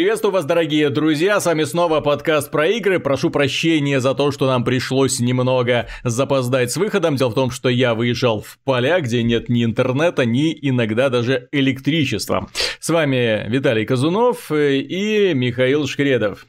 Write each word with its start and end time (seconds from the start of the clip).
Приветствую 0.00 0.32
вас, 0.32 0.46
дорогие 0.46 0.88
друзья, 0.88 1.38
с 1.40 1.44
вами 1.44 1.64
снова 1.64 2.00
подкаст 2.00 2.50
про 2.50 2.66
игры. 2.68 3.00
Прошу 3.00 3.28
прощения 3.28 4.00
за 4.00 4.14
то, 4.14 4.30
что 4.30 4.46
нам 4.46 4.64
пришлось 4.64 5.20
немного 5.20 5.88
запоздать 6.04 6.70
с 6.72 6.78
выходом. 6.78 7.16
Дело 7.16 7.28
в 7.28 7.34
том, 7.34 7.50
что 7.50 7.68
я 7.68 7.94
выезжал 7.94 8.40
в 8.40 8.58
поля, 8.64 9.00
где 9.00 9.22
нет 9.22 9.50
ни 9.50 9.62
интернета, 9.62 10.24
ни 10.24 10.58
иногда 10.58 11.10
даже 11.10 11.50
электричества. 11.52 12.48
С 12.80 12.88
вами 12.88 13.44
Виталий 13.50 13.84
Казунов 13.84 14.50
и 14.50 15.32
Михаил 15.34 15.86
Шкредов. 15.86 16.46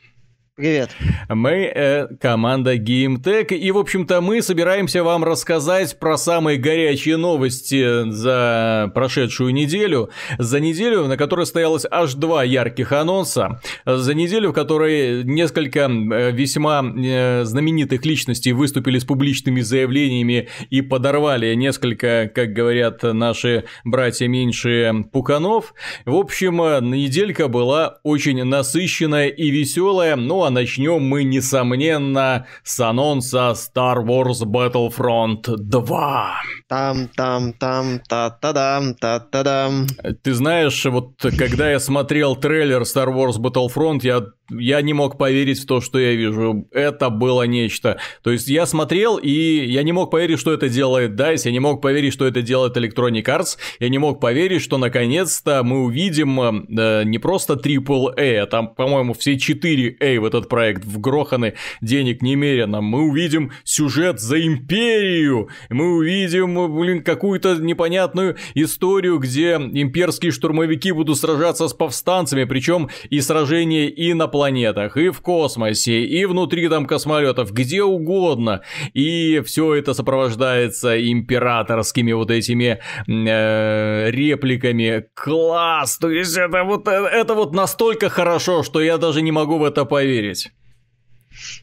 Привет. 0.61 0.91
Мы 1.27 1.71
э, 1.73 2.07
команда 2.19 2.75
GameTech, 2.75 3.47
и, 3.47 3.71
в 3.71 3.79
общем-то, 3.79 4.21
мы 4.21 4.43
собираемся 4.43 5.03
вам 5.03 5.23
рассказать 5.23 5.97
про 5.97 6.19
самые 6.19 6.59
горячие 6.59 7.17
новости 7.17 8.07
за 8.11 8.91
прошедшую 8.93 9.55
неделю. 9.55 10.11
За 10.37 10.59
неделю, 10.59 11.07
на 11.07 11.17
которой 11.17 11.47
стоялось 11.47 11.87
аж 11.89 12.13
два 12.13 12.43
ярких 12.43 12.91
анонса. 12.91 13.59
За 13.87 14.13
неделю, 14.13 14.51
в 14.51 14.53
которой 14.53 15.23
несколько 15.23 15.89
э, 15.89 16.31
весьма 16.31 16.83
э, 16.83 17.43
знаменитых 17.43 18.05
личностей 18.05 18.53
выступили 18.53 18.99
с 18.99 19.03
публичными 19.03 19.61
заявлениями 19.61 20.47
и 20.69 20.83
подорвали 20.83 21.55
несколько, 21.55 22.29
как 22.31 22.53
говорят 22.53 23.01
наши 23.01 23.63
братья 23.83 24.27
меньшие, 24.27 25.05
пуканов. 25.11 25.73
В 26.05 26.13
общем, 26.13 26.61
э, 26.61 26.81
неделька 26.81 27.47
была 27.47 27.97
очень 28.03 28.43
насыщенная 28.43 29.29
и 29.29 29.49
веселая, 29.49 30.15
но 30.15 30.43
а 30.43 30.50
начнем 30.51 31.01
мы, 31.01 31.23
несомненно, 31.23 32.45
с 32.63 32.79
анонса 32.79 33.53
Star 33.55 34.05
Wars 34.05 34.43
Battlefront 34.45 35.57
2. 35.57 36.33
Там-там-там, 36.67 37.99
та-та-дам, 38.07 38.95
та-та-дам. 38.95 39.87
Ты 40.23 40.33
знаешь, 40.33 40.85
вот 40.85 41.13
когда 41.37 41.71
я 41.71 41.79
смотрел 41.79 42.35
трейлер 42.35 42.81
Star 42.81 43.07
Wars 43.07 43.37
Battlefront, 43.37 43.99
я 44.03 44.23
я 44.59 44.81
не 44.81 44.93
мог 44.93 45.17
поверить 45.17 45.59
в 45.59 45.65
то, 45.65 45.81
что 45.81 45.99
я 45.99 46.13
вижу. 46.13 46.67
Это 46.71 47.09
было 47.09 47.43
нечто. 47.43 47.99
То 48.23 48.31
есть 48.31 48.47
я 48.47 48.65
смотрел, 48.65 49.17
и 49.17 49.31
я 49.31 49.83
не 49.83 49.91
мог 49.91 50.11
поверить, 50.11 50.39
что 50.39 50.51
это 50.51 50.69
делает 50.69 51.11
DICE, 51.11 51.41
я 51.45 51.51
не 51.51 51.59
мог 51.59 51.81
поверить, 51.81 52.13
что 52.13 52.25
это 52.25 52.41
делает 52.41 52.75
Electronic 52.77 53.23
Arts, 53.23 53.57
я 53.79 53.89
не 53.89 53.97
мог 53.97 54.19
поверить, 54.19 54.61
что 54.61 54.77
наконец-то 54.77 55.63
мы 55.63 55.83
увидим 55.83 56.39
э, 56.41 57.03
не 57.03 57.17
просто 57.19 57.53
AAA, 57.53 58.37
а 58.37 58.45
там, 58.45 58.69
по-моему, 58.69 59.13
все 59.13 59.35
4A 59.35 60.19
в 60.19 60.25
этот 60.33 60.49
проект 60.49 60.85
вгроханы, 60.85 61.53
денег 61.81 62.21
немерено. 62.21 62.81
Мы 62.81 63.01
увидим 63.03 63.51
сюжет 63.63 64.19
за 64.19 64.45
империю, 64.45 65.49
мы 65.69 65.95
увидим, 65.95 66.75
блин, 66.75 67.03
какую-то 67.03 67.55
непонятную 67.55 68.37
историю, 68.53 69.19
где 69.19 69.55
имперские 69.55 70.31
штурмовики 70.31 70.91
будут 70.91 71.17
сражаться 71.17 71.67
с 71.67 71.73
повстанцами, 71.73 72.45
причем 72.45 72.89
и 73.09 73.21
сражения 73.21 73.87
и 73.87 74.13
на 74.13 74.27
планетах, 74.27 74.97
и 74.97 75.09
в 75.09 75.21
космосе, 75.21 76.03
и 76.03 76.25
внутри 76.25 76.67
там 76.69 76.85
космолетов, 76.85 77.51
где 77.51 77.83
угодно. 77.83 78.61
И 78.93 79.41
все 79.45 79.75
это 79.75 79.93
сопровождается 79.93 80.99
императорскими 81.11 82.11
вот 82.13 82.31
этими 82.31 82.79
э, 83.07 84.11
репликами. 84.11 85.05
Класс! 85.13 85.97
То 85.97 86.09
есть 86.09 86.37
это 86.37 86.63
вот, 86.63 86.87
э, 86.87 86.91
это 86.91 87.33
вот 87.33 87.53
настолько 87.53 88.09
хорошо, 88.09 88.63
что 88.63 88.81
я 88.81 88.97
даже 88.97 89.21
не 89.21 89.31
могу 89.31 89.57
в 89.57 89.63
это 89.63 89.85
поверить. 89.85 90.20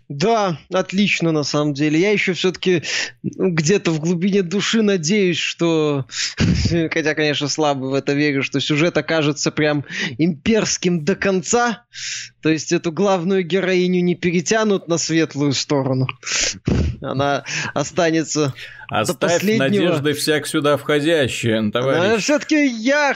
Да, 0.09 0.59
отлично 0.73 1.33
на 1.33 1.43
самом 1.43 1.75
деле. 1.75 2.01
Я 2.01 2.11
еще 2.11 2.33
все-таки 2.33 2.83
ну, 3.23 3.51
где-то 3.51 3.91
в 3.91 4.01
глубине 4.01 4.43
души 4.43 4.83
надеюсь, 4.83 5.39
что, 5.39 6.07
хотя, 6.91 7.15
конечно, 7.15 7.49
слабо 7.49 7.87
в 7.87 7.95
это 7.95 8.15
верю, 8.15 8.43
что 8.43 8.61
сюжет 8.61 8.97
окажется 8.97 9.51
прям 9.51 9.85
имперским 10.17 11.05
до 11.05 11.15
конца. 11.15 11.85
То 12.41 12.49
есть 12.49 12.73
эту 12.73 12.93
главную 12.93 13.45
героиню 13.45 14.03
не 14.03 14.15
перетянут 14.15 14.89
на 14.89 14.97
светлую 14.99 15.53
сторону. 15.53 16.09
Она 17.03 17.45
останется 17.75 18.55
Оставь 18.89 19.45
до 19.45 19.57
надежды 19.57 20.13
всяк 20.15 20.47
сюда 20.47 20.77
входящие, 20.77 21.71
товарищ. 21.71 22.23
Все-таки 22.23 22.67
я, 22.67 23.15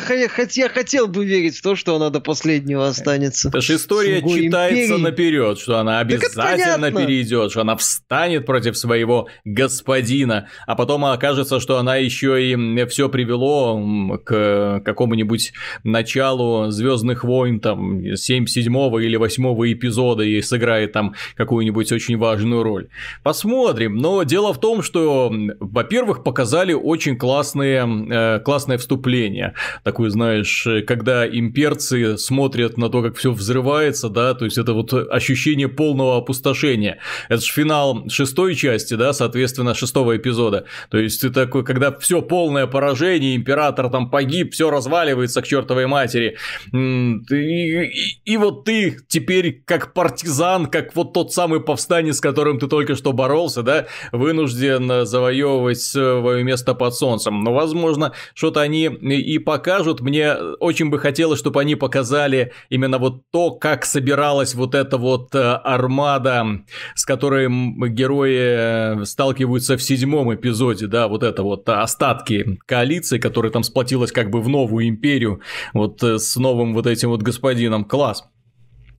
я 0.50 0.68
хотел 0.68 1.08
бы 1.08 1.24
верить 1.24 1.56
в 1.56 1.62
то, 1.62 1.76
что 1.76 1.96
она 1.96 2.10
до 2.10 2.20
последнего 2.20 2.88
останется. 2.88 3.48
Это 3.48 3.60
же 3.60 3.76
история 3.76 4.20
читается 4.20 4.94
империи. 4.94 5.02
наперед, 5.02 5.58
что 5.58 5.78
она 5.78 6.00
обязательно 6.00 6.92
перейдет, 6.92 7.50
что 7.50 7.62
она 7.62 7.76
встанет 7.76 8.44
против 8.44 8.76
своего 8.76 9.28
господина, 9.44 10.48
а 10.66 10.74
потом 10.74 11.04
окажется, 11.06 11.58
что 11.58 11.78
она 11.78 11.96
еще 11.96 12.42
и 12.42 12.84
все 12.86 13.08
привело 13.08 14.18
к 14.24 14.82
какому-нибудь 14.84 15.52
началу 15.84 16.70
Звездных 16.70 17.24
войн, 17.24 17.60
там, 17.60 18.14
7 18.14 18.46
седьмого 18.46 18.98
или 18.98 19.16
восьмого 19.16 19.72
эпизода 19.72 20.22
и 20.22 20.40
сыграет 20.42 20.92
там 20.92 21.14
какую-нибудь 21.34 21.90
очень 21.92 22.18
важную 22.18 22.62
роль. 22.62 22.88
Посмотрим, 23.22 23.96
но 23.96 24.22
дело 24.24 24.52
в 24.52 24.60
том, 24.60 24.82
что 24.82 25.32
во-первых, 25.62 26.24
показали 26.24 26.72
очень 26.72 27.16
классные, 27.16 27.86
э, 28.10 28.40
классное 28.40 28.78
вступление. 28.78 29.54
Такое, 29.84 30.10
знаешь, 30.10 30.66
когда 30.86 31.26
имперцы 31.26 32.18
смотрят 32.18 32.76
на 32.76 32.88
то, 32.88 33.02
как 33.02 33.16
все 33.16 33.32
взрывается, 33.32 34.08
да, 34.08 34.34
то 34.34 34.44
есть 34.44 34.58
это 34.58 34.72
вот 34.72 34.92
ощущение 34.92 35.68
полного 35.68 36.16
опустошения. 36.16 36.98
Это 37.28 37.42
же 37.42 37.52
финал 37.52 38.08
шестой 38.08 38.54
части, 38.54 38.94
да, 38.94 39.12
соответственно, 39.12 39.74
шестого 39.74 40.16
эпизода. 40.16 40.66
То 40.90 40.98
есть 40.98 41.20
ты 41.20 41.30
такой, 41.30 41.64
когда 41.64 41.92
все 41.98 42.22
полное 42.22 42.66
поражение, 42.66 43.36
император 43.36 43.88
там 43.88 44.10
погиб, 44.10 44.52
все 44.52 44.70
разваливается 44.70 45.42
к 45.42 45.46
чертовой 45.46 45.86
матери. 45.86 46.36
И, 46.72 47.34
и, 47.34 47.90
и 48.24 48.36
вот 48.36 48.64
ты 48.64 48.98
теперь 49.08 49.62
как 49.64 49.92
партизан, 49.92 50.66
как 50.66 50.94
вот 50.94 51.12
тот 51.12 51.32
самый 51.32 51.60
повстанец, 51.60 52.16
с 52.16 52.20
которым 52.20 52.58
ты 52.58 52.66
только 52.66 52.94
что 52.94 53.12
боролся, 53.12 53.62
да, 53.62 53.86
вынужден 54.12 55.06
завоевывать 55.06 55.51
завоевывать 55.52 55.80
свое 55.80 56.44
место 56.44 56.74
под 56.74 56.94
солнцем. 56.94 57.42
Но, 57.42 57.52
возможно, 57.52 58.12
что-то 58.34 58.60
они 58.60 58.86
и 58.86 59.38
покажут. 59.38 60.00
Мне 60.00 60.34
очень 60.60 60.90
бы 60.90 60.98
хотелось, 60.98 61.38
чтобы 61.38 61.60
они 61.60 61.74
показали 61.74 62.52
именно 62.70 62.98
вот 62.98 63.22
то, 63.30 63.50
как 63.52 63.84
собиралась 63.84 64.54
вот 64.54 64.74
эта 64.74 64.98
вот 64.98 65.34
э, 65.34 65.38
армада, 65.38 66.62
с 66.94 67.04
которой 67.04 67.48
герои 67.90 69.00
э, 69.00 69.04
сталкиваются 69.04 69.76
в 69.76 69.82
седьмом 69.82 70.34
эпизоде, 70.34 70.86
да, 70.86 71.08
вот 71.08 71.22
это 71.22 71.42
вот 71.42 71.68
остатки 71.68 72.58
коалиции, 72.66 73.18
которая 73.18 73.52
там 73.52 73.62
сплотилась 73.62 74.12
как 74.12 74.30
бы 74.30 74.40
в 74.40 74.48
новую 74.48 74.88
империю, 74.88 75.40
вот 75.74 76.02
э, 76.02 76.18
с 76.18 76.36
новым 76.36 76.74
вот 76.74 76.86
этим 76.86 77.10
вот 77.10 77.22
господином. 77.22 77.84
Класс. 77.84 78.24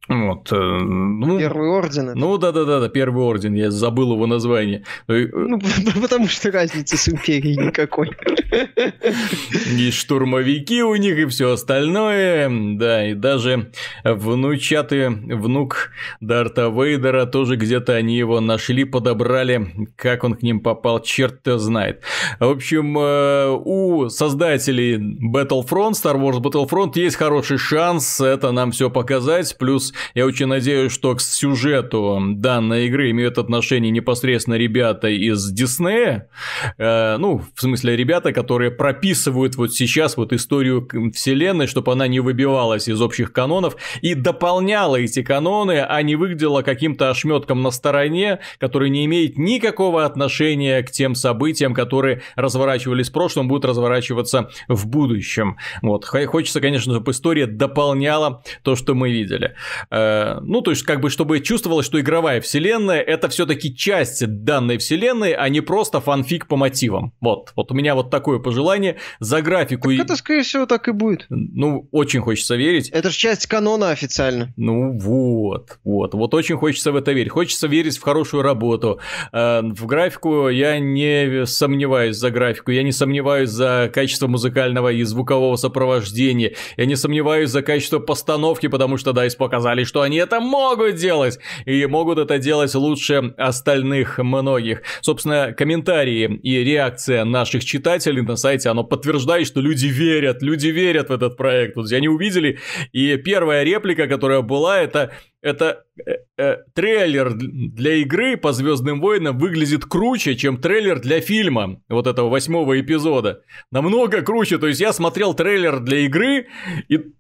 Вот, 0.10 0.52
э, 0.52 0.56
ну, 0.56 1.40
первый 1.40 1.70
орден. 1.70 2.12
Ну 2.14 2.38
да, 2.38 2.52
да, 2.52 2.66
да, 2.66 2.82
да, 2.82 2.90
первый 2.90 3.24
орден, 3.24 3.54
я 3.54 3.72
забыл 3.72 4.14
его 4.14 4.28
название. 4.28 4.84
Ну, 5.08 5.16
э, 5.16 5.30
ну 5.34 5.60
потому 6.02 6.28
что 6.28 6.52
разницы 6.52 6.98
с 6.98 7.08
империей 7.08 7.56
никакой. 7.56 8.12
И 9.78 9.92
штурмовики 9.92 10.84
у 10.84 10.96
них, 10.96 11.18
и 11.18 11.26
все 11.26 11.54
остальное. 11.54 12.50
Да, 12.78 13.08
и 13.08 13.14
даже 13.14 13.72
внучатый 14.04 15.10
внук 15.10 15.90
Дарта 16.20 16.70
Вейдера 16.70 17.26
тоже 17.26 17.56
где-то 17.56 17.94
они 17.94 18.18
его 18.18 18.40
нашли, 18.42 18.84
подобрали. 18.84 19.90
Как 19.96 20.24
он 20.24 20.36
к 20.36 20.44
ним 20.44 20.60
попал, 20.60 21.02
черт-то 21.02 21.58
знает. 21.58 22.02
В 22.40 22.50
общем, 22.50 22.98
э, 22.98 23.50
у 23.50 24.10
создателей 24.10 24.98
Battlefront, 24.98 25.92
Star 25.92 26.16
Wars 26.16 26.40
Battlefront 26.42 26.92
есть 26.96 27.16
хороший 27.16 27.58
шанс 27.58 28.20
это 28.20 28.52
нам 28.52 28.72
все 28.72 28.90
показать. 28.90 29.58
Плюс 29.58 29.93
я 30.14 30.26
очень 30.26 30.48
надеюсь, 30.48 30.92
что 30.92 31.16
к 31.16 31.22
сюжету 31.22 32.20
данной 32.36 32.88
игры 32.88 33.12
имеют 33.12 33.38
отношение 33.38 33.92
непосредственно 33.92 34.56
ребята 34.56 35.08
из 35.08 35.52
Диснея. 35.52 36.30
Э, 36.78 37.18
ну, 37.18 37.42
в 37.54 37.62
смысле, 37.62 37.96
ребята, 37.96 38.34
которые 38.34 38.72
прописывают 38.72 39.56
вот 39.56 39.74
сейчас 39.74 40.18
вот 40.18 40.34
историю 40.34 40.88
вселенной, 41.14 41.68
чтобы 41.68 41.92
она 41.92 42.08
не 42.08 42.20
выбивалась 42.20 42.88
из 42.88 43.02
общих 43.02 43.32
канонов 43.34 43.76
и 44.02 44.16
дополняла 44.16 44.98
эти 44.98 45.22
каноны, 45.22 45.82
а 45.82 46.02
не 46.02 46.16
выглядела 46.16 46.62
каким-то 46.62 47.10
ошметком 47.10 47.62
на 47.62 47.72
стороне, 47.72 48.40
который 48.60 48.90
не 48.90 49.06
имеет 49.06 49.38
никакого 49.38 50.06
отношения 50.06 50.82
к 50.84 50.92
тем 50.92 51.16
событиям, 51.16 51.74
которые 51.74 52.22
разворачивались 52.36 53.10
в 53.10 53.14
прошлом, 53.14 53.48
будут 53.48 53.66
разворачиваться 53.66 54.50
в 54.68 54.88
будущем. 54.88 55.58
Вот. 55.82 56.06
Хочется, 56.06 56.62
конечно, 56.62 56.94
чтобы 56.94 57.12
история 57.12 57.48
дополняла 57.48 58.44
то, 58.64 58.76
что 58.76 58.96
мы 58.96 59.12
видели. 59.12 59.56
Э, 59.92 60.40
ну, 60.42 60.62
то 60.62 60.72
есть, 60.72 60.84
как 60.84 61.02
бы, 61.02 61.10
чтобы 61.10 61.40
чувствовалось, 61.40 61.86
что 61.86 62.00
игровая 62.00 62.42
вселенная 62.42 63.02
это 63.02 63.30
все-таки 63.30 63.76
часть 63.76 64.26
данной 64.26 64.78
вселенной, 64.78 65.34
а 65.34 65.50
не 65.50 65.62
просто 65.62 66.00
фанфик 66.00 66.48
по 66.48 66.56
мотивам. 66.56 67.14
Вот, 67.22 67.52
вот 67.56 67.72
у 67.72 67.76
меня 67.76 67.96
вот 67.96 68.10
такое 68.10 68.40
пожелание 68.40 68.98
за 69.20 69.42
графику. 69.42 69.90
Так 69.90 70.06
это, 70.06 70.16
скорее 70.16 70.44
всего, 70.44 70.66
так 70.66 70.88
и 70.88 70.92
будет. 70.92 71.26
Ну, 71.30 71.88
очень 71.92 72.22
хочется 72.22 72.56
верить. 72.56 72.90
Это 72.90 73.10
же 73.10 73.18
часть 73.18 73.48
канона 73.48 73.90
официально. 73.90 74.54
Ну, 74.58 74.98
вот, 74.98 75.80
вот, 75.84 76.14
вот 76.14 76.34
очень 76.34 76.58
хочется 76.58 76.92
в 76.92 76.96
это 76.96 77.12
верить. 77.12 77.32
Хочется 77.32 77.68
верить 77.68 77.98
в 77.98 78.02
хорошую 78.02 78.44
работу. 78.44 79.00
Э, 79.32 79.62
в 79.62 79.86
графику 79.86 80.50
я 80.50 80.80
не 80.80 81.46
сомневаюсь 81.46 82.18
за 82.18 82.32
графику, 82.32 82.72
я 82.72 82.84
не 82.84 82.92
сомневаюсь 82.92 83.50
за 83.50 83.90
качество 83.94 84.28
музыкального 84.28 84.92
и 84.92 85.04
звукового 85.04 85.56
сопровождения, 85.56 86.54
я 86.78 86.86
не 86.86 86.96
сомневаюсь 86.96 87.50
за 87.50 87.62
качество 87.62 88.00
постановки, 88.00 88.68
потому 88.68 88.98
что 88.98 89.12
DICE 89.12 89.38
показали, 89.38 89.73
что 89.82 90.04
они 90.04 90.18
это 90.18 90.40
могут 90.40 90.96
делать, 90.96 91.40
и 91.66 91.86
могут 91.88 92.20
это 92.20 92.38
делать 92.38 92.76
лучше 92.76 93.34
остальных 93.38 94.20
многих. 94.20 94.84
Собственно, 95.02 95.54
комментарии 95.54 96.40
и 96.44 96.64
реакция 96.64 97.26
наших 97.26 97.66
читателей 97.66 98.22
на 98.22 98.36
сайте, 98.36 98.70
оно 98.70 98.84
подтверждает, 98.84 99.48
что 99.48 99.60
люди 99.60 99.88
верят, 99.88 100.44
люди 100.44 100.68
верят 100.68 101.10
в 101.10 101.14
этот 101.14 101.36
проект. 101.36 101.76
Вот 101.76 101.92
они 101.92 102.08
увидели, 102.08 102.60
и 102.92 103.18
первая 103.18 103.64
реплика, 103.64 104.08
которая 104.08 104.42
была, 104.42 104.80
это 104.80 105.12
это 105.44 105.84
э, 106.06 106.14
э, 106.38 106.58
трейлер 106.74 107.34
для 107.34 107.96
игры 107.96 108.38
по 108.38 108.54
Звездным 108.54 109.02
войнам 109.02 109.38
выглядит 109.38 109.84
круче, 109.86 110.36
чем 110.36 110.58
трейлер 110.58 111.02
для 111.02 111.20
фильма 111.20 111.82
вот 111.90 112.08
этого 112.08 112.30
восьмого 112.30 112.80
эпизода. 112.80 113.42
Намного 113.70 114.22
круче. 114.22 114.58
То 114.58 114.68
есть 114.68 114.80
я 114.80 114.94
смотрел 114.94 115.34
трейлер 115.34 115.82
для 115.82 116.00
игры 116.00 116.48
и, 116.88 117.14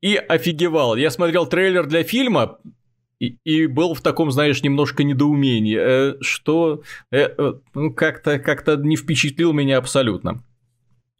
и 0.00 0.16
офигевал. 0.16 0.96
Я 0.96 1.10
смотрел 1.10 1.46
трейлер 1.46 1.86
для 1.86 2.02
фильма, 2.02 2.58
и, 3.20 3.36
и 3.44 3.66
был 3.66 3.94
в 3.94 4.00
таком, 4.00 4.32
знаешь, 4.32 4.62
немножко 4.62 5.04
недоумении, 5.04 5.78
э, 5.78 6.14
что 6.20 6.82
э, 7.10 7.28
э, 7.36 7.52
ну, 7.74 7.92
как-то 7.92 8.38
как 8.38 8.66
не 8.84 8.96
впечатлил 8.96 9.52
меня 9.52 9.78
абсолютно. 9.78 10.42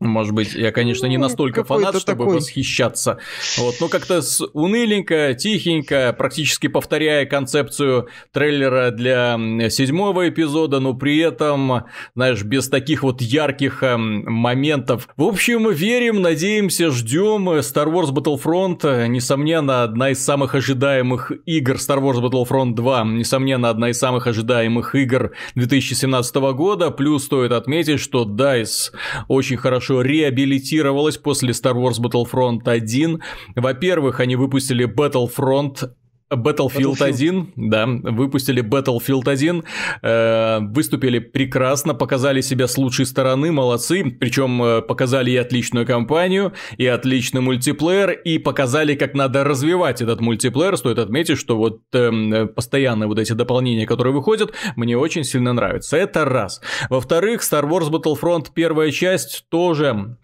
Может 0.02 0.34
быть, 0.34 0.54
я, 0.54 0.72
конечно, 0.72 1.06
не 1.06 1.16
ну, 1.16 1.24
настолько 1.24 1.64
фанат, 1.64 1.96
чтобы 1.96 2.24
такой... 2.24 2.36
восхищаться. 2.36 3.18
Вот, 3.58 3.76
но 3.80 3.88
как-то 3.88 4.20
уныленько, 4.52 5.34
тихенько, 5.34 6.14
практически 6.16 6.66
повторяя 6.66 7.24
концепцию 7.24 8.08
трейлера 8.32 8.90
для 8.90 9.38
седьмого 9.70 10.28
эпизода, 10.28 10.80
но 10.80 10.94
при 10.94 11.18
этом, 11.18 11.84
знаешь, 12.14 12.42
без 12.42 12.68
таких 12.68 13.02
вот 13.02 13.22
ярких 13.22 13.82
эм, 13.82 14.24
моментов. 14.32 15.08
В 15.16 15.22
общем, 15.24 15.70
верим, 15.70 16.20
надеемся, 16.20 16.90
ждем 16.90 17.48
Star 17.48 17.86
Wars 17.86 18.10
Battlefront. 18.10 19.06
Несомненно, 19.06 19.84
одна 19.84 20.10
из 20.10 20.24
самых 20.24 20.54
ожидаемых 20.54 21.32
игр 21.46 21.74
Star 21.74 22.00
Wars 22.00 22.20
Battlefront 22.20 22.74
2. 22.74 23.04
Несомненно, 23.04 23.70
одна 23.70 23.90
из 23.90 23.98
самых 23.98 24.26
ожидаемых 24.26 24.94
игр 24.94 25.32
2017 25.54 26.34
года. 26.54 26.90
Плюс 26.90 27.24
стоит 27.24 27.52
отметить, 27.52 28.00
что 28.00 28.24
DICE 28.24 28.92
очень 29.28 29.56
хорошо 29.56 29.91
хорошо 29.92 30.02
реабилитировалась 30.02 31.18
после 31.18 31.50
Star 31.50 31.74
Wars 31.74 32.00
Battlefront 32.00 32.68
1. 32.68 33.20
Во-первых, 33.56 34.20
они 34.20 34.36
выпустили 34.36 34.86
Battlefront 34.86 35.90
Battlefield, 36.32 36.96
Battlefield 36.98 37.02
1, 37.02 37.52
да, 37.56 37.86
выпустили 37.86 38.62
Battlefield 38.62 39.28
1, 39.28 39.64
э, 40.02 40.58
выступили 40.60 41.18
прекрасно, 41.18 41.94
показали 41.94 42.40
себя 42.40 42.66
с 42.66 42.76
лучшей 42.78 43.06
стороны, 43.06 43.52
молодцы, 43.52 44.04
причем 44.18 44.62
э, 44.62 44.82
показали 44.82 45.30
и 45.30 45.36
отличную 45.36 45.86
кампанию, 45.86 46.52
и 46.76 46.86
отличный 46.86 47.40
мультиплеер, 47.40 48.10
и 48.10 48.38
показали, 48.38 48.94
как 48.94 49.14
надо 49.14 49.44
развивать 49.44 50.02
этот 50.02 50.20
мультиплеер. 50.20 50.76
Стоит 50.76 50.98
отметить, 50.98 51.38
что 51.38 51.56
вот 51.56 51.80
э, 51.92 52.46
постоянные 52.46 53.08
вот 53.08 53.18
эти 53.18 53.32
дополнения, 53.32 53.86
которые 53.86 54.12
выходят, 54.12 54.52
мне 54.76 54.96
очень 54.96 55.24
сильно 55.24 55.52
нравятся. 55.52 55.96
Это 55.96 56.24
раз. 56.24 56.60
Во-вторых, 56.88 57.42
Star 57.42 57.68
Wars 57.68 57.90
Battlefront 57.90 58.46
первая 58.54 58.90
часть 58.90 59.46
тоже 59.48 60.16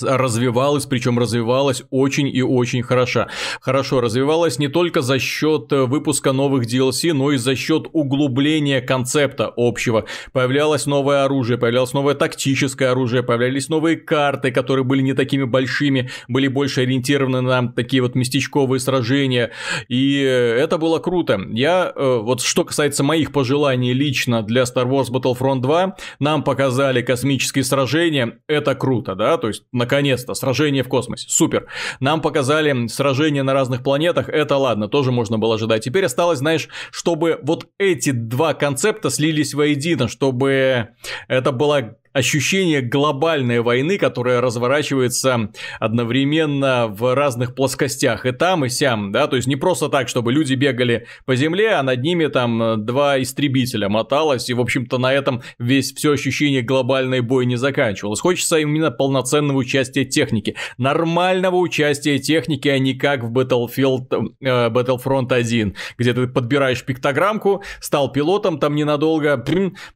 развивалась, 0.00 0.86
причем 0.86 1.18
развивалась 1.18 1.82
очень 1.90 2.28
и 2.28 2.42
очень 2.42 2.82
хорошо. 2.82 3.26
Хорошо 3.60 4.00
развивалась 4.00 4.58
не 4.58 4.68
только 4.68 5.00
за 5.00 5.18
счет 5.18 5.72
э, 5.72 5.84
выпуска 5.84 6.32
новых 6.32 6.66
DLC, 6.66 7.12
но 7.12 7.32
и 7.32 7.36
за 7.36 7.56
счет 7.56 7.86
углубления 7.92 8.80
концепта 8.80 9.52
общего. 9.56 10.04
Появлялось 10.32 10.86
новое 10.86 11.24
оружие, 11.24 11.58
появлялось 11.58 11.92
новое 11.92 12.14
тактическое 12.14 12.90
оружие, 12.90 13.22
появлялись 13.22 13.68
новые 13.68 13.96
карты, 13.96 14.50
которые 14.50 14.84
были 14.84 15.02
не 15.02 15.14
такими 15.14 15.44
большими, 15.44 16.10
были 16.28 16.48
больше 16.48 16.82
ориентированы 16.82 17.40
на 17.40 17.72
такие 17.72 18.02
вот 18.02 18.14
местечковые 18.14 18.80
сражения. 18.80 19.52
И 19.88 20.22
э, 20.22 20.56
это 20.58 20.78
было 20.78 20.98
круто. 20.98 21.40
Я, 21.50 21.92
э, 21.94 22.18
вот 22.22 22.42
что 22.42 22.64
касается 22.64 23.02
моих 23.02 23.32
пожеланий 23.32 23.92
лично 23.92 24.42
для 24.42 24.62
Star 24.62 24.86
Wars 24.86 25.10
Battlefront 25.10 25.60
2, 25.60 25.96
нам 26.20 26.44
показали 26.44 27.02
космические 27.02 27.64
сражения, 27.64 28.38
это 28.46 28.74
круто, 28.74 29.14
да, 29.14 29.38
то 29.38 29.48
есть 29.48 29.62
Наконец-то, 29.78 30.34
сражение 30.34 30.82
в 30.82 30.88
космосе. 30.88 31.26
Супер. 31.28 31.66
Нам 32.00 32.20
показали 32.20 32.88
сражения 32.88 33.42
на 33.42 33.54
разных 33.54 33.82
планетах. 33.82 34.28
Это 34.28 34.56
ладно, 34.56 34.88
тоже 34.88 35.12
можно 35.12 35.38
было 35.38 35.54
ожидать. 35.54 35.84
Теперь 35.84 36.04
осталось, 36.04 36.40
знаешь, 36.40 36.68
чтобы 36.90 37.38
вот 37.42 37.66
эти 37.78 38.10
два 38.10 38.54
концепта 38.54 39.10
слились 39.10 39.54
воедино, 39.54 40.08
чтобы 40.08 40.88
это 41.28 41.52
была 41.52 41.94
ощущение 42.18 42.82
глобальной 42.82 43.60
войны, 43.60 43.98
которая 43.98 44.40
разворачивается 44.40 45.50
одновременно 45.80 46.88
в 46.88 47.14
разных 47.14 47.54
плоскостях, 47.54 48.26
и 48.26 48.32
там, 48.32 48.64
и 48.64 48.68
сям, 48.68 49.12
да, 49.12 49.26
то 49.26 49.36
есть 49.36 49.48
не 49.48 49.56
просто 49.56 49.88
так, 49.88 50.08
чтобы 50.08 50.32
люди 50.32 50.54
бегали 50.54 51.06
по 51.24 51.36
земле, 51.36 51.74
а 51.74 51.82
над 51.82 52.02
ними 52.02 52.26
там 52.26 52.84
два 52.84 53.20
истребителя 53.22 53.88
моталось, 53.88 54.50
и, 54.50 54.54
в 54.54 54.60
общем-то, 54.60 54.98
на 54.98 55.12
этом 55.12 55.42
весь 55.58 55.92
все 55.94 56.12
ощущение 56.12 56.62
глобальной 56.62 57.20
бой 57.20 57.46
не 57.46 57.56
заканчивалось. 57.56 58.20
Хочется 58.20 58.58
именно 58.58 58.90
полноценного 58.90 59.58
участия 59.58 60.04
техники, 60.04 60.56
нормального 60.76 61.56
участия 61.56 62.18
техники, 62.18 62.68
а 62.68 62.78
не 62.78 62.94
как 62.94 63.22
в 63.22 63.32
Battlefield, 63.32 64.34
э, 64.40 64.68
Battlefront 64.68 65.32
1, 65.32 65.74
где 65.96 66.12
ты 66.12 66.26
подбираешь 66.26 66.84
пиктограммку, 66.84 67.62
стал 67.80 68.12
пилотом 68.12 68.58
там 68.58 68.74
ненадолго, 68.74 69.44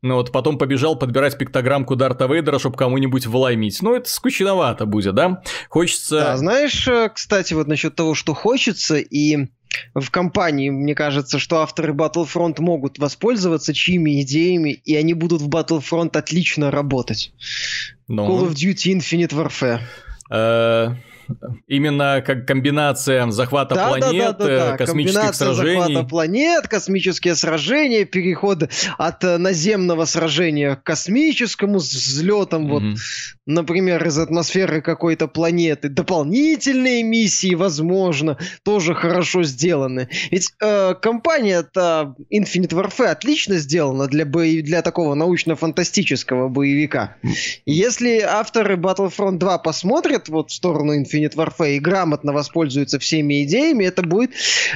ну 0.02 0.14
вот 0.14 0.32
потом 0.32 0.58
побежал 0.58 0.96
подбирать 0.96 1.36
пиктограммку 1.36 1.96
Дарта 2.12 2.32
Вейдера, 2.32 2.58
чтобы 2.58 2.76
кому-нибудь 2.76 3.26
вломить. 3.26 3.80
Ну, 3.82 3.94
это 3.94 4.08
скучновато 4.08 4.86
будет, 4.86 5.14
да? 5.14 5.42
Хочется... 5.68 6.18
Да, 6.18 6.36
знаешь, 6.36 6.86
э, 6.86 7.10
кстати, 7.12 7.54
вот 7.54 7.68
насчет 7.68 7.94
того, 7.94 8.14
что 8.14 8.34
хочется, 8.34 8.96
и 8.96 9.48
в 9.94 10.10
компании, 10.10 10.68
мне 10.70 10.94
кажется, 10.94 11.38
что 11.38 11.60
авторы 11.60 11.94
Battlefront 11.94 12.60
могут 12.60 12.98
воспользоваться 12.98 13.72
чьими 13.72 14.20
идеями, 14.22 14.70
и 14.70 14.94
они 14.94 15.14
будут 15.14 15.40
в 15.40 15.48
Battlefront 15.48 16.16
отлично 16.16 16.70
работать. 16.70 17.32
Но... 18.08 18.26
Ну. 18.26 18.32
Call 18.32 18.50
of 18.50 18.54
Duty 18.54 18.98
Infinite 18.98 19.32
Warfare. 19.32 19.80
Именно 21.66 22.22
как 22.24 22.46
комбинация 22.46 23.30
захвата 23.30 23.74
да, 23.74 23.88
планет, 23.88 24.02
да, 24.02 24.32
да, 24.32 24.46
да, 24.46 24.70
да. 24.70 24.76
космических 24.76 25.20
комбинация 25.20 25.54
сражений. 25.54 25.80
захвата 25.80 26.08
планет, 26.08 26.68
космические 26.68 27.34
сражения, 27.34 28.04
переход 28.04 28.68
от 28.98 29.24
э, 29.24 29.38
наземного 29.38 30.04
сражения 30.04 30.76
к 30.76 30.82
космическому 30.82 31.80
с 31.80 31.92
взлетом, 31.92 32.66
mm-hmm. 32.66 32.90
вот, 32.90 32.98
например, 33.46 34.06
из 34.06 34.18
атмосферы 34.18 34.82
какой-то 34.82 35.28
планеты. 35.28 35.88
Дополнительные 35.88 37.02
миссии, 37.02 37.54
возможно, 37.54 38.38
тоже 38.62 38.94
хорошо 38.94 39.42
сделаны. 39.42 40.08
Ведь 40.30 40.50
э, 40.60 40.94
компания-то 41.00 42.14
Infinite 42.32 42.72
Warfare 42.72 43.06
отлично 43.06 43.58
сделана 43.58 44.06
для, 44.06 44.26
бои, 44.26 44.62
для 44.62 44.82
такого 44.82 45.14
научно-фантастического 45.14 46.48
боевика. 46.48 47.16
Если 47.64 48.20
авторы 48.20 48.76
Battlefront 48.76 49.38
2 49.38 49.58
посмотрят 49.58 50.28
вот 50.28 50.50
в 50.50 50.54
сторону 50.54 51.00
Infinite 51.00 51.22
Infinite 51.22 51.36
Warfare 51.36 51.76
и 51.76 51.78
грамотно 51.78 52.32
воспользуются 52.32 52.98
всеми 52.98 53.44
идеями, 53.44 53.84
это 53.84 54.02
будет 54.02 54.32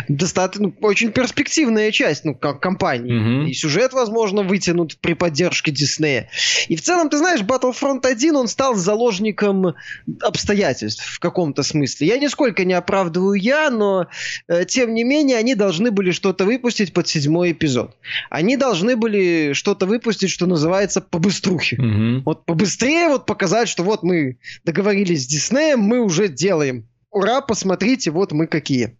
достаточно 0.08 0.46
ну, 0.56 0.74
очень 0.80 1.12
перспективная 1.12 1.90
часть, 1.90 2.24
ну, 2.24 2.34
как 2.34 2.60
компании. 2.60 3.12
Mm-hmm. 3.12 3.50
И 3.50 3.54
сюжет, 3.54 3.92
возможно, 3.92 4.42
вытянут 4.42 4.96
при 5.00 5.14
поддержке 5.14 5.70
Диснея. 5.70 6.28
И 6.68 6.76
в 6.76 6.82
целом, 6.82 7.08
ты 7.10 7.18
знаешь, 7.18 7.40
Battlefront 7.40 8.06
1, 8.06 8.36
он 8.36 8.48
стал 8.56 8.74
заложником 8.74 9.74
обстоятельств 10.22 11.04
в 11.04 11.18
каком-то 11.18 11.62
смысле. 11.62 12.06
Я 12.06 12.18
нисколько 12.18 12.64
не 12.64 12.72
оправдываю 12.72 13.34
я, 13.34 13.68
но 13.68 14.06
э, 14.48 14.64
тем 14.64 14.94
не 14.94 15.04
менее 15.04 15.36
они 15.36 15.54
должны 15.54 15.90
были 15.90 16.10
что-то 16.10 16.46
выпустить 16.46 16.94
под 16.94 17.06
седьмой 17.06 17.52
эпизод. 17.52 17.94
Они 18.30 18.56
должны 18.56 18.96
были 18.96 19.52
что-то 19.52 19.84
выпустить, 19.84 20.30
что 20.30 20.46
называется, 20.46 21.02
побыструхе. 21.02 21.76
Mm-hmm. 21.76 22.22
Вот 22.24 22.46
побыстрее 22.46 23.08
вот 23.08 23.26
показать, 23.26 23.68
что 23.68 23.82
вот 23.82 24.02
мы 24.02 24.38
договорились 24.64 25.24
с 25.24 25.26
Диснеем, 25.26 25.80
мы 25.80 26.00
уже 26.00 26.28
делаем. 26.28 26.88
Ура, 27.10 27.42
посмотрите, 27.42 28.10
вот 28.10 28.32
мы 28.32 28.46
какие. 28.46 28.96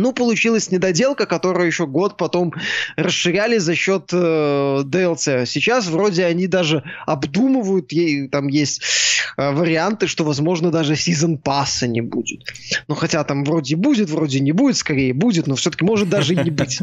Ну, 0.00 0.12
получилась 0.12 0.70
недоделка, 0.70 1.26
которую 1.26 1.66
еще 1.66 1.86
год 1.86 2.16
потом 2.16 2.54
расширяли 2.96 3.58
за 3.58 3.74
счет 3.74 4.10
э, 4.12 4.82
DLC. 4.84 5.44
Сейчас 5.46 5.86
вроде 5.88 6.24
они 6.24 6.46
даже 6.46 6.82
обдумывают, 7.06 7.92
ей, 7.92 8.28
там 8.28 8.48
есть 8.48 8.82
э, 9.36 9.52
варианты, 9.52 10.06
что, 10.06 10.24
возможно, 10.24 10.70
даже 10.70 10.96
сезон 10.96 11.36
пасса 11.36 11.86
не 11.86 12.00
будет. 12.00 12.44
Ну, 12.88 12.94
хотя 12.94 13.22
там 13.24 13.44
вроде 13.44 13.76
будет, 13.76 14.08
вроде 14.08 14.40
не 14.40 14.52
будет, 14.52 14.76
скорее 14.76 15.12
будет, 15.12 15.46
но 15.46 15.54
все-таки 15.54 15.84
может 15.84 16.08
даже 16.08 16.34
и 16.34 16.36
не 16.42 16.50
быть. 16.50 16.80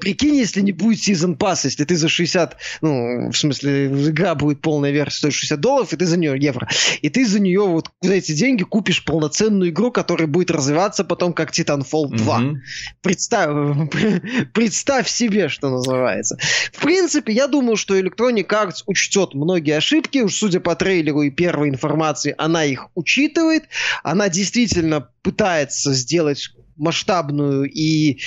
Прикинь, 0.00 0.36
если 0.36 0.60
не 0.60 0.72
будет 0.72 1.00
сезон 1.00 1.34
пасса, 1.34 1.66
если 1.66 1.84
ты 1.84 1.96
за 1.96 2.08
60, 2.08 2.56
ну, 2.80 3.30
в 3.30 3.36
смысле, 3.36 3.86
игра 3.86 4.34
будет 4.36 4.60
полная 4.60 4.92
версия, 4.92 5.18
стоит 5.18 5.34
60 5.34 5.60
долларов, 5.60 5.92
и 5.92 5.96
ты 5.96 6.06
за 6.06 6.16
нее 6.16 6.36
евро. 6.38 6.68
И 7.00 7.08
ты 7.08 7.26
за 7.26 7.40
нее 7.40 7.66
вот 7.66 7.90
за 8.00 8.14
эти 8.14 8.32
деньги 8.32 8.62
купишь 8.62 9.04
полноценную 9.04 9.70
игру, 9.70 9.90
которая 9.90 10.28
будет 10.28 10.50
развиваться 10.50 11.02
потом 11.04 11.32
как 11.32 11.50
Titanfall 11.50 12.08
2. 12.08 12.51
Представь, 13.00 13.90
представь 14.52 15.08
себе, 15.08 15.48
что 15.48 15.70
называется. 15.70 16.38
В 16.72 16.80
принципе, 16.80 17.32
я 17.32 17.46
думаю, 17.46 17.76
что 17.76 17.98
Electronic 17.98 18.46
Arts 18.46 18.82
учтет 18.86 19.34
многие 19.34 19.76
ошибки. 19.76 20.18
Уж 20.18 20.34
судя 20.34 20.60
по 20.60 20.74
трейлеру 20.74 21.22
и 21.22 21.30
первой 21.30 21.68
информации, 21.68 22.34
она 22.38 22.64
их 22.64 22.88
учитывает. 22.94 23.64
Она 24.02 24.28
действительно 24.28 25.08
пытается 25.22 25.92
сделать 25.94 26.50
масштабную 26.76 27.70
и 27.70 28.20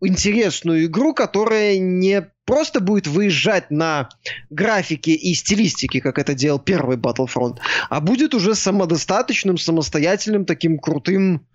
интересную 0.00 0.86
игру, 0.86 1.14
которая 1.14 1.78
не 1.78 2.26
просто 2.44 2.80
будет 2.80 3.06
выезжать 3.06 3.70
на 3.70 4.08
графике 4.50 5.12
и 5.12 5.34
стилистике, 5.34 6.00
как 6.00 6.18
это 6.18 6.34
делал 6.34 6.58
первый 6.58 6.96
Battlefront, 6.96 7.58
а 7.90 8.00
будет 8.00 8.34
уже 8.34 8.54
самодостаточным, 8.54 9.58
самостоятельным, 9.58 10.44
таким 10.44 10.78
крутым 10.78 11.46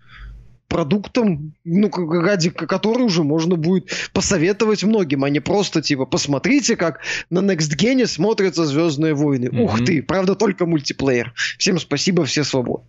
продуктом, 0.72 1.52
ну, 1.64 1.90
ради 1.92 2.48
который 2.48 3.02
уже 3.02 3.22
можно 3.22 3.56
будет 3.56 3.90
посоветовать 4.14 4.82
многим, 4.84 5.22
а 5.24 5.28
не 5.28 5.40
просто 5.40 5.82
типа 5.82 6.06
посмотрите, 6.06 6.76
как 6.76 7.00
на 7.28 7.40
Next 7.40 7.76
Gen 7.76 8.06
смотрятся 8.06 8.64
Звездные 8.64 9.12
войны. 9.12 9.46
Mm-hmm. 9.46 9.60
Ух 9.60 9.84
ты, 9.84 10.02
правда, 10.02 10.34
только 10.34 10.64
мультиплеер. 10.64 11.34
Всем 11.58 11.78
спасибо, 11.78 12.24
все 12.24 12.42
свободны. 12.42 12.86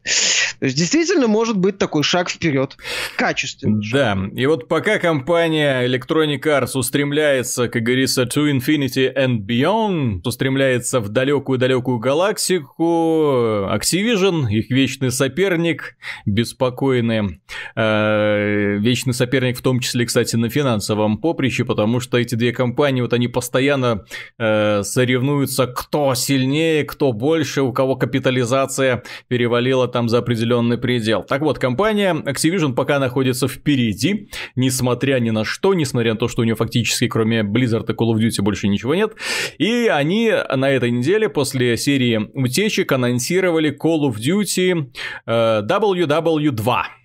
То 0.59 0.65
есть 0.65 0.77
действительно 0.77 1.27
может 1.27 1.57
быть 1.57 1.77
такой 1.77 2.03
шаг 2.03 2.29
вперед. 2.29 2.77
Качественный. 3.17 3.83
Да, 3.91 4.17
и 4.33 4.45
вот 4.45 4.69
пока 4.69 4.97
компания 4.97 5.85
Electronic 5.85 6.41
Arts 6.41 6.77
устремляется, 6.77 7.67
как 7.67 7.83
говорится, 7.83 8.23
to 8.23 8.49
infinity 8.49 9.13
and 9.13 9.39
beyond, 9.39 10.21
устремляется 10.23 11.01
в 11.01 11.09
далекую-далекую 11.09 11.99
галактику, 11.99 13.67
Activision, 13.73 14.49
их 14.49 14.69
вечный 14.69 15.11
соперник, 15.11 15.97
беспокойный, 16.25 17.41
э, 17.75 18.77
вечный 18.79 19.13
соперник 19.13 19.57
в 19.57 19.61
том 19.61 19.79
числе, 19.79 20.05
кстати, 20.05 20.35
на 20.35 20.49
финансовом 20.49 21.17
поприще, 21.17 21.65
потому 21.65 21.99
что 21.99 22.17
эти 22.17 22.35
две 22.35 22.51
компании, 22.51 23.01
вот 23.01 23.13
они 23.13 23.27
постоянно 23.27 24.05
э, 24.37 24.83
соревнуются, 24.83 25.67
кто 25.67 26.13
сильнее, 26.15 26.83
кто 26.83 27.13
больше, 27.13 27.61
у 27.61 27.71
кого 27.71 27.95
капитализация 27.95 29.03
перевалила 29.27 29.87
там 29.87 30.09
за 30.09 30.19
определенный 30.19 30.77
предел. 30.77 31.23
Так 31.23 31.41
вот, 31.41 31.59
компания 31.59 32.13
Activision 32.13 32.73
пока 32.73 32.99
находится 32.99 33.47
впереди, 33.47 34.29
несмотря 34.55 35.19
ни 35.19 35.29
на 35.29 35.45
что, 35.45 35.73
несмотря 35.73 36.13
на 36.13 36.19
то, 36.19 36.27
что 36.27 36.41
у 36.41 36.45
нее 36.45 36.55
фактически 36.55 37.07
кроме 37.07 37.41
Blizzard 37.41 37.85
и 37.89 37.93
Call 37.93 38.13
of 38.13 38.17
Duty 38.17 38.41
больше 38.41 38.67
ничего 38.67 38.95
нет. 38.95 39.13
И 39.57 39.87
они 39.87 40.31
на 40.55 40.69
этой 40.69 40.91
неделе 40.91 41.29
после 41.29 41.77
серии 41.77 42.29
утечек 42.33 42.91
анонсировали 42.91 43.71
Call 43.71 44.09
of 44.09 44.15
Duty 44.17 44.91
э, 45.25 45.61
WW2. 45.63 47.02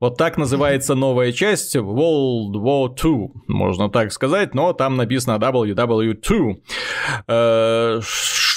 Вот 0.00 0.16
так 0.16 0.36
называется 0.36 0.94
новая 0.94 1.32
часть 1.32 1.76
World 1.76 2.52
War 2.52 2.94
II, 2.96 3.30
можно 3.46 3.88
так 3.90 4.12
сказать, 4.12 4.54
но 4.54 4.72
там 4.72 4.96
написано 4.96 5.36
WW2. 5.36 6.56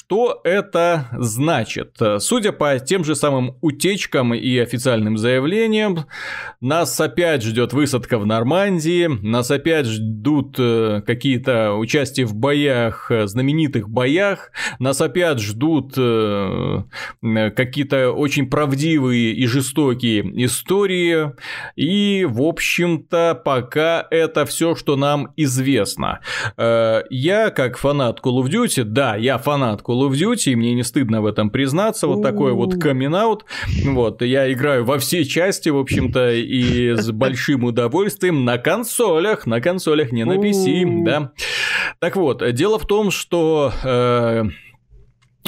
Что 0.09 0.41
это 0.43 1.05
значит? 1.19 1.97
Судя 2.17 2.51
по 2.51 2.79
тем 2.79 3.03
же 3.03 3.13
самым 3.13 3.57
утечкам 3.61 4.33
и 4.33 4.57
официальным 4.57 5.19
заявлениям, 5.19 6.07
нас 6.61 6.99
опять 6.99 7.43
ждет 7.43 7.73
высадка 7.73 8.17
в 8.17 8.25
Нормандии, 8.25 9.05
нас 9.05 9.51
опять 9.51 9.85
ждут 9.85 10.55
э, 10.57 11.03
какие-то 11.05 11.75
участия 11.75 12.25
в 12.25 12.33
боях, 12.33 13.11
э, 13.11 13.27
знаменитых 13.27 13.87
боях, 13.87 14.51
нас 14.79 14.99
опять 14.99 15.41
ждут 15.41 15.93
э, 15.95 16.83
какие-то 17.55 18.11
очень 18.11 18.49
правдивые 18.49 19.33
и 19.33 19.45
жестокие 19.45 20.21
истории, 20.43 21.33
и, 21.75 22.25
в 22.27 22.41
общем-то, 22.41 23.39
пока 23.45 24.07
это 24.09 24.47
все, 24.47 24.73
что 24.73 24.95
нам 24.95 25.33
известно. 25.37 26.21
Я, 26.57 27.51
как 27.51 27.77
фанат 27.77 28.21
Call 28.21 28.41
of 28.43 28.49
Duty, 28.49 28.83
да, 28.85 29.15
я 29.15 29.37
фанат 29.37 29.81
Call 29.81 29.98
Call 29.99 30.09
of 30.09 30.13
Duty, 30.13 30.51
и 30.51 30.55
мне 30.55 30.73
не 30.73 30.83
стыдно 30.83 31.21
в 31.21 31.25
этом 31.25 31.49
признаться, 31.49 32.07
вот 32.07 32.21
такой 32.21 32.53
вот 32.53 32.75
камин. 32.75 33.09
Вот, 33.85 34.21
я 34.21 34.51
играю 34.51 34.85
во 34.85 34.99
все 34.99 35.25
части, 35.25 35.69
в 35.69 35.77
общем-то, 35.77 36.31
и 36.33 36.95
с 36.95 37.11
большим 37.11 37.63
удовольствием 37.63 38.45
на 38.45 38.59
консолях, 38.59 39.47
на 39.47 39.61
консолях, 39.61 40.11
не 40.11 40.25
на 40.25 40.33
PC, 40.33 41.03
да. 41.03 41.31
Так 41.99 42.15
вот, 42.15 42.43
дело 42.53 42.77
в 42.79 42.85
том, 42.85 43.11
что... 43.11 43.73
Э, 43.83 44.43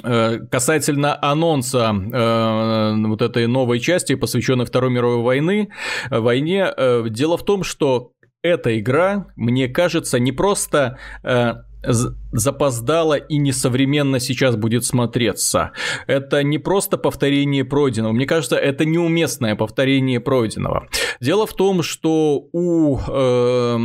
э 0.03 0.39
Касательно 0.49 1.17
анонса 1.21 1.93
э, 1.93 3.07
вот 3.07 3.21
этой 3.21 3.45
новой 3.45 3.79
части, 3.79 4.15
посвященной 4.15 4.65
Второй 4.65 4.89
мировой 4.89 5.21
войны, 5.21 5.69
войне, 6.09 6.67
э, 6.75 7.05
дело 7.09 7.37
в 7.37 7.45
том, 7.45 7.63
что 7.63 8.13
эта 8.41 8.79
игра, 8.79 9.27
мне 9.35 9.67
кажется, 9.67 10.17
не 10.17 10.31
просто 10.31 10.97
э, 11.23 11.53
запоздало 11.83 13.15
и 13.15 13.37
несовременно 13.37 14.19
сейчас 14.19 14.55
будет 14.55 14.85
смотреться. 14.85 15.71
Это 16.07 16.43
не 16.43 16.57
просто 16.57 16.97
повторение 16.97 17.65
пройденного. 17.65 18.13
Мне 18.13 18.25
кажется, 18.25 18.55
это 18.55 18.85
неуместное 18.85 19.55
повторение 19.55 20.19
пройденного. 20.19 20.87
Дело 21.19 21.45
в 21.45 21.53
том, 21.53 21.83
что 21.83 22.47
у... 22.51 22.99
Э, 23.07 23.77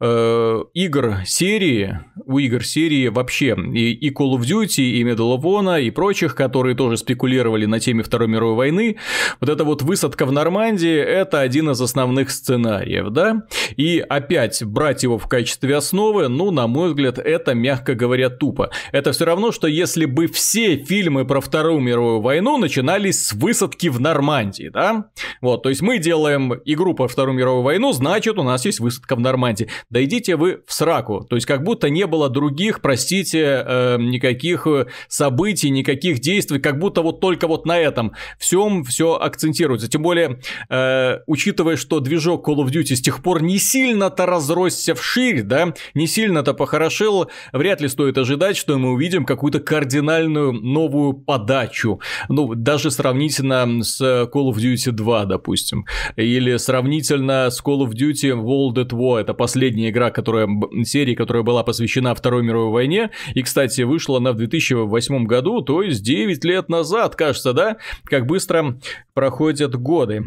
э, 0.00 0.64
игр 0.74 1.16
серии, 1.24 2.00
у 2.24 2.38
игр 2.38 2.64
серии 2.64 3.08
вообще 3.08 3.56
и, 3.74 3.92
и 3.92 4.10
Call 4.10 4.36
of 4.36 4.40
Duty, 4.40 4.82
и 4.82 5.02
Medal 5.02 5.38
of 5.38 5.42
Honor, 5.42 5.82
и 5.82 5.90
прочих, 5.90 6.34
которые 6.34 6.74
тоже 6.74 6.96
спекулировали 6.96 7.66
на 7.66 7.80
теме 7.80 8.02
Второй 8.02 8.28
мировой 8.28 8.54
войны, 8.54 8.96
вот 9.40 9.48
эта 9.48 9.64
вот 9.64 9.82
высадка 9.82 10.26
в 10.26 10.32
Нормандии– 10.32 10.96
это 10.98 11.40
один 11.40 11.70
из 11.70 11.80
основных 11.80 12.30
сценариев, 12.30 13.10
да? 13.10 13.44
И 13.76 14.04
опять 14.06 14.62
брать 14.64 15.02
его 15.02 15.18
в 15.18 15.28
качестве 15.28 15.76
основы, 15.76 16.28
ну, 16.28 16.50
на 16.50 16.66
мой 16.66 16.90
взгляд, 16.90 17.18
это, 17.18 17.54
мягко 17.54 17.94
говоря, 17.94 18.30
тупо. 18.30 18.70
Это 18.92 19.12
все 19.12 19.24
равно, 19.24 19.52
что 19.52 19.66
если 19.66 20.04
бы 20.04 20.26
все 20.26 20.76
фильмы 20.76 21.24
про 21.24 21.40
Вторую 21.40 21.80
мировую 21.80 22.20
войну 22.20 22.56
начинались 22.58 23.26
с 23.26 23.32
высадки 23.32 23.88
в 23.88 24.00
Нормандии, 24.00 24.70
да? 24.72 25.06
Вот, 25.40 25.62
то 25.62 25.68
есть 25.68 25.82
мы 25.82 25.98
делаем 25.98 26.54
игру 26.64 26.94
про 26.94 27.08
Вторую 27.08 27.36
мировую 27.36 27.62
войну, 27.62 27.92
значит, 27.92 28.38
у 28.38 28.42
нас 28.42 28.64
есть 28.64 28.80
высадка 28.80 29.16
в 29.16 29.20
Нормандии 29.20 29.57
команде, 29.58 29.68
да 29.90 30.02
идите 30.04 30.36
вы 30.36 30.62
в 30.66 30.72
сраку. 30.72 31.26
То 31.28 31.36
есть 31.36 31.46
как 31.46 31.62
будто 31.62 31.90
не 31.90 32.06
было 32.06 32.28
других, 32.28 32.80
простите, 32.80 33.64
э, 33.66 33.96
никаких 33.98 34.66
событий, 35.08 35.70
никаких 35.70 36.20
действий, 36.20 36.58
как 36.58 36.78
будто 36.78 37.02
вот 37.02 37.20
только 37.20 37.46
вот 37.46 37.66
на 37.66 37.78
этом 37.78 38.12
всем 38.38 38.84
все 38.84 39.14
акцентируется. 39.14 39.88
Тем 39.88 40.02
более, 40.02 40.40
э, 40.68 41.18
учитывая, 41.26 41.76
что 41.76 42.00
движок 42.00 42.48
Call 42.48 42.56
of 42.56 42.70
Duty 42.70 42.94
с 42.94 43.00
тех 43.00 43.22
пор 43.22 43.42
не 43.42 43.58
сильно-то 43.58 44.26
разросся 44.26 44.94
вширь, 44.94 45.42
да, 45.42 45.74
не 45.94 46.06
сильно-то 46.06 46.54
похорошел, 46.54 47.30
вряд 47.52 47.80
ли 47.80 47.88
стоит 47.88 48.18
ожидать, 48.18 48.56
что 48.56 48.78
мы 48.78 48.92
увидим 48.92 49.24
какую-то 49.24 49.60
кардинальную 49.60 50.52
новую 50.52 51.12
подачу. 51.14 52.00
Ну, 52.28 52.54
даже 52.54 52.90
сравнительно 52.90 53.82
с 53.82 54.00
Call 54.00 54.50
of 54.50 54.56
Duty 54.56 54.92
2, 54.92 55.24
допустим. 55.24 55.86
Или 56.16 56.56
сравнительно 56.56 57.50
с 57.50 57.62
Call 57.62 57.86
of 57.86 57.92
Duty 57.92 58.32
World 58.32 58.76
at 58.76 58.90
War. 58.90 59.20
Это 59.20 59.34
последняя 59.48 59.88
игра, 59.88 60.10
которая, 60.10 60.46
серии, 60.84 61.14
которая 61.14 61.42
была 61.42 61.62
посвящена 61.62 62.14
Второй 62.14 62.42
мировой 62.42 62.70
войне. 62.70 63.10
И, 63.32 63.42
кстати, 63.42 63.80
вышла 63.80 64.18
она 64.18 64.32
в 64.32 64.36
2008 64.36 65.24
году, 65.24 65.62
то 65.62 65.82
есть 65.82 66.02
9 66.02 66.44
лет 66.44 66.68
назад, 66.68 67.16
кажется, 67.16 67.54
да? 67.54 67.78
Как 68.04 68.26
быстро 68.26 68.78
проходят 69.14 69.74
годы. 69.74 70.24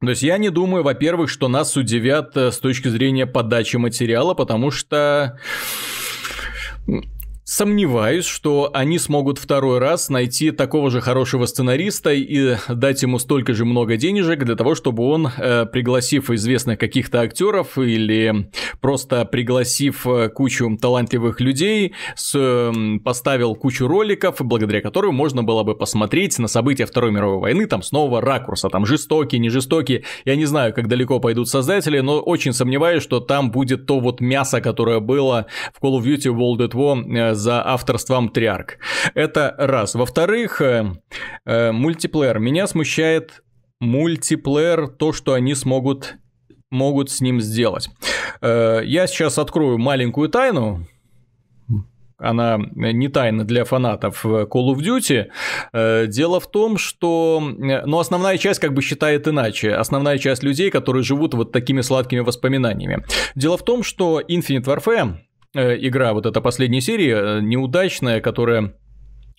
То 0.00 0.10
есть 0.10 0.24
я 0.24 0.38
не 0.38 0.50
думаю, 0.50 0.82
во-первых, 0.82 1.30
что 1.30 1.46
нас 1.46 1.76
удивят 1.76 2.36
э, 2.36 2.50
с 2.50 2.58
точки 2.58 2.88
зрения 2.88 3.24
подачи 3.24 3.76
материала, 3.76 4.34
потому 4.34 4.72
что 4.72 5.38
Сомневаюсь, 7.44 8.24
что 8.24 8.70
они 8.72 9.00
смогут 9.00 9.36
второй 9.36 9.80
раз 9.80 10.08
найти 10.08 10.52
такого 10.52 10.92
же 10.92 11.00
хорошего 11.00 11.46
сценариста 11.46 12.12
и 12.12 12.54
дать 12.68 13.02
ему 13.02 13.18
столько 13.18 13.52
же 13.52 13.64
много 13.64 13.96
денежек 13.96 14.44
для 14.44 14.54
того, 14.54 14.76
чтобы 14.76 15.02
он, 15.02 15.26
э, 15.26 15.66
пригласив 15.66 16.30
известных 16.30 16.78
каких-то 16.78 17.20
актеров 17.20 17.78
или 17.78 18.48
просто 18.80 19.24
пригласив 19.24 20.06
э, 20.06 20.28
кучу 20.28 20.78
талантливых 20.80 21.40
людей, 21.40 21.94
с, 22.14 22.72
поставил 23.04 23.56
кучу 23.56 23.88
роликов, 23.88 24.36
благодаря 24.38 24.80
которым 24.80 25.16
можно 25.16 25.42
было 25.42 25.64
бы 25.64 25.74
посмотреть 25.74 26.38
на 26.38 26.46
события 26.46 26.86
Второй 26.86 27.10
мировой 27.10 27.40
войны 27.40 27.66
там 27.66 27.82
с 27.82 27.90
нового 27.90 28.20
ракурса, 28.20 28.68
там 28.68 28.86
жестокие, 28.86 29.40
не 29.40 29.48
жестокие. 29.48 30.04
Я 30.24 30.36
не 30.36 30.44
знаю, 30.44 30.72
как 30.72 30.86
далеко 30.86 31.18
пойдут 31.18 31.48
создатели, 31.48 31.98
но 31.98 32.20
очень 32.20 32.52
сомневаюсь, 32.52 33.02
что 33.02 33.18
там 33.18 33.50
будет 33.50 33.86
то 33.86 33.98
вот 33.98 34.20
мясо, 34.20 34.60
которое 34.60 35.00
было 35.00 35.46
в 35.74 35.84
Call 35.84 35.98
of 35.98 36.04
Duty 36.04 36.32
World 36.32 36.68
at 36.68 36.72
War 36.74 37.02
э, 37.12 37.31
за 37.34 37.66
авторством 37.66 38.28
Триарк. 38.28 38.78
Это 39.14 39.54
раз. 39.58 39.94
Во-вторых, 39.94 40.60
э, 40.60 40.92
э, 41.44 41.72
мультиплеер. 41.72 42.38
Меня 42.38 42.66
смущает 42.66 43.42
мультиплеер, 43.80 44.88
то, 44.88 45.12
что 45.12 45.32
они 45.34 45.54
смогут 45.54 46.16
могут 46.70 47.10
с 47.10 47.20
ним 47.20 47.40
сделать. 47.40 47.90
Э, 48.40 48.80
я 48.84 49.06
сейчас 49.06 49.38
открою 49.38 49.78
маленькую 49.78 50.28
тайну, 50.28 50.86
она 52.22 52.58
не 52.74 53.08
тайна 53.08 53.44
для 53.44 53.64
фанатов 53.64 54.24
Call 54.24 54.74
of 54.74 54.78
Duty. 54.78 55.26
Э, 55.72 56.06
дело 56.06 56.38
в 56.38 56.50
том, 56.50 56.78
что... 56.78 57.42
Э, 57.42 57.84
ну, 57.84 57.98
основная 57.98 58.38
часть 58.38 58.60
как 58.60 58.72
бы 58.72 58.80
считает 58.80 59.26
иначе. 59.26 59.74
Основная 59.74 60.18
часть 60.18 60.44
людей, 60.44 60.70
которые 60.70 61.02
живут 61.02 61.34
вот 61.34 61.52
такими 61.52 61.80
сладкими 61.80 62.20
воспоминаниями. 62.20 63.04
Дело 63.34 63.58
в 63.58 63.64
том, 63.64 63.82
что 63.82 64.20
Infinite 64.20 64.64
Warfare 64.64 65.14
Э, 65.14 65.31
игра, 65.60 66.12
вот 66.14 66.26
эта 66.26 66.40
последняя 66.40 66.80
серия, 66.80 67.16
э, 67.16 67.40
неудачная, 67.40 68.20
которая 68.20 68.74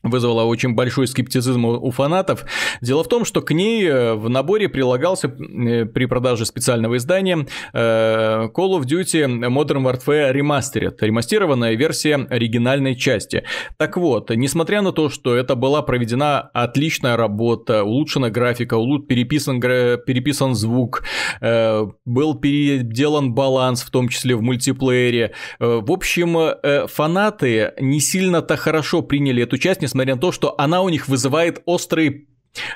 вызвала 0.03 0.43
очень 0.43 0.73
большой 0.73 1.07
скептицизм 1.07 1.65
у 1.65 1.91
фанатов. 1.91 2.45
Дело 2.81 3.03
в 3.03 3.07
том, 3.07 3.25
что 3.25 3.41
к 3.41 3.51
ней 3.51 3.85
э, 3.87 4.13
в 4.13 4.29
наборе 4.29 4.69
прилагался 4.69 5.29
при 5.29 6.05
продаже 6.05 6.45
специального 6.45 6.97
издания 6.97 7.47
Call 7.73 8.51
of 8.53 8.83
Duty 8.83 9.25
Modern 9.47 9.83
Warfare 9.83 10.33
Remastered, 10.33 10.95
ремастированная 10.99 11.75
версия 11.75 12.15
оригинальной 12.29 12.95
части. 12.95 13.43
Так 13.77 13.97
вот, 13.97 14.29
несмотря 14.29 14.81
на 14.81 14.91
то, 14.91 15.09
что 15.09 15.35
это 15.35 15.55
была 15.55 15.81
проведена 15.81 16.41
отличная 16.53 17.17
работа, 17.17 17.83
улучшена 17.83 18.29
графика, 18.29 18.77
переписан, 19.07 19.61
переписан 19.61 20.55
звук, 20.55 21.03
был 21.41 22.35
переделан 22.35 23.33
баланс, 23.33 23.83
в 23.83 23.89
том 23.89 24.09
числе 24.09 24.35
в 24.35 24.41
мультиплеере. 24.41 25.33
В 25.59 25.91
общем, 25.91 26.37
э, 26.37 26.87
фанаты 26.87 27.73
не 27.79 27.99
сильно-то 27.99 28.57
хорошо 28.57 29.01
приняли 29.01 29.43
эту 29.43 29.57
часть, 29.57 29.81
несмотря 29.93 30.15
на 30.15 30.21
то, 30.21 30.31
что 30.31 30.55
она 30.57 30.81
у 30.81 30.89
них 30.89 31.07
вызывает 31.07 31.61
острые 31.65 32.25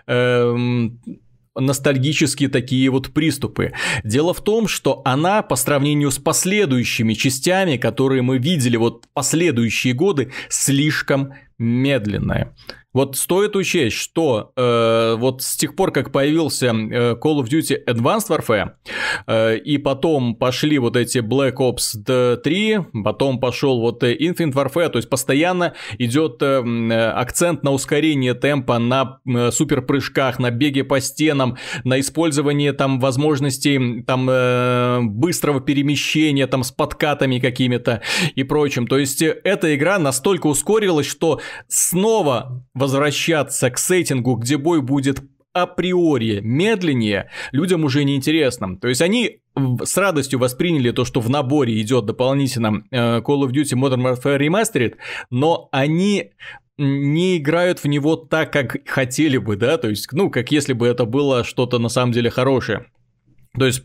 эм, 0.06 1.02
ностальгические 1.56 2.50
такие 2.50 2.90
вот 2.92 3.12
приступы. 3.12 3.74
Дело 4.04 4.36
в 4.36 4.44
том, 4.44 4.68
что 4.68 5.02
она 5.04 5.42
по 5.42 5.56
сравнению 5.56 6.12
с 6.12 6.20
последующими 6.20 7.16
частями, 7.16 7.78
которые 7.78 8.22
мы 8.22 8.38
видели 8.38 8.78
вот 8.78 9.08
последующие 9.14 9.94
годы, 9.94 10.32
слишком 10.50 11.34
медленная. 11.58 12.56
Вот 12.94 13.18
стоит 13.18 13.56
учесть, 13.56 13.98
что 13.98 14.54
э, 14.56 15.16
вот 15.18 15.44
с 15.44 15.58
тех 15.58 15.76
пор, 15.76 15.92
как 15.92 16.12
появился 16.12 16.68
э, 16.68 17.16
Call 17.16 17.42
of 17.42 17.50
Duty 17.50 17.76
Advanced 17.86 18.30
Warfare, 18.30 18.72
э, 19.28 19.58
и 19.58 19.78
потом 19.78 20.36
пошли 20.36 20.80
вот 20.80 20.96
эти 20.96 21.18
Black 21.18 21.56
Ops 21.56 22.38
3, 22.38 23.04
потом 23.04 23.40
пошел 23.40 23.82
вот 23.82 24.02
э, 24.04 24.16
Infinite 24.16 24.54
Warfare, 24.54 24.90
то 24.90 24.98
есть 24.98 25.10
постоянно 25.10 25.74
идет 26.00 26.42
э, 26.42 27.12
акцент 27.12 27.62
на 27.62 27.72
ускорение 27.72 28.34
темпа, 28.34 28.80
на 28.80 29.20
э, 29.28 29.52
суперпрыжках, 29.52 30.40
на 30.40 30.50
беге 30.50 30.86
по 30.86 31.02
стенам, 31.02 31.58
на 31.84 32.00
использование 32.00 32.72
там 32.72 33.02
возможностей 33.02 34.02
там 34.04 34.30
э, 34.30 35.02
быстрого 35.02 35.60
перемещения 35.60 36.48
там 36.48 36.64
с 36.64 36.72
подкатами 36.72 37.40
какими-то 37.40 38.02
и 38.34 38.44
прочим. 38.44 38.88
То 38.88 38.98
есть 38.98 39.22
э, 39.22 39.40
эта 39.44 39.76
игра 39.76 40.00
настолько 40.00 40.48
ускорилась, 40.48 41.06
что 41.06 41.42
снова 41.68 42.64
возвращаться 42.88 43.70
к 43.70 43.78
сеттингу, 43.78 44.36
где 44.36 44.58
бой 44.58 44.82
будет 44.82 45.22
априори 45.52 46.40
медленнее, 46.42 47.30
людям 47.52 47.84
уже 47.84 48.04
не 48.04 48.16
интересно. 48.16 48.78
То 48.78 48.88
есть 48.88 49.02
они 49.02 49.40
с 49.84 49.98
радостью 49.98 50.40
восприняли 50.40 50.92
то, 50.92 51.04
что 51.04 51.20
в 51.20 51.30
наборе 51.30 51.82
идет 51.82 52.06
дополнительно 52.06 52.84
э, 52.92 53.20
Call 53.20 53.46
of 53.46 53.52
Duty 53.52 53.74
Modern 53.74 54.04
Warfare 54.04 54.40
Remastered, 54.40 54.96
но 55.30 55.68
они 55.72 56.32
не 56.78 57.38
играют 57.38 57.80
в 57.80 57.88
него 57.88 58.16
так, 58.16 58.54
как 58.54 58.88
хотели 58.88 59.38
бы, 59.38 59.58
да, 59.58 59.78
то 59.78 59.90
есть, 59.90 60.12
ну, 60.12 60.30
как 60.30 60.52
если 60.52 60.74
бы 60.74 60.88
это 60.88 61.06
было 61.06 61.44
что-то 61.44 61.80
на 61.80 61.90
самом 61.90 62.14
деле 62.14 62.30
хорошее. 62.30 62.86
То 63.58 63.66
есть 63.66 63.84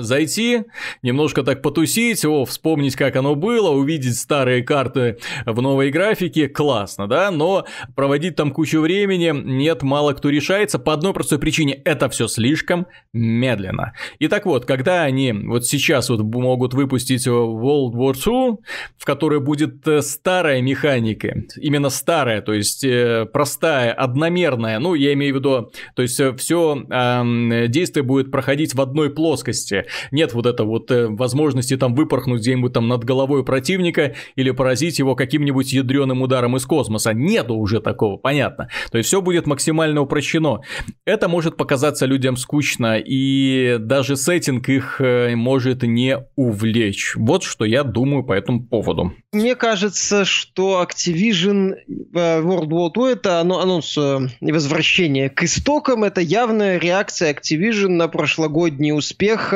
зайти, 0.00 0.64
немножко 1.02 1.42
так 1.42 1.62
потусить, 1.62 2.24
о, 2.24 2.44
вспомнить, 2.44 2.96
как 2.96 3.16
оно 3.16 3.34
было, 3.34 3.70
увидеть 3.70 4.18
старые 4.18 4.62
карты 4.62 5.18
в 5.46 5.60
новой 5.60 5.90
графике, 5.90 6.48
классно, 6.48 7.06
да, 7.08 7.30
но 7.30 7.66
проводить 7.94 8.36
там 8.36 8.50
кучу 8.50 8.80
времени 8.80 9.32
нет, 9.34 9.82
мало 9.82 10.12
кто 10.12 10.30
решается 10.30 10.78
по 10.78 10.92
одной 10.92 11.12
простой 11.12 11.38
причине, 11.38 11.74
это 11.84 12.08
все 12.08 12.28
слишком 12.28 12.86
медленно. 13.12 13.94
И 14.18 14.28
так 14.28 14.46
вот, 14.46 14.64
когда 14.64 15.02
они 15.02 15.32
вот 15.32 15.66
сейчас 15.66 16.10
вот 16.10 16.20
могут 16.20 16.74
выпустить 16.74 17.26
World 17.26 17.92
War 17.92 18.12
II, 18.12 18.58
в 18.98 19.04
которой 19.04 19.40
будет 19.40 19.86
э, 19.86 20.02
старая 20.02 20.60
механика, 20.62 21.42
именно 21.56 21.90
старая, 21.90 22.42
то 22.42 22.52
есть 22.52 22.84
э, 22.84 23.26
простая, 23.32 23.92
одномерная, 23.92 24.78
ну, 24.78 24.94
я 24.94 25.12
имею 25.12 25.34
в 25.34 25.38
виду, 25.38 25.72
то 25.94 26.02
есть 26.02 26.18
э, 26.20 26.34
все 26.36 26.84
э, 26.88 27.68
действие 27.68 28.02
будет 28.02 28.30
проходить 28.30 28.74
в 28.74 28.80
одной 28.80 29.03
одной 29.04 29.10
плоскости. 29.10 29.86
Нет 30.10 30.34
вот 30.34 30.46
это 30.46 30.64
вот 30.64 30.90
э, 30.90 31.06
возможности 31.08 31.76
там 31.76 31.94
выпорхнуть 31.94 32.40
где-нибудь 32.40 32.72
там 32.72 32.88
над 32.88 33.04
головой 33.04 33.44
противника 33.44 34.14
или 34.36 34.50
поразить 34.50 34.98
его 34.98 35.14
каким-нибудь 35.14 35.72
ядреным 35.72 36.22
ударом 36.22 36.56
из 36.56 36.64
космоса. 36.64 37.12
Нету 37.12 37.54
уже 37.54 37.80
такого, 37.80 38.16
понятно. 38.16 38.68
То 38.90 38.98
есть 38.98 39.08
все 39.08 39.20
будет 39.20 39.46
максимально 39.46 40.00
упрощено. 40.00 40.60
Это 41.04 41.28
может 41.28 41.56
показаться 41.56 42.06
людям 42.06 42.36
скучно, 42.36 42.98
и 42.98 43.76
даже 43.78 44.16
сеттинг 44.16 44.68
их 44.68 45.00
э, 45.00 45.34
может 45.36 45.82
не 45.82 46.18
увлечь. 46.36 47.14
Вот 47.16 47.42
что 47.42 47.64
я 47.64 47.82
думаю 47.82 48.24
по 48.24 48.32
этому 48.32 48.64
поводу. 48.64 49.12
Мне 49.32 49.54
кажется, 49.54 50.24
что 50.24 50.82
Activision 50.82 51.74
э, 51.74 52.40
World 52.40 52.68
War 52.68 52.90
II 52.94 53.12
это 53.12 53.40
анонс 53.40 53.98
э, 53.98 54.28
возвращения 54.40 55.28
к 55.28 55.42
истокам, 55.42 56.04
это 56.04 56.20
явная 56.20 56.78
реакция 56.78 57.34
Activision 57.34 57.88
на 57.88 58.08
прошлогодний 58.08 58.93
успех 58.94 59.52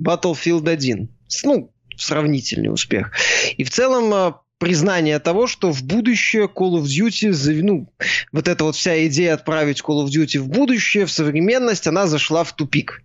Battlefield 0.00 0.68
1. 0.68 1.08
Ну, 1.44 1.72
сравнительный 1.96 2.72
успех. 2.72 3.12
И 3.56 3.64
в 3.64 3.70
целом 3.70 4.12
э, 4.12 4.32
признание 4.58 5.18
того, 5.18 5.46
что 5.46 5.72
в 5.72 5.82
будущее 5.82 6.44
Call 6.44 6.80
of 6.80 6.84
Duty, 6.84 7.62
ну, 7.62 7.92
вот 8.32 8.48
эта 8.48 8.64
вот 8.64 8.76
вся 8.76 9.06
идея 9.06 9.34
отправить 9.34 9.80
Call 9.80 10.04
of 10.04 10.08
Duty 10.08 10.38
в 10.38 10.48
будущее, 10.48 11.06
в 11.06 11.10
современность, 11.10 11.86
она 11.86 12.06
зашла 12.06 12.44
в 12.44 12.52
тупик. 12.54 13.02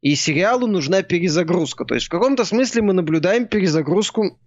И 0.00 0.14
сериалу 0.14 0.66
нужна 0.66 1.02
перезагрузка. 1.02 1.84
То 1.84 1.94
есть 1.94 2.06
в 2.06 2.10
каком-то 2.10 2.44
смысле 2.44 2.82
мы 2.82 2.92
наблюдаем 2.92 3.46
перезагрузку 3.46 4.38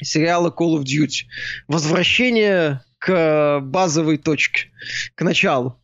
сериала 0.00 0.54
Call 0.56 0.78
of 0.78 0.84
Duty. 0.84 1.26
Возвращение 1.68 2.80
к 2.98 3.60
базовой 3.62 4.18
точке, 4.18 4.70
к 5.14 5.22
началу. 5.22 5.80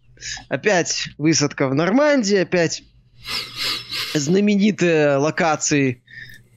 Опять 0.48 1.10
высадка 1.16 1.68
в 1.68 1.74
Нормандии, 1.74 2.38
опять 2.38 2.82
знаменитые 4.14 5.16
локации 5.16 6.02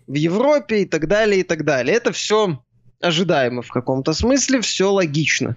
в 0.08 0.16
Европе 0.16 0.82
и 0.82 0.86
так 0.86 1.08
далее, 1.08 1.42
и 1.42 1.44
так 1.44 1.64
далее. 1.64 1.96
Это 1.96 2.12
все 2.12 2.64
ожидаемо 3.02 3.62
в 3.62 3.70
каком-то 3.70 4.14
смысле, 4.14 4.62
все 4.62 4.92
логично. 4.92 5.56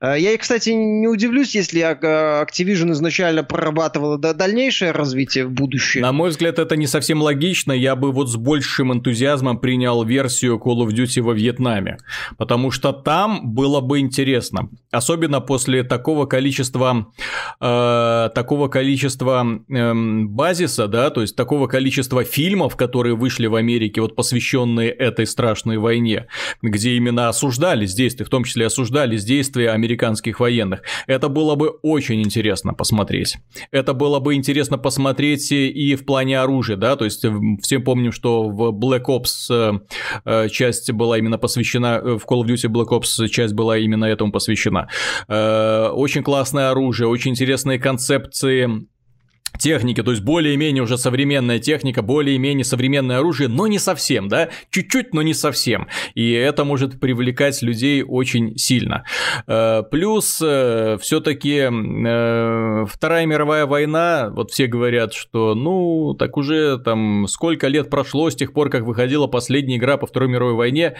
Э, 0.00 0.14
я, 0.18 0.36
кстати, 0.36 0.70
не 0.70 1.08
удивлюсь, 1.08 1.54
если 1.54 1.80
э, 1.80 2.44
Activision 2.44 2.92
изначально 2.92 3.44
прорабатывала 3.44 4.18
дальнейшее 4.18 4.92
развитие 4.92 5.46
в 5.46 5.50
будущее. 5.50 6.02
На 6.02 6.12
мой 6.12 6.30
взгляд, 6.30 6.58
это 6.58 6.76
не 6.76 6.86
совсем 6.86 7.22
логично. 7.22 7.72
Я 7.72 7.96
бы 7.96 8.12
вот 8.12 8.28
с 8.28 8.36
большим 8.36 8.92
энтузиазмом 8.92 9.58
принял 9.58 10.04
версию 10.04 10.60
Call 10.64 10.86
of 10.86 10.88
Duty 10.88 11.22
во 11.22 11.32
Вьетнаме, 11.32 11.98
потому 12.38 12.70
что 12.70 12.92
там 12.92 13.54
было 13.54 13.80
бы 13.80 13.98
интересно. 14.00 14.68
Особенно 14.90 15.40
после 15.40 15.82
такого 15.84 16.26
количества, 16.26 17.06
э, 17.60 18.30
такого 18.34 18.68
количества 18.68 19.46
э, 19.68 19.92
базиса, 19.94 20.88
да, 20.88 21.10
то 21.10 21.22
есть 21.22 21.36
такого 21.36 21.66
количества 21.66 22.24
фильмов, 22.24 22.76
которые 22.76 23.14
вышли 23.16 23.46
в 23.46 23.54
Америке, 23.54 24.00
вот 24.00 24.16
посвященные 24.16 24.90
этой 24.90 25.26
страшной 25.26 25.78
войне, 25.78 26.26
где 26.60 26.81
где 26.82 26.96
именно 26.96 27.28
осуждались 27.28 27.94
действия, 27.94 28.26
в 28.26 28.28
том 28.28 28.42
числе 28.42 28.66
осуждались 28.66 29.24
действия 29.24 29.70
американских 29.70 30.40
военных. 30.40 30.82
Это 31.06 31.28
было 31.28 31.54
бы 31.54 31.68
очень 31.82 32.20
интересно 32.22 32.74
посмотреть. 32.74 33.36
Это 33.70 33.94
было 33.94 34.18
бы 34.18 34.34
интересно 34.34 34.78
посмотреть 34.78 35.52
и 35.52 35.94
в 35.94 36.04
плане 36.04 36.40
оружия, 36.40 36.76
да, 36.76 36.96
то 36.96 37.04
есть 37.04 37.24
все 37.62 37.78
помним, 37.78 38.10
что 38.10 38.48
в 38.48 38.72
Black 38.72 39.04
Ops 39.08 39.80
э, 40.24 40.48
часть 40.48 40.90
была 40.90 41.18
именно 41.18 41.38
посвящена, 41.38 42.00
э, 42.02 42.18
в 42.18 42.26
Call 42.26 42.42
of 42.42 42.46
Duty 42.46 42.68
Black 42.68 42.88
Ops 42.88 43.28
часть 43.28 43.54
была 43.54 43.78
именно 43.78 44.04
этому 44.04 44.32
посвящена. 44.32 44.88
Э, 45.28 45.90
очень 45.92 46.24
классное 46.24 46.70
оружие, 46.70 47.06
очень 47.08 47.30
интересные 47.30 47.78
концепции 47.78 48.88
техники, 49.58 50.02
то 50.02 50.10
есть 50.10 50.22
более-менее 50.22 50.82
уже 50.82 50.98
современная 50.98 51.58
техника, 51.58 52.02
более-менее 52.02 52.64
современное 52.64 53.18
оружие, 53.18 53.48
но 53.48 53.66
не 53.66 53.78
совсем, 53.78 54.28
да, 54.28 54.48
чуть-чуть, 54.70 55.14
но 55.14 55.22
не 55.22 55.34
совсем. 55.34 55.88
И 56.14 56.32
это 56.32 56.64
может 56.64 56.98
привлекать 57.00 57.62
людей 57.62 58.02
очень 58.02 58.56
сильно. 58.56 59.04
Э, 59.46 59.82
плюс 59.90 60.40
э, 60.42 60.98
все-таки 61.00 61.68
э, 61.68 62.86
Вторая 62.86 63.26
мировая 63.26 63.66
война, 63.66 64.30
вот 64.32 64.50
все 64.50 64.66
говорят, 64.66 65.12
что 65.12 65.54
ну 65.54 66.14
так 66.14 66.36
уже 66.36 66.78
там 66.78 67.26
сколько 67.28 67.68
лет 67.68 67.90
прошло 67.90 68.30
с 68.30 68.36
тех 68.36 68.52
пор, 68.52 68.70
как 68.70 68.84
выходила 68.84 69.26
последняя 69.26 69.76
игра 69.76 69.96
по 69.96 70.06
Второй 70.06 70.28
мировой 70.28 70.54
войне. 70.54 70.94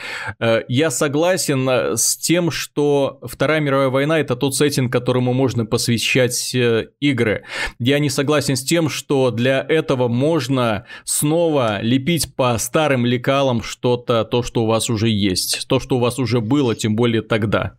Я 0.68 0.90
согласен 0.90 1.96
с 1.96 2.16
тем, 2.16 2.50
что 2.50 3.18
Вторая 3.22 3.60
мировая 3.60 3.88
война 3.88 4.20
это 4.20 4.36
тот 4.36 4.54
сеттинг, 4.54 4.92
которому 4.92 5.32
можно 5.32 5.64
посвящать 5.66 6.54
игры. 7.00 7.44
Я 7.78 7.98
не 7.98 8.10
согласен 8.10 8.41
согласен 8.42 8.56
с 8.56 8.68
тем, 8.68 8.88
что 8.88 9.30
для 9.30 9.64
этого 9.68 10.08
можно 10.08 10.84
снова 11.04 11.80
лепить 11.80 12.34
по 12.34 12.58
старым 12.58 13.06
лекалам 13.06 13.62
что-то, 13.62 14.24
то, 14.24 14.42
что 14.42 14.64
у 14.64 14.66
вас 14.66 14.90
уже 14.90 15.08
есть, 15.08 15.66
то, 15.68 15.78
что 15.80 15.96
у 15.96 16.00
вас 16.00 16.18
уже 16.18 16.40
было, 16.40 16.74
тем 16.74 16.96
более 16.96 17.22
тогда. 17.22 17.74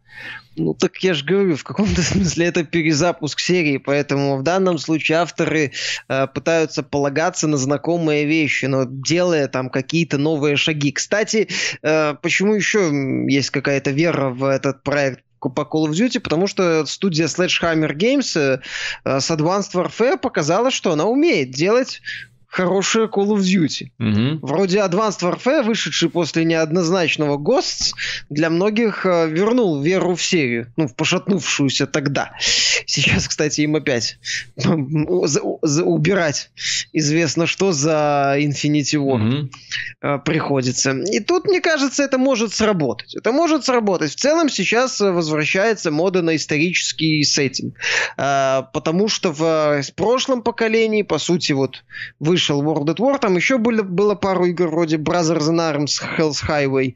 Ну 0.55 0.73
так 0.73 0.97
я 0.97 1.13
же 1.13 1.25
говорю, 1.25 1.55
в 1.55 1.63
каком-то 1.63 2.01
смысле 2.13 2.45
это 2.45 2.63
перезапуск 2.63 3.39
серии, 3.39 3.77
поэтому 3.77 4.37
в 4.37 4.43
данном 4.43 4.77
случае 4.77 5.17
авторы 5.17 5.71
э, 6.07 6.27
пытаются 6.27 6.83
полагаться 6.83 7.47
на 7.47 7.57
знакомые 7.57 8.25
вещи, 8.25 8.65
но 8.67 8.85
делая 8.87 9.47
там 9.47 9.69
какие-то 9.69 10.17
новые 10.17 10.55
шаги. 10.55 10.91
Кстати, 10.91 11.49
э, 11.81 12.15
почему 12.21 12.53
еще 12.53 12.89
есть 13.27 13.49
какая-то 13.49 13.91
вера 13.91 14.29
в 14.29 14.45
этот 14.45 14.83
проект? 14.83 15.23
По 15.49 15.61
Call 15.61 15.89
of 15.89 15.91
Duty, 15.91 16.19
потому 16.19 16.47
что 16.47 16.85
студия 16.85 17.27
Sledgehammer 17.27 17.93
Games 17.93 18.37
э, 18.37 18.59
с 19.19 19.31
Advanced 19.31 19.73
Warfare 19.73 20.17
показала, 20.17 20.71
что 20.71 20.91
она 20.91 21.05
умеет 21.05 21.51
делать 21.51 22.01
хорошие 22.53 23.07
Call 23.07 23.29
of 23.29 23.39
Duty. 23.39 23.87
Угу. 23.99 24.45
Вроде 24.45 24.77
Advanced 24.77 25.21
Warfare, 25.21 25.63
вышедший 25.63 26.09
после 26.09 26.45
неоднозначного 26.45 27.37
Ghosts, 27.37 27.93
для 28.29 28.51
многих 28.51 29.07
э, 29.07 29.27
вернул 29.27 29.81
веру 29.81 30.13
в 30.13 30.21
серию, 30.21 30.71
ну, 30.77 30.87
в 30.87 30.95
пошатнувшуюся 30.95 31.87
тогда. 31.87 32.33
Сейчас, 32.85 33.27
кстати, 33.27 33.61
им 33.61 33.75
опять 33.75 34.19
убирать 34.55 36.51
известно 36.91 37.47
что 37.47 37.71
за 37.71 38.35
Infinity 38.37 38.99
War 38.99 39.15
угу. 39.15 39.49
э, 40.01 40.19
приходится. 40.19 40.91
И 40.91 41.19
тут, 41.21 41.45
мне 41.45 41.59
кажется, 41.59 42.03
это 42.03 42.19
может 42.19 42.53
сработать. 42.53 43.15
Это 43.15 43.31
может 43.31 43.65
сработать. 43.65 44.11
В 44.11 44.15
целом 44.15 44.49
сейчас 44.49 44.99
возвращается 44.99 45.89
мода 45.89 46.21
на 46.21 46.35
исторический 46.35 47.23
сеттинг. 47.23 47.75
Э, 48.17 48.61
потому 48.73 49.07
что 49.07 49.31
в, 49.31 49.43
э, 49.43 49.81
прошлом 49.95 50.43
поколении, 50.43 51.01
по 51.01 51.17
сути, 51.17 51.53
вот 51.53 51.83
вышел 52.19 52.42
вышел 52.43 52.61
World 52.63 52.87
at 52.87 52.97
War, 52.97 53.19
там 53.19 53.35
еще 53.35 53.57
было, 53.57 53.83
было 53.83 54.15
пару 54.15 54.45
игр 54.45 54.67
вроде 54.67 54.97
Brothers 54.97 55.49
in 55.49 55.59
Arms, 55.59 56.01
Hell's 56.17 56.43
Highway. 56.47 56.95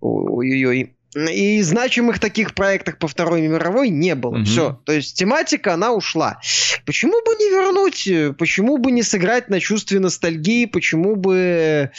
Ой-ой-ой. 0.00 0.94
И 1.14 1.62
значимых 1.62 2.18
таких 2.18 2.54
проектах 2.54 2.98
по 2.98 3.08
Второй 3.08 3.42
мировой 3.42 3.88
не 3.88 4.14
было. 4.14 4.36
Угу. 4.36 4.44
Все. 4.44 4.80
То 4.84 4.92
есть 4.92 5.16
тематика, 5.16 5.74
она 5.74 5.92
ушла. 5.92 6.40
Почему 6.84 7.12
бы 7.24 7.34
не 7.36 7.50
вернуть? 7.50 8.36
Почему 8.36 8.78
бы 8.78 8.90
не 8.90 9.02
сыграть 9.02 9.48
на 9.48 9.60
чувстве 9.60 10.00
ностальгии? 10.00 10.66
Почему 10.66 11.16
бы 11.16 11.90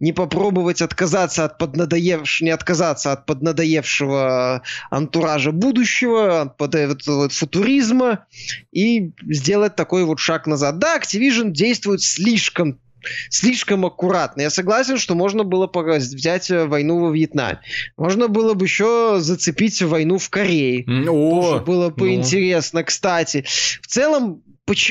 не 0.00 0.12
попробовать 0.12 0.82
отказаться 0.82 1.44
от 1.44 1.58
поднадоевшего, 1.58 2.46
не 2.46 2.50
отказаться 2.52 3.12
от 3.12 3.26
поднадоевшего 3.26 4.62
антуража 4.90 5.52
будущего, 5.52 6.42
от 6.42 6.56
под, 6.56 6.74
вот, 6.74 7.06
вот, 7.06 7.32
футуризма 7.32 8.26
и 8.72 9.12
сделать 9.28 9.76
такой 9.76 10.04
вот 10.04 10.18
шаг 10.18 10.46
назад? 10.46 10.78
Да, 10.78 10.98
Activision 10.98 11.50
действует 11.50 12.02
слишком 12.02 12.78
слишком 13.30 13.86
аккуратно. 13.86 14.42
Я 14.42 14.50
согласен, 14.50 14.98
что 14.98 15.14
можно 15.14 15.44
было 15.44 15.66
взять 16.12 16.50
э, 16.50 16.66
войну 16.66 17.00
во 17.00 17.10
Вьетнаме. 17.10 17.60
Можно 17.96 18.28
было 18.28 18.54
бы 18.54 18.64
еще 18.66 19.16
зацепить 19.18 19.82
войну 19.82 20.18
в 20.18 20.28
Корее. 20.30 20.84
О, 21.08 21.42
Тоже 21.42 21.64
было 21.64 21.90
бы 21.90 22.06
ну. 22.06 22.14
интересно, 22.14 22.84
кстати. 22.84 23.44
В 23.82 23.86
целом, 23.86 24.42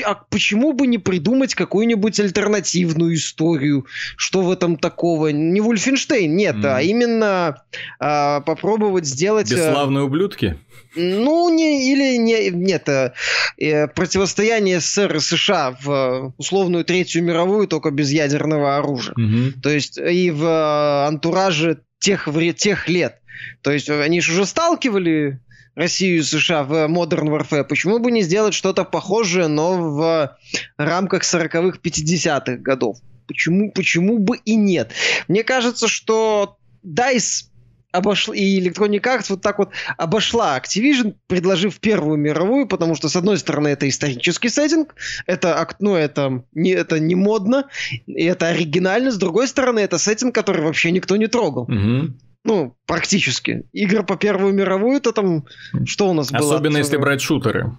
а 0.04 0.14
почему 0.14 0.72
бы 0.72 0.86
не 0.86 0.98
придумать 0.98 1.54
какую-нибудь 1.54 2.18
альтернативную 2.18 3.14
историю? 3.14 3.86
Что 4.16 4.42
в 4.42 4.50
этом 4.50 4.76
такого? 4.76 5.28
Не 5.28 5.60
Вульфенштейн, 5.60 6.34
нет, 6.34 6.56
mm. 6.56 6.66
а 6.66 6.82
именно 6.82 7.62
а, 7.98 8.40
попробовать 8.40 9.06
сделать... 9.06 9.52
Э, 9.52 9.56
Бесславные 9.56 10.04
ублюдки? 10.04 10.58
Ну, 10.94 11.54
не, 11.54 11.92
или 11.92 12.16
не, 12.16 12.50
нет, 12.50 12.88
э, 12.88 13.12
э 13.58 13.86
противостояние 13.88 14.80
СССР 14.80 15.16
и 15.16 15.20
США 15.20 15.76
в 15.78 15.90
э, 15.90 16.32
условную 16.38 16.84
Третью 16.84 17.22
мировую, 17.22 17.68
только 17.68 17.90
без 17.90 18.10
ядерного 18.10 18.78
оружия. 18.78 19.14
Угу. 19.14 19.60
То 19.62 19.68
есть 19.68 19.98
и 19.98 20.30
в 20.30 21.06
антураже 21.06 21.80
тех, 21.98 22.28
тех 22.56 22.88
лет. 22.88 23.20
То 23.62 23.72
есть 23.72 23.90
они 23.90 24.20
же 24.20 24.32
уже 24.32 24.46
сталкивали 24.46 25.40
Россию 25.76 26.18
и 26.18 26.22
США 26.22 26.64
в 26.64 26.72
Modern 26.86 27.28
Warfare, 27.28 27.64
почему 27.64 27.98
бы 27.98 28.10
не 28.10 28.22
сделать 28.22 28.54
что-то 28.54 28.84
похожее, 28.84 29.46
но 29.46 29.76
в 29.76 30.36
рамках 30.78 31.22
40-х, 31.22 31.78
50-х 31.82 32.56
годов? 32.56 32.96
Почему, 33.28 33.70
почему 33.72 34.18
бы 34.18 34.38
и 34.38 34.56
нет? 34.56 34.92
Мне 35.28 35.44
кажется, 35.44 35.86
что 35.86 36.56
DICE 36.84 37.50
обошла, 37.92 38.34
и 38.34 38.60
Electronic 38.60 39.02
Arts 39.02 39.26
вот 39.28 39.42
так 39.42 39.58
вот 39.58 39.70
обошла 39.96 40.58
Activision, 40.58 41.14
предложив 41.26 41.78
Первую 41.80 42.16
мировую, 42.18 42.66
потому 42.66 42.94
что, 42.94 43.08
с 43.08 43.16
одной 43.16 43.38
стороны, 43.38 43.68
это 43.68 43.88
исторический 43.88 44.48
сеттинг, 44.48 44.94
это, 45.26 45.68
ну, 45.80 45.94
это, 45.94 46.44
не, 46.52 46.70
это 46.70 46.98
не 46.98 47.14
модно, 47.14 47.68
и 48.06 48.24
это 48.24 48.48
оригинально, 48.48 49.10
с 49.10 49.16
другой 49.16 49.48
стороны, 49.48 49.80
это 49.80 49.98
сеттинг, 49.98 50.34
который 50.34 50.62
вообще 50.62 50.90
никто 50.90 51.16
не 51.16 51.26
трогал. 51.26 51.62
Угу. 51.64 52.14
Ну, 52.46 52.76
практически. 52.86 53.64
Игры 53.72 54.02
по 54.04 54.16
Первую 54.16 54.54
мировую, 54.54 55.00
то 55.00 55.12
там 55.12 55.44
что 55.84 56.08
у 56.08 56.12
нас 56.14 56.30
было? 56.30 56.54
Особенно 56.54 56.78
если 56.78 56.96
брать 56.96 57.20
шутеры. 57.20 57.76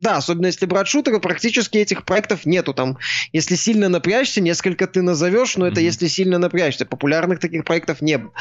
Да, 0.00 0.18
особенно 0.18 0.46
если 0.46 0.64
брать 0.66 0.86
шутеры, 0.86 1.18
практически 1.18 1.78
этих 1.78 2.04
проектов 2.04 2.46
нету. 2.46 2.72
Там, 2.72 2.98
если 3.32 3.56
сильно 3.56 3.88
напрячься, 3.88 4.40
несколько 4.40 4.86
ты 4.86 5.02
назовешь, 5.02 5.56
но 5.56 5.66
mm-hmm. 5.66 5.72
это 5.72 5.80
если 5.80 6.06
сильно 6.06 6.38
напрячься. 6.38 6.86
Популярных 6.86 7.40
таких 7.40 7.64
проектов 7.64 8.00
не 8.00 8.18
было. 8.18 8.32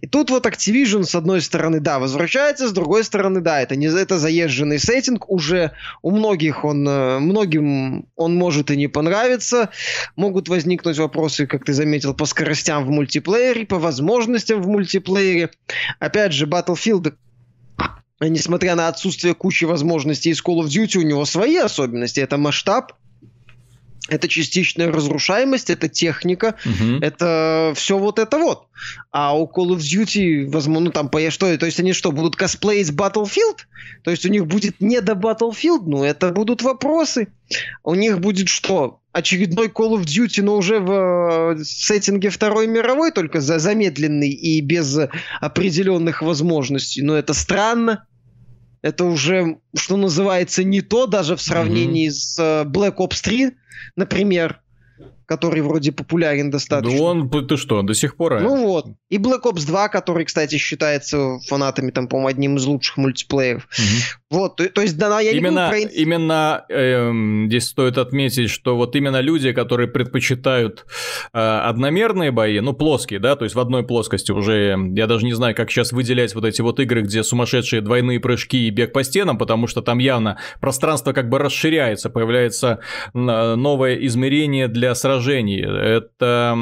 И 0.00 0.08
тут 0.08 0.30
вот 0.30 0.46
Activision, 0.46 1.04
с 1.04 1.14
одной 1.14 1.40
стороны, 1.42 1.78
да, 1.78 2.00
возвращается, 2.00 2.68
с 2.68 2.72
другой 2.72 3.04
стороны, 3.04 3.40
да, 3.40 3.60
это 3.60 3.76
не 3.76 3.86
это 3.86 4.18
заезженный 4.18 4.80
сеттинг, 4.80 5.30
уже 5.30 5.72
у 6.02 6.10
многих 6.10 6.64
он, 6.64 6.86
э, 6.88 7.18
многим 7.20 8.06
он 8.16 8.34
может 8.34 8.72
и 8.72 8.76
не 8.76 8.88
понравиться. 8.88 9.70
Могут 10.16 10.48
возникнуть 10.48 10.98
вопросы, 10.98 11.46
как 11.46 11.64
ты 11.64 11.72
заметил, 11.72 12.14
по 12.14 12.26
скоростям 12.26 12.84
в 12.84 12.90
мультиплеере, 12.90 13.64
по 13.64 13.78
возможностям 13.78 14.60
в 14.60 14.66
мультиплеере. 14.66 15.50
Опять 16.00 16.32
же, 16.32 16.46
Battlefield 16.46 17.14
несмотря 18.20 18.74
на 18.74 18.88
отсутствие 18.88 19.34
кучи 19.34 19.64
возможностей 19.64 20.30
из 20.30 20.42
Call 20.42 20.60
of 20.60 20.66
Duty, 20.66 20.98
у 20.98 21.02
него 21.02 21.24
свои 21.24 21.56
особенности. 21.56 22.20
Это 22.20 22.38
масштаб, 22.38 22.92
это 24.08 24.28
частичная 24.28 24.92
разрушаемость, 24.92 25.70
это 25.70 25.88
техника, 25.88 26.54
угу. 26.64 26.98
это 27.00 27.72
все 27.74 27.98
вот 27.98 28.18
это 28.18 28.38
вот. 28.38 28.66
А 29.10 29.36
у 29.36 29.46
Call 29.46 29.76
of 29.76 29.78
Duty, 29.78 30.48
возможно, 30.48 30.86
ну 30.86 30.90
там 30.92 31.08
по 31.08 31.30
что, 31.30 31.56
то 31.58 31.66
есть 31.66 31.80
они 31.80 31.92
что, 31.92 32.12
будут 32.12 32.36
косплеить 32.36 32.90
Battlefield? 32.90 33.66
То 34.04 34.10
есть 34.10 34.24
у 34.24 34.28
них 34.28 34.46
будет 34.46 34.80
не 34.80 35.00
до 35.00 35.12
Battlefield? 35.12 35.82
Ну, 35.86 36.04
это 36.04 36.30
будут 36.30 36.62
вопросы. 36.62 37.28
У 37.82 37.94
них 37.94 38.20
будет 38.20 38.48
что? 38.48 39.00
Очередной 39.16 39.68
Call 39.68 39.98
of 39.98 40.04
Duty, 40.04 40.42
но 40.42 40.56
уже 40.56 40.78
в 40.78 41.56
э, 41.58 41.64
сеттинге 41.64 42.30
Второй 42.30 42.66
мировой, 42.66 43.12
только 43.12 43.40
за 43.40 43.58
замедленный 43.58 44.30
и 44.30 44.60
без 44.60 44.98
определенных 45.40 46.22
возможностей. 46.22 47.02
Но 47.02 47.16
это 47.16 47.32
странно 47.32 48.06
это 48.86 49.04
уже, 49.04 49.58
что 49.76 49.96
называется, 49.96 50.62
не 50.62 50.80
то, 50.80 51.06
даже 51.06 51.34
в 51.34 51.42
сравнении 51.42 52.06
mm-hmm. 52.06 52.12
с 52.12 52.38
э, 52.38 52.64
Black 52.68 52.98
Ops 52.98 53.20
3, 53.22 53.50
например. 53.96 54.60
который 55.26 55.60
вроде 55.60 55.90
популярен 55.90 56.52
достаточно. 56.52 56.96
Да 56.96 57.04
он, 57.04 57.48
ты 57.48 57.56
что, 57.56 57.82
до 57.82 57.94
сих 57.94 58.16
пор? 58.16 58.34
А? 58.34 58.40
Ну 58.40 58.64
вот. 58.64 58.86
И 59.08 59.18
Black 59.18 59.42
Ops 59.42 59.66
2, 59.66 59.88
который, 59.88 60.24
кстати, 60.24 60.56
считается 60.56 61.40
фанатами, 61.48 61.90
там, 61.90 62.06
по-моему, 62.06 62.28
одним 62.28 62.56
из 62.58 62.64
лучших 62.64 62.96
мультиплееров. 62.96 63.64
Угу. 63.64 64.25
Вот, 64.28 64.56
то, 64.56 64.68
то 64.68 64.82
есть, 64.82 64.98
да, 64.98 65.20
я 65.20 65.30
именно, 65.30 65.70
не 65.72 65.84
буду. 65.84 65.94
Именно 65.94 66.64
эм, 66.68 67.46
здесь 67.46 67.68
стоит 67.68 67.96
отметить, 67.96 68.50
что 68.50 68.76
вот 68.76 68.96
именно 68.96 69.20
люди, 69.20 69.52
которые 69.52 69.86
предпочитают 69.86 70.84
э, 71.32 71.38
одномерные 71.38 72.32
бои, 72.32 72.58
ну, 72.58 72.72
плоские, 72.72 73.20
да, 73.20 73.36
то 73.36 73.44
есть 73.44 73.54
в 73.54 73.60
одной 73.60 73.84
плоскости 73.84 74.32
уже, 74.32 74.76
я 74.96 75.06
даже 75.06 75.24
не 75.24 75.32
знаю, 75.32 75.54
как 75.54 75.70
сейчас 75.70 75.92
выделять 75.92 76.34
вот 76.34 76.44
эти 76.44 76.60
вот 76.60 76.80
игры, 76.80 77.02
где 77.02 77.22
сумасшедшие 77.22 77.82
двойные 77.82 78.18
прыжки 78.18 78.66
и 78.66 78.70
бег 78.70 78.92
по 78.92 79.04
стенам, 79.04 79.38
потому 79.38 79.68
что 79.68 79.80
там 79.80 79.98
явно 79.98 80.38
пространство 80.60 81.12
как 81.12 81.28
бы 81.28 81.38
расширяется, 81.38 82.10
появляется 82.10 82.80
новое 83.14 83.94
измерение 84.06 84.66
для 84.66 84.94
сражений. 84.96 85.60
Это 85.60 86.56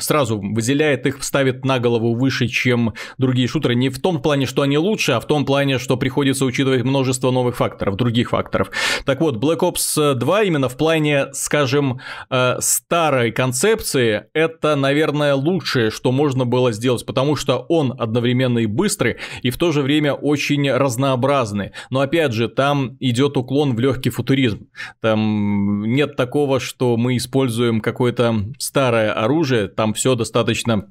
сразу 0.00 0.40
выделяет 0.40 1.06
их, 1.06 1.22
ставит 1.24 1.64
на 1.64 1.80
голову 1.80 2.14
выше, 2.14 2.46
чем 2.46 2.94
другие 3.18 3.48
шутеры. 3.48 3.74
Не 3.74 3.88
в 3.88 4.00
том 4.00 4.22
плане, 4.22 4.46
что 4.46 4.62
они 4.62 4.78
лучше, 4.78 5.12
а 5.12 5.20
в 5.20 5.26
том 5.26 5.44
плане, 5.44 5.78
что 5.78 5.96
приходится 5.96 6.44
учитывать 6.44 6.75
множество 6.84 7.30
новых 7.30 7.56
факторов, 7.56 7.96
других 7.96 8.30
факторов. 8.30 8.70
Так 9.04 9.20
вот, 9.20 9.36
Black 9.36 9.60
Ops 9.60 10.14
2 10.14 10.42
именно 10.42 10.68
в 10.68 10.76
плане, 10.76 11.26
скажем, 11.32 12.00
э, 12.30 12.56
старой 12.60 13.32
концепции, 13.32 14.24
это, 14.32 14.76
наверное, 14.76 15.34
лучшее, 15.34 15.90
что 15.90 16.12
можно 16.12 16.44
было 16.44 16.72
сделать, 16.72 17.04
потому 17.06 17.36
что 17.36 17.58
он 17.68 17.94
одновременно 17.98 18.58
и 18.60 18.66
быстрый, 18.66 19.16
и 19.42 19.50
в 19.50 19.56
то 19.56 19.72
же 19.72 19.82
время 19.82 20.14
очень 20.14 20.70
разнообразный. 20.70 21.72
Но 21.90 22.00
опять 22.00 22.32
же, 22.32 22.48
там 22.48 22.96
идет 23.00 23.36
уклон 23.36 23.74
в 23.74 23.80
легкий 23.80 24.10
футуризм. 24.10 24.68
Там 25.00 25.84
нет 25.84 26.16
такого, 26.16 26.60
что 26.60 26.96
мы 26.96 27.16
используем 27.16 27.80
какое-то 27.80 28.44
старое 28.58 29.12
оружие, 29.12 29.68
там 29.68 29.94
все 29.94 30.14
достаточно 30.14 30.90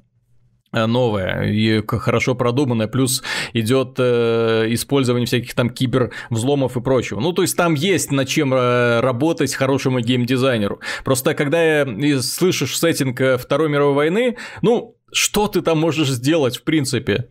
э, 0.72 0.86
новое 0.86 1.44
и 1.50 1.82
хорошо 1.86 2.34
продуманное, 2.34 2.86
плюс 2.86 3.22
идет 3.52 3.96
э, 3.98 4.66
использование 4.70 5.26
всяких 5.26 5.54
там 5.54 5.70
кибервзломов 5.70 6.76
и 6.76 6.80
прочего. 6.80 7.20
Ну, 7.20 7.32
то 7.32 7.42
есть 7.42 7.56
там 7.56 7.74
есть 7.74 8.12
над 8.12 8.28
чем 8.28 8.54
э, 8.54 9.00
работать 9.00 9.54
хорошему 9.54 10.00
геймдизайнеру. 10.00 10.80
Просто 11.04 11.34
когда 11.34 11.62
я 11.62 12.22
слышишь 12.22 12.78
сеттинг 12.78 13.20
э, 13.20 13.38
Второй 13.38 13.68
мировой 13.68 13.94
войны, 13.94 14.36
ну, 14.62 14.96
что 15.12 15.48
ты 15.48 15.62
там 15.62 15.78
можешь 15.78 16.08
сделать 16.08 16.56
в 16.56 16.64
принципе? 16.64 17.28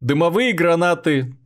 Дымовые 0.00 0.52
гранаты, 0.52 1.37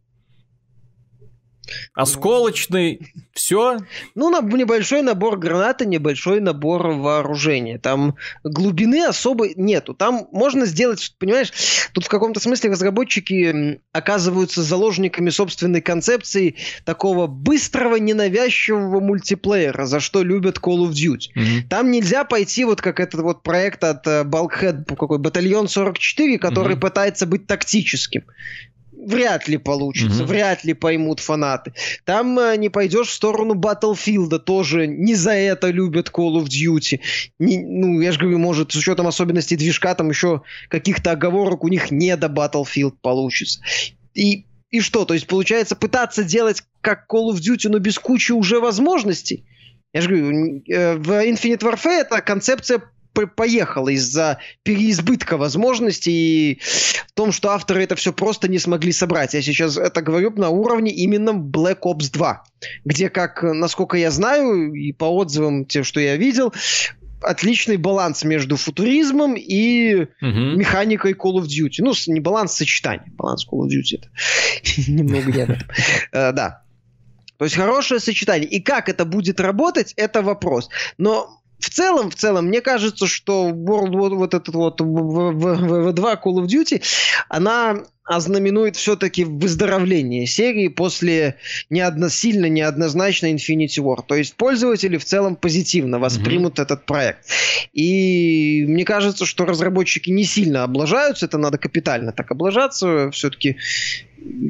Осколочный, 1.94 3.12
все. 3.32 3.78
Ну, 4.14 4.30
небольшой 4.56 5.02
набор 5.02 5.38
гранаты, 5.38 5.86
небольшой 5.86 6.40
набор 6.40 6.88
вооружения. 6.88 7.78
Там 7.78 8.16
глубины 8.44 9.04
особо 9.04 9.48
нету. 9.56 9.94
Там 9.94 10.28
можно 10.32 10.66
сделать, 10.66 11.14
понимаешь, 11.18 11.52
тут 11.92 12.04
в 12.04 12.08
каком-то 12.08 12.40
смысле 12.40 12.70
разработчики 12.70 13.80
оказываются 13.92 14.62
заложниками 14.62 15.30
собственной 15.30 15.80
концепции 15.80 16.56
такого 16.84 17.26
быстрого, 17.26 17.96
ненавязчивого 17.96 19.00
мультиплеера, 19.00 19.86
за 19.86 20.00
что 20.00 20.22
любят 20.22 20.58
Call 20.58 20.88
of 20.88 20.90
Duty. 20.90 21.34
Mm-hmm. 21.36 21.68
Там 21.68 21.90
нельзя 21.90 22.24
пойти 22.24 22.64
вот 22.64 22.80
как 22.80 23.00
этот 23.00 23.20
вот 23.20 23.42
проект 23.42 23.84
от 23.84 24.06
uh, 24.06 24.24
Bulkhead, 24.24 24.84
какой 24.96 25.18
батальон 25.18 25.68
44, 25.68 26.38
который 26.38 26.76
mm-hmm. 26.76 26.80
пытается 26.80 27.26
быть 27.26 27.46
тактическим 27.46 28.24
вряд 29.06 29.48
ли 29.48 29.56
получится, 29.56 30.22
mm-hmm. 30.22 30.26
вряд 30.26 30.64
ли 30.64 30.74
поймут 30.74 31.20
фанаты. 31.20 31.74
Там 32.04 32.38
э, 32.38 32.56
не 32.56 32.68
пойдешь 32.68 33.08
в 33.08 33.12
сторону 33.12 33.54
Battlefield, 33.54 34.38
тоже 34.40 34.86
не 34.86 35.14
за 35.14 35.32
это 35.32 35.70
любят 35.70 36.10
Call 36.10 36.42
of 36.42 36.44
Duty. 36.44 37.00
Не, 37.38 37.58
ну, 37.58 38.00
я 38.00 38.12
же 38.12 38.18
говорю, 38.18 38.38
может, 38.38 38.72
с 38.72 38.76
учетом 38.76 39.06
особенностей 39.06 39.56
движка, 39.56 39.94
там 39.94 40.10
еще 40.10 40.42
каких-то 40.68 41.12
оговорок 41.12 41.64
у 41.64 41.68
них 41.68 41.90
не 41.90 42.16
до 42.16 42.28
Battlefield 42.28 42.94
получится. 43.00 43.60
И, 44.14 44.46
и 44.70 44.80
что? 44.80 45.04
То 45.04 45.14
есть, 45.14 45.26
получается, 45.26 45.76
пытаться 45.76 46.24
делать 46.24 46.62
как 46.80 47.06
Call 47.10 47.32
of 47.32 47.36
Duty, 47.36 47.68
но 47.68 47.78
без 47.78 47.98
кучи 47.98 48.32
уже 48.32 48.60
возможностей. 48.60 49.44
Я 49.92 50.00
же 50.00 50.08
говорю, 50.08 50.62
э, 50.68 50.96
в 50.96 51.10
Infinite 51.10 51.60
Warfare 51.60 52.00
эта 52.00 52.20
концепция 52.22 52.82
поехала 53.12 53.88
из-за 53.90 54.38
переизбытка 54.62 55.36
возможностей 55.36 56.12
и 56.12 56.60
в 57.08 57.12
том, 57.12 57.32
что 57.32 57.50
авторы 57.50 57.82
это 57.82 57.94
все 57.94 58.12
просто 58.12 58.48
не 58.48 58.58
смогли 58.58 58.92
собрать. 58.92 59.34
Я 59.34 59.42
сейчас 59.42 59.76
это 59.76 60.02
говорю 60.02 60.30
на 60.30 60.48
уровне 60.48 60.90
именно 60.90 61.30
Black 61.30 61.80
Ops 61.84 62.10
2, 62.12 62.44
где, 62.84 63.10
как, 63.10 63.42
насколько 63.42 63.96
я 63.96 64.10
знаю, 64.10 64.72
и 64.72 64.92
по 64.92 65.04
отзывам, 65.04 65.64
тем, 65.64 65.84
что 65.84 66.00
я 66.00 66.16
видел, 66.16 66.52
отличный 67.22 67.76
баланс 67.76 68.24
между 68.24 68.56
футуризмом 68.56 69.34
и 69.36 69.94
угу. 69.94 70.08
механикой 70.20 71.12
Call 71.12 71.40
of 71.40 71.44
Duty. 71.44 71.78
Ну, 71.78 71.92
не 72.06 72.20
баланс, 72.20 72.54
сочетание. 72.54 73.12
Баланс 73.16 73.46
Call 73.46 73.66
of 73.66 73.68
Duty 73.68 73.98
это 73.98 74.10
немного 74.90 75.32
не 75.32 75.42
об 75.42 75.50
этом. 75.50 75.68
Э, 76.12 76.32
да. 76.32 76.62
То 77.38 77.44
есть 77.44 77.56
хорошее 77.56 78.00
сочетание. 78.00 78.48
И 78.48 78.60
как 78.60 78.88
это 78.88 79.04
будет 79.04 79.40
работать, 79.40 79.94
это 79.96 80.22
вопрос. 80.22 80.68
Но 80.98 81.41
в 81.62 81.70
целом, 81.70 82.10
в 82.10 82.16
целом, 82.16 82.46
мне 82.46 82.60
кажется, 82.60 83.06
что 83.06 83.50
World 83.50 83.96
вот, 83.96 84.12
вот 84.12 84.34
этот 84.34 84.54
вот 84.54 84.80
в 84.80 85.92
2 85.92 86.14
Call 86.14 86.44
of 86.44 86.46
Duty, 86.46 86.82
она 87.28 87.84
ознаменует 88.04 88.74
все-таки 88.74 89.24
выздоровление 89.24 90.26
серии 90.26 90.66
после 90.66 91.36
неодно, 91.70 92.10
сильно 92.10 92.46
неоднозначно 92.46 93.32
Infinity 93.32 93.78
War. 93.78 94.00
То 94.06 94.16
есть 94.16 94.34
пользователи 94.34 94.96
в 94.96 95.04
целом 95.04 95.36
позитивно 95.36 96.00
воспримут 96.00 96.58
mm-hmm. 96.58 96.62
этот 96.62 96.84
проект. 96.84 97.26
И 97.72 98.64
мне 98.66 98.84
кажется, 98.84 99.24
что 99.24 99.44
разработчики 99.44 100.10
не 100.10 100.24
сильно 100.24 100.64
облажаются, 100.64 101.26
это 101.26 101.38
надо 101.38 101.58
капитально 101.58 102.12
так 102.12 102.30
облажаться. 102.32 103.10
Все-таки 103.12 103.56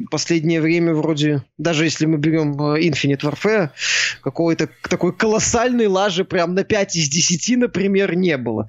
последнее 0.09 0.61
время 0.61 0.93
вроде, 0.93 1.43
даже 1.57 1.85
если 1.85 2.05
мы 2.05 2.17
берем 2.17 2.53
э, 2.61 2.81
Infinite 2.81 3.21
Warfare, 3.21 3.69
какой-то 4.21 4.69
такой 4.89 5.15
колоссальной 5.15 5.87
лажи 5.87 6.25
прям 6.25 6.53
на 6.53 6.63
5 6.63 6.95
из 6.95 7.09
10, 7.09 7.57
например, 7.57 8.15
не 8.15 8.37
было. 8.37 8.67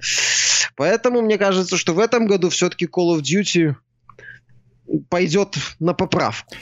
Поэтому 0.75 1.21
мне 1.21 1.37
кажется, 1.37 1.77
что 1.77 1.93
в 1.93 1.99
этом 1.99 2.27
году 2.27 2.49
все-таки 2.49 2.85
Call 2.85 3.17
of 3.17 3.21
Duty 3.21 3.75
пойдет 5.09 5.55
на 5.79 5.93
поправку. 5.93 6.55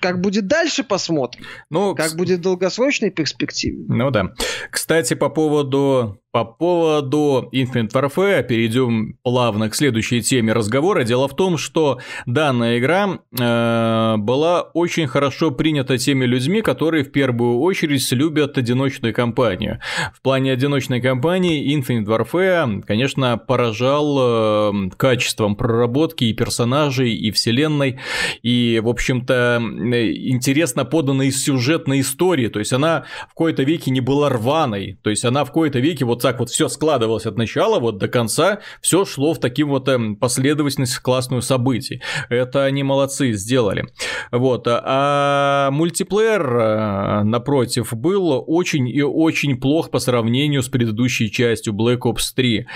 Как 0.00 0.20
будет 0.20 0.46
дальше, 0.46 0.84
посмотрим. 0.84 1.44
Ну, 1.70 1.94
как 1.94 2.16
будет 2.16 2.40
в 2.40 2.42
долгосрочной 2.42 3.10
перспективе. 3.10 3.84
Ну 3.88 4.10
да. 4.10 4.30
Кстати, 4.70 5.14
по 5.14 5.28
поводу 5.28 6.20
по 6.34 6.44
поводу 6.44 7.48
Infinite 7.52 7.92
Warfare 7.92 8.42
перейдем 8.42 9.16
плавно 9.22 9.70
к 9.70 9.76
следующей 9.76 10.20
теме 10.20 10.52
разговора. 10.52 11.04
Дело 11.04 11.28
в 11.28 11.36
том, 11.36 11.56
что 11.56 12.00
данная 12.26 12.80
игра 12.80 13.20
э, 13.38 14.16
была 14.16 14.62
очень 14.62 15.06
хорошо 15.06 15.52
принята 15.52 15.96
теми 15.96 16.24
людьми, 16.24 16.60
которые 16.60 17.04
в 17.04 17.12
первую 17.12 17.60
очередь 17.60 18.10
любят 18.10 18.58
одиночную 18.58 19.14
кампанию. 19.14 19.78
В 20.12 20.20
плане 20.22 20.50
одиночной 20.50 21.00
кампании 21.00 21.72
Infinite 21.72 22.06
Warfare, 22.06 22.82
конечно, 22.82 23.38
поражал 23.38 24.18
э, 24.18 24.90
качеством 24.96 25.54
проработки 25.54 26.24
и 26.24 26.32
персонажей, 26.32 27.14
и 27.14 27.30
вселенной, 27.30 28.00
и, 28.42 28.80
в 28.82 28.88
общем-то, 28.88 29.62
интересно 29.62 30.84
поданной 30.84 31.30
сюжетной 31.30 32.00
истории. 32.00 32.48
То 32.48 32.58
есть 32.58 32.72
она 32.72 33.04
в 33.30 33.34
кои-то 33.34 33.62
веке 33.62 33.92
не 33.92 34.00
была 34.00 34.30
рваной, 34.30 34.98
то 35.00 35.10
есть 35.10 35.24
она 35.24 35.44
в 35.44 35.52
кои-то 35.52 35.78
веке 35.78 36.04
вот 36.04 36.23
так 36.24 36.38
вот 36.40 36.48
все 36.48 36.68
складывалось 36.68 37.26
от 37.26 37.36
начала 37.36 37.78
вот 37.78 37.98
до 37.98 38.08
конца, 38.08 38.60
все 38.80 39.04
шло 39.04 39.34
в 39.34 39.40
таким 39.40 39.68
вот 39.68 39.86
эм, 39.90 40.16
последовательность 40.16 40.96
классную 41.00 41.42
событий. 41.42 42.00
Это 42.30 42.64
они 42.64 42.82
молодцы 42.82 43.34
сделали. 43.34 43.84
Вот. 44.32 44.66
А 44.66 45.68
мультиплеер, 45.70 46.56
э, 46.56 47.22
напротив, 47.24 47.92
был 47.92 48.42
очень 48.46 48.88
и 48.88 49.02
очень 49.02 49.60
плох 49.60 49.90
по 49.90 49.98
сравнению 49.98 50.62
с 50.62 50.70
предыдущей 50.70 51.30
частью 51.30 51.74
Black 51.74 51.98
Ops 51.98 52.32
3. 52.34 52.66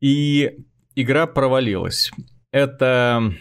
И 0.00 0.52
игра 0.96 1.26
провалилась. 1.26 2.10
Это 2.52 3.34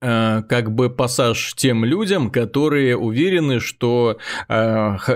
Э, 0.00 0.42
как 0.48 0.72
бы 0.72 0.90
пассаж 0.90 1.54
тем 1.54 1.84
людям, 1.84 2.30
которые 2.30 2.96
уверены, 2.96 3.60
что 3.60 4.18
э, 4.48 4.54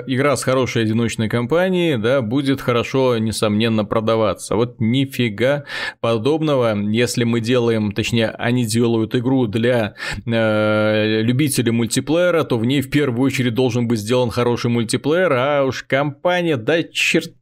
игра 0.07 0.37
с 0.37 0.45
хорошей 0.45 0.83
одиночной 0.83 1.29
компанией, 1.29 1.97
да, 1.97 2.23
будет 2.23 2.61
хорошо, 2.61 3.19
несомненно, 3.19 3.85
продаваться. 3.85 4.57
Вот 4.57 4.77
нифига 4.81 5.65
подобного, 6.01 6.77
если 6.91 7.25
мы 7.25 7.41
делаем, 7.41 7.93
точнее, 7.93 8.31
они 8.31 8.65
делают 8.65 9.15
игру 9.15 9.47
для 9.47 9.95
э, 10.27 11.21
любителей 11.23 11.73
мультиплеера, 11.73 12.45
то 12.45 12.59
в 12.59 12.65
ней 12.65 12.81
в 12.81 12.91
первую 12.91 13.27
очередь 13.27 13.55
должен 13.55 13.89
быть 13.89 14.01
сделан 14.01 14.31
хороший 14.31 14.71
мультиплеер, 14.71 15.33
а 15.33 15.65
уж 15.65 15.83
компания, 15.83 16.57
да 16.57 16.83
черт 16.83 17.33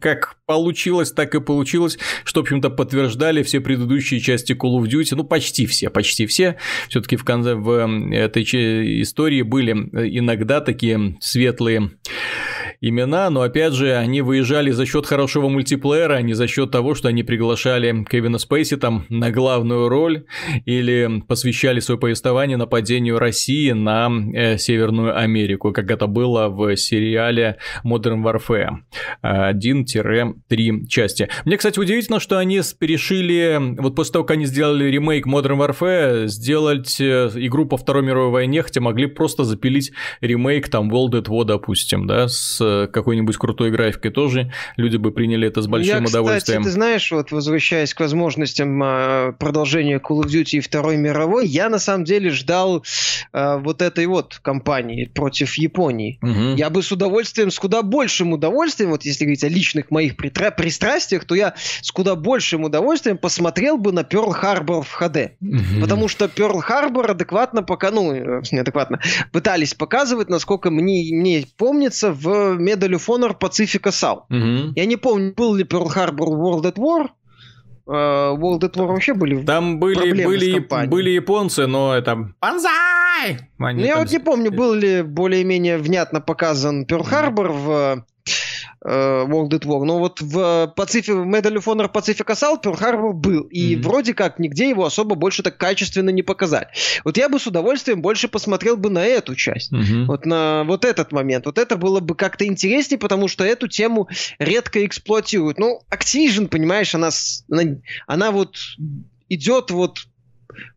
как 0.00 0.36
получилось, 0.46 1.12
так 1.12 1.34
и 1.34 1.40
получилось, 1.40 1.98
что, 2.24 2.40
в 2.40 2.42
общем-то, 2.42 2.70
подтверждали 2.70 3.42
все 3.42 3.60
предыдущие 3.60 4.20
части 4.20 4.52
Call 4.52 4.80
of 4.80 4.84
Duty, 4.84 5.14
ну, 5.16 5.24
почти 5.24 5.66
все, 5.66 5.90
почти 5.90 6.26
все. 6.26 6.56
все 6.88 7.00
таки 7.00 7.16
в 7.16 7.24
конце 7.24 7.54
в 7.54 7.70
этой 8.12 9.02
истории 9.02 9.42
были 9.42 9.72
иногда 9.72 10.60
такие 10.60 11.16
светлые 11.20 11.90
имена, 12.80 13.28
но 13.30 13.42
опять 13.42 13.74
же, 13.74 13.94
они 13.94 14.22
выезжали 14.22 14.70
за 14.70 14.86
счет 14.86 15.06
хорошего 15.06 15.48
мультиплеера, 15.48 16.14
а 16.14 16.22
не 16.22 16.32
за 16.32 16.46
счет 16.46 16.70
того, 16.70 16.94
что 16.94 17.08
они 17.08 17.22
приглашали 17.22 18.04
Кевина 18.08 18.38
Спейси 18.38 18.76
там 18.76 19.04
на 19.08 19.30
главную 19.30 19.88
роль 19.88 20.24
или 20.64 21.22
посвящали 21.28 21.80
свое 21.80 22.00
повествование 22.00 22.56
нападению 22.56 23.18
России 23.18 23.72
на 23.72 24.10
э, 24.34 24.56
Северную 24.56 25.18
Америку, 25.18 25.72
как 25.72 25.90
это 25.90 26.06
было 26.06 26.48
в 26.48 26.74
сериале 26.76 27.58
Modern 27.84 28.22
Warfare 28.24 28.78
1-3 29.22 30.86
части. 30.86 31.28
Мне, 31.44 31.56
кстати, 31.58 31.78
удивительно, 31.78 32.18
что 32.18 32.38
они 32.38 32.60
перешили, 32.78 33.58
вот 33.80 33.94
после 33.94 34.14
того, 34.14 34.24
как 34.24 34.36
они 34.36 34.46
сделали 34.46 34.86
ремейк 34.86 35.26
Modern 35.26 35.58
Warfare, 35.58 36.26
сделать 36.28 36.98
э, 37.00 37.30
игру 37.34 37.66
по 37.66 37.76
Второй 37.76 38.02
мировой 38.02 38.30
войне, 38.30 38.62
хотя 38.62 38.80
могли 38.80 39.06
просто 39.06 39.44
запилить 39.44 39.92
ремейк 40.20 40.68
там 40.68 40.90
World 40.90 41.12
at 41.12 41.26
War, 41.26 41.44
допустим, 41.44 42.06
да, 42.06 42.28
с 42.28 42.69
какой-нибудь 42.92 43.36
крутой 43.36 43.70
графикой 43.70 44.10
тоже, 44.10 44.52
люди 44.76 44.96
бы 44.96 45.10
приняли 45.12 45.48
это 45.48 45.62
с 45.62 45.66
большим 45.66 46.02
Я, 46.02 46.08
удовольствием. 46.08 46.62
Кстати, 46.62 46.64
ты 46.64 46.70
знаешь, 46.70 47.10
вот 47.12 47.32
возвращаясь 47.32 47.94
к 47.94 48.00
возможностям 48.00 48.80
а, 48.82 49.32
продолжения 49.32 49.98
Call 49.98 50.22
of 50.22 50.26
Duty 50.26 50.58
и 50.58 50.60
Второй 50.60 50.96
мировой, 50.96 51.46
я 51.46 51.68
на 51.68 51.78
самом 51.78 52.04
деле 52.04 52.30
ждал 52.30 52.84
а, 53.32 53.58
вот 53.58 53.82
этой 53.82 54.06
вот 54.06 54.38
кампании 54.42 55.06
против 55.06 55.54
Японии. 55.54 56.18
Угу. 56.22 56.56
Я 56.56 56.70
бы 56.70 56.82
с 56.82 56.92
удовольствием, 56.92 57.50
с 57.50 57.58
куда 57.58 57.82
большим 57.82 58.32
удовольствием, 58.32 58.90
вот 58.90 59.04
если 59.04 59.24
говорить 59.24 59.44
о 59.44 59.48
личных 59.48 59.90
моих 59.90 60.16
пристрастиях, 60.16 61.24
то 61.24 61.34
я 61.34 61.54
с 61.80 61.90
куда 61.90 62.16
большим 62.16 62.64
удовольствием 62.64 63.18
посмотрел 63.18 63.76
бы 63.76 63.92
на 63.92 64.00
Pearl 64.00 64.32
Harbor 64.40 64.82
в 64.82 65.00
HD. 65.00 65.32
Угу. 65.40 65.80
Потому 65.80 66.08
что 66.08 66.26
Pearl 66.26 66.60
Harbor 66.66 67.10
адекватно 67.10 67.62
пока, 67.62 67.90
ну, 67.90 68.12
э, 68.12 68.42
неадекватно, 68.50 69.00
пытались 69.32 69.74
показывать, 69.74 70.28
насколько 70.28 70.70
мне, 70.70 71.14
мне 71.14 71.44
помнится, 71.56 72.12
в 72.12 72.58
Medal 72.60 72.90
of 72.90 73.06
Honor 73.08 73.36
Pacific 73.38 73.82
Assault. 73.82 74.22
Угу. 74.30 74.72
Я 74.76 74.86
не 74.86 74.96
помню, 74.96 75.34
был 75.36 75.54
ли 75.54 75.64
Pearl 75.64 75.88
Harbor 75.88 76.28
World 76.28 76.62
at 76.62 76.76
War, 76.76 77.08
э, 77.86 77.92
World 77.92 78.60
at 78.60 78.76
War 78.76 78.86
вообще 78.86 79.14
были 79.14 79.44
Там 79.44 79.78
были, 79.78 80.24
были, 80.24 80.86
были 80.86 81.10
японцы, 81.10 81.66
но 81.66 81.94
это... 81.94 82.32
Банзай! 82.40 83.38
ну, 83.58 83.70
я 83.70 83.98
вот 83.98 84.10
не 84.10 84.18
помню, 84.18 84.50
был 84.50 84.74
ли 84.74 85.02
более-менее 85.02 85.78
внятно 85.78 86.20
показан 86.20 86.84
Pearl 86.84 87.04
Harbor 87.04 87.48
в 87.48 88.04
World 88.84 89.50
at 89.50 89.64
War. 89.64 89.84
Но 89.84 89.98
вот 89.98 90.20
в 90.20 90.72
Pacific, 90.76 91.24
Medal 91.24 91.56
of 91.56 91.64
Honor 91.64 91.92
Pacific 91.92 92.26
Assault 92.26 92.62
Pearl 92.62 92.78
Harbor 92.80 93.12
был. 93.12 93.42
И 93.42 93.74
mm-hmm. 93.74 93.82
вроде 93.82 94.14
как 94.14 94.38
нигде 94.38 94.68
его 94.68 94.84
особо 94.84 95.14
больше 95.14 95.42
так 95.42 95.58
качественно 95.58 96.10
не 96.10 96.22
показали. 96.22 96.68
Вот 97.04 97.16
я 97.16 97.28
бы 97.28 97.38
с 97.38 97.46
удовольствием 97.46 98.00
больше 98.00 98.28
посмотрел 98.28 98.76
бы 98.76 98.90
на 98.90 99.04
эту 99.04 99.34
часть. 99.34 99.72
Mm-hmm. 99.72 100.04
Вот 100.06 100.26
на 100.26 100.64
вот 100.64 100.84
этот 100.84 101.12
момент. 101.12 101.46
Вот 101.46 101.58
это 101.58 101.76
было 101.76 102.00
бы 102.00 102.14
как-то 102.14 102.46
интереснее, 102.46 102.98
потому 102.98 103.28
что 103.28 103.44
эту 103.44 103.68
тему 103.68 104.08
редко 104.38 104.84
эксплуатируют. 104.86 105.58
Ну, 105.58 105.80
Activision, 105.90 106.48
понимаешь, 106.48 106.94
она, 106.94 107.10
она, 107.50 107.62
она 108.06 108.30
вот 108.30 108.56
идет 109.28 109.70
вот 109.70 110.06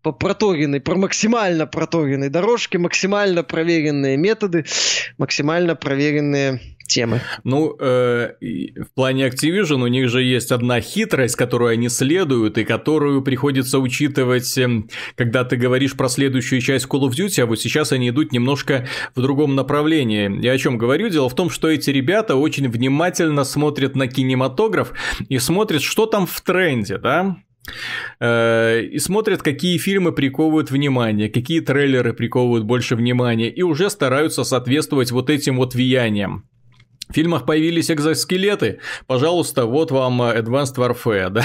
по 0.01 0.11
проторенной, 0.11 0.79
про 0.79 0.95
максимально 0.95 1.65
проторенной 1.65 2.29
дорожке, 2.29 2.77
максимально 2.77 3.43
проверенные 3.43 4.17
методы, 4.17 4.65
максимально 5.17 5.75
проверенные 5.75 6.72
темы. 6.87 7.21
Ну, 7.43 7.75
э, 7.79 8.33
в 8.41 8.93
плане 8.93 9.27
Activision 9.27 9.83
у 9.83 9.87
них 9.87 10.09
же 10.09 10.21
есть 10.21 10.51
одна 10.51 10.81
хитрость, 10.81 11.35
которую 11.35 11.71
они 11.71 11.89
следуют 11.89 12.57
и 12.57 12.63
которую 12.63 13.21
приходится 13.21 13.79
учитывать, 13.79 14.57
эм, 14.57 14.89
когда 15.15 15.43
ты 15.43 15.55
говоришь 15.55 15.95
про 15.95 16.09
следующую 16.09 16.61
часть 16.61 16.85
Call 16.87 17.01
of 17.01 17.11
Duty, 17.11 17.41
а 17.41 17.45
вот 17.45 17.59
сейчас 17.59 17.91
они 17.91 18.09
идут 18.09 18.31
немножко 18.31 18.87
в 19.15 19.21
другом 19.21 19.55
направлении. 19.55 20.43
Я 20.43 20.53
о 20.53 20.57
чем 20.57 20.77
говорю? 20.77 21.09
Дело 21.09 21.29
в 21.29 21.35
том, 21.35 21.49
что 21.49 21.69
эти 21.69 21.89
ребята 21.89 22.35
очень 22.35 22.69
внимательно 22.69 23.43
смотрят 23.43 23.95
на 23.95 24.07
кинематограф 24.07 24.93
и 25.29 25.39
смотрят, 25.39 25.81
что 25.81 26.05
там 26.05 26.25
в 26.25 26.41
тренде, 26.41 26.97
да? 26.97 27.37
Э, 28.19 28.81
и 28.81 28.99
смотрят, 28.99 29.41
какие 29.41 29.77
фильмы 29.77 30.11
приковывают 30.11 30.71
внимание, 30.71 31.29
какие 31.29 31.61
трейлеры 31.61 32.13
приковывают 32.13 32.65
больше 32.65 32.95
внимания, 32.95 33.49
и 33.49 33.61
уже 33.61 33.89
стараются 33.89 34.43
соответствовать 34.43 35.11
вот 35.11 35.29
этим 35.29 35.57
вот 35.57 35.73
влияниям. 35.73 36.47
В 37.09 37.13
фильмах 37.13 37.45
появились 37.45 37.91
экзоскелеты, 37.91 38.79
пожалуйста, 39.07 39.65
вот 39.65 39.91
вам 39.91 40.21
э, 40.21 40.39
Advanced 40.39 40.75
Warfare, 40.77 41.29
да? 41.29 41.43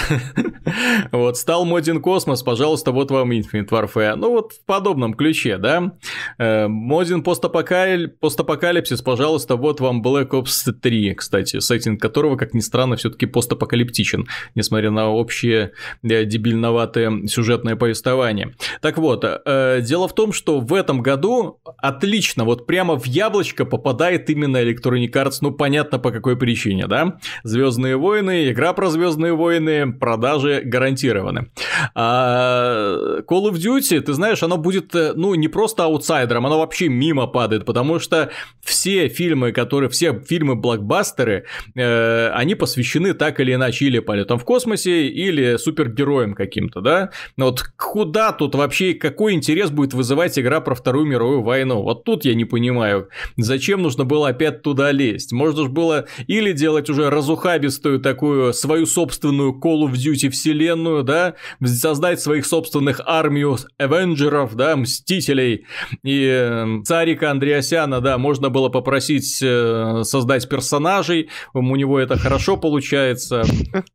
вот, 1.12 1.37
стал 1.37 1.64
моден 1.64 2.01
космос, 2.01 2.42
пожалуйста, 2.42 2.92
вот 2.92 3.11
вам 3.11 3.33
Infinite 3.33 3.68
Warfare. 3.68 4.14
Ну, 4.14 4.31
вот 4.31 4.53
в 4.53 4.64
подобном 4.64 5.14
ключе, 5.14 5.59
да? 5.59 5.92
Э, 6.38 6.68
моден 6.68 7.23
постапокаль... 7.23 8.09
постапокалипсис, 8.09 9.03
пожалуйста, 9.03 9.57
вот 9.57 9.81
вам 9.81 10.01
Black 10.01 10.29
Ops 10.31 10.73
3, 10.73 11.14
кстати, 11.14 11.59
сеттинг 11.59 12.01
которого, 12.01 12.37
как 12.37 12.55
ни 12.55 12.61
странно, 12.61 12.97
все 12.97 13.11
таки 13.11 13.27
постапокалиптичен, 13.27 14.29
несмотря 14.55 14.90
на 14.92 15.09
общее 15.11 15.73
э, 16.05 16.25
дебильноватое 16.25 17.27
сюжетное 17.27 17.75
повествование. 17.75 18.55
Так 18.81 18.97
вот, 18.99 19.25
дело 19.44 20.09
в 20.09 20.14
том, 20.14 20.33
что 20.33 20.61
в 20.61 20.73
этом 20.73 21.03
году 21.03 21.61
отлично, 21.79 22.44
вот 22.44 22.66
прямо 22.66 22.97
в 22.97 23.07
яблочко 23.07 23.64
попадает 23.64 24.31
именно 24.31 24.59
Electronic 24.59 25.11
Arts, 25.12 25.48
ну, 25.49 25.55
понятно 25.57 25.99
по 25.99 26.11
какой 26.11 26.37
причине, 26.37 26.87
да? 26.87 27.19
Звездные 27.43 27.97
войны, 27.97 28.51
игра 28.51 28.73
про 28.73 28.91
Звездные 28.91 29.35
войны, 29.35 29.93
продажи 29.93 30.63
гарантированы. 30.65 31.51
А 31.95 33.21
Call 33.29 33.51
of 33.51 33.55
Duty, 33.55 34.01
ты 34.01 34.13
знаешь, 34.13 34.43
оно 34.43 34.57
будет, 34.57 34.95
э, 34.95 35.13
ну, 35.15 35.35
не 35.35 35.49
просто 35.49 35.85
аутсайдером, 35.85 36.47
оно 36.47 36.59
вообще 36.59 36.89
мимо 36.89 37.27
падает, 37.27 37.65
потому 37.65 37.99
что 37.99 38.31
все 38.61 39.09
фильмы, 39.09 39.53
которые, 39.53 39.89
все 39.89 40.13
фильмы-блокбастеры, 40.13 41.45
э, 41.75 42.31
они 42.31 42.55
посвящены 42.55 43.15
так 43.15 43.41
или 43.41 43.55
иначе 43.55 43.87
или 43.87 43.99
полетам 44.01 44.39
в 44.39 44.45
космосе, 44.45 45.09
или 45.09 45.57
супергероям 45.57 46.35
каким-то, 46.35 46.81
да? 46.81 47.11
Но 47.37 47.47
вот 47.47 47.63
куда 47.77 48.33
тут 48.33 48.55
вообще, 48.55 48.95
какой 48.95 49.33
интерес 49.33 49.71
будет 49.71 49.95
вызывать 49.95 50.39
игра 50.39 50.61
про 50.61 50.75
Вторую 50.75 51.07
мировую 51.07 51.43
войну? 51.43 51.83
Вот 51.83 52.05
тут 52.05 52.25
я 52.25 52.35
не 52.35 52.45
понимаю, 52.45 53.09
зачем 53.37 53.83
нужно 53.83 54.05
было 54.05 54.29
опять 54.29 54.63
туда 54.63 54.93
лезть? 54.93 55.33
Можно 55.38 55.62
же 55.64 55.68
было 55.68 56.07
или 56.27 56.53
делать 56.53 56.90
уже 56.90 57.09
разухабистую 57.11 58.01
такую 58.01 58.53
свою 58.53 58.87
собственную 58.87 59.53
Call 59.53 59.88
of 59.88 59.92
Duty 59.92 60.29
вселенную, 60.31 61.05
да, 61.05 61.35
создать 61.64 62.20
своих 62.20 62.44
собственных 62.46 63.01
армию 63.07 63.57
Авенджеров, 63.79 64.55
да, 64.55 64.77
Мстителей, 64.77 65.66
и 66.03 66.27
э, 66.29 66.83
Царика 66.85 67.31
Андреасяна, 67.31 68.01
да, 68.01 68.18
можно 68.18 68.51
было 68.51 68.68
попросить 68.68 69.40
э, 69.42 70.03
создать 70.05 70.48
персонажей, 70.48 71.31
у 71.55 71.77
него 71.77 71.98
это 71.98 72.18
хорошо 72.18 72.57
получается. 72.57 73.44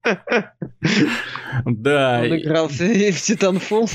Да. 1.65 2.21
Он 2.23 2.38
играл 2.38 2.67
в 2.67 2.71
Titanfall. 2.71 3.89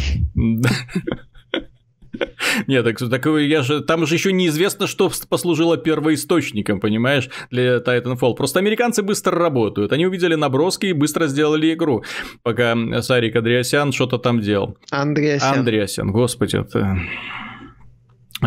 Нет, 2.66 2.85
так, 2.85 2.98
так 2.98 3.26
я 3.26 3.62
же, 3.62 3.81
там 3.81 4.07
же 4.07 4.14
еще 4.14 4.33
неизвестно, 4.33 4.87
что 4.87 5.11
послужило 5.28 5.76
первоисточником, 5.76 6.81
понимаешь, 6.81 7.28
для 7.50 7.76
Titanfall. 7.78 8.35
Просто 8.35 8.59
американцы 8.59 9.02
быстро 9.02 9.38
работают. 9.38 9.92
Они 9.92 10.07
увидели 10.07 10.35
наброски 10.35 10.87
и 10.87 10.92
быстро 10.92 11.26
сделали 11.26 11.72
игру, 11.74 12.04
пока 12.42 12.76
Сарик 13.02 13.37
Андреасян 13.37 13.92
что-то 13.92 14.18
там 14.18 14.40
делал. 14.40 14.76
Андреасян. 14.90 15.59
Андреасян, 15.59 16.12
господи, 16.12 16.57
это... 16.57 16.98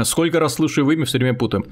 Сколько 0.03 0.39
раз 0.39 0.55
слышу 0.55 0.81
его 0.81 0.91
имя, 0.91 1.05
все 1.05 1.17
время 1.17 1.37
путаю. 1.37 1.65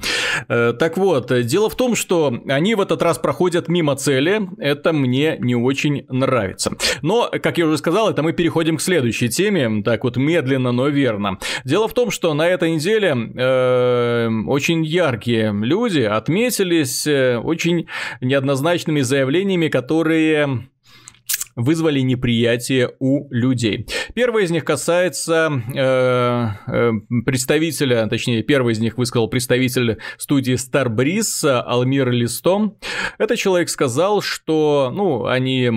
Э, 0.48 0.74
так 0.78 0.98
вот, 0.98 1.32
дело 1.46 1.70
в 1.70 1.76
том, 1.76 1.96
что 1.96 2.34
они 2.48 2.76
в 2.76 2.82
этот 2.82 3.02
раз 3.02 3.18
проходят 3.18 3.68
мимо 3.68 3.96
цели. 3.96 4.42
Это 4.58 4.94
мне 4.94 5.38
не 5.40 5.56
очень 5.56 6.06
нравится. 6.10 6.74
Но, 7.02 7.30
как 7.42 7.58
я 7.58 7.66
уже 7.66 7.78
сказал, 7.78 8.10
это 8.10 8.24
мы 8.24 8.34
переходим 8.34 8.78
к 8.78 8.82
следующей 8.82 9.30
теме. 9.30 9.82
Так 9.84 10.04
вот, 10.04 10.18
медленно, 10.18 10.72
но 10.72 10.88
верно. 10.88 11.40
Дело 11.64 11.88
в 11.88 11.94
том, 11.94 12.12
что 12.12 12.34
на 12.34 12.48
этой 12.48 12.72
неделе 12.72 13.16
э, 13.36 14.30
очень 14.48 14.86
яркие 14.86 15.54
люди 15.54 16.02
отметились 16.02 17.08
э, 17.08 17.38
очень 17.38 17.88
неоднозначными 18.22 19.02
заявлениями, 19.02 19.68
которые 19.70 20.68
вызвали 21.56 22.00
неприятие 22.00 22.92
у 23.00 23.32
людей. 23.32 23.88
Первый 24.14 24.46
из 24.46 24.52
них 24.52 24.66
касается 24.66 25.50
э, 25.76 26.72
э, 26.72 26.92
представителя, 27.26 28.08
точнее, 28.08 28.44
первый 28.44 28.74
из 28.74 28.80
них 28.80 28.98
высказал 28.98 29.28
представитель 29.28 29.98
студии 30.18 30.56
Starbreeze 30.56 31.62
Алмир 31.62 32.10
Листом. 32.12 32.78
Этот 33.18 33.38
человек 33.38 33.70
сказал, 33.70 34.22
что, 34.22 34.92
ну, 34.94 35.26
они 35.26 35.70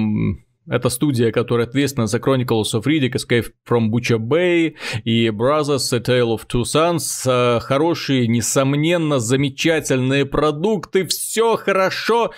это 0.69 0.91
студия, 0.91 1.33
которая 1.33 1.67
ответственна 1.67 2.07
за 2.07 2.19
Chronicles 2.19 2.73
of 2.75 2.85
Riddick, 2.85 3.15
Escape 3.15 3.47
from 3.69 3.91
Butcher 3.91 4.19
Bay 4.19 4.75
и 5.05 5.29
Brothers, 5.29 5.93
A 5.93 5.99
Tale 5.99 6.37
of 6.37 6.43
Two 6.47 6.63
Sons. 6.63 7.61
Хорошие, 7.61 8.29
несомненно, 8.29 9.19
замечательные 9.19 10.25
продукты, 10.25 11.05
все 11.07 11.57
хорошо. 11.57 12.31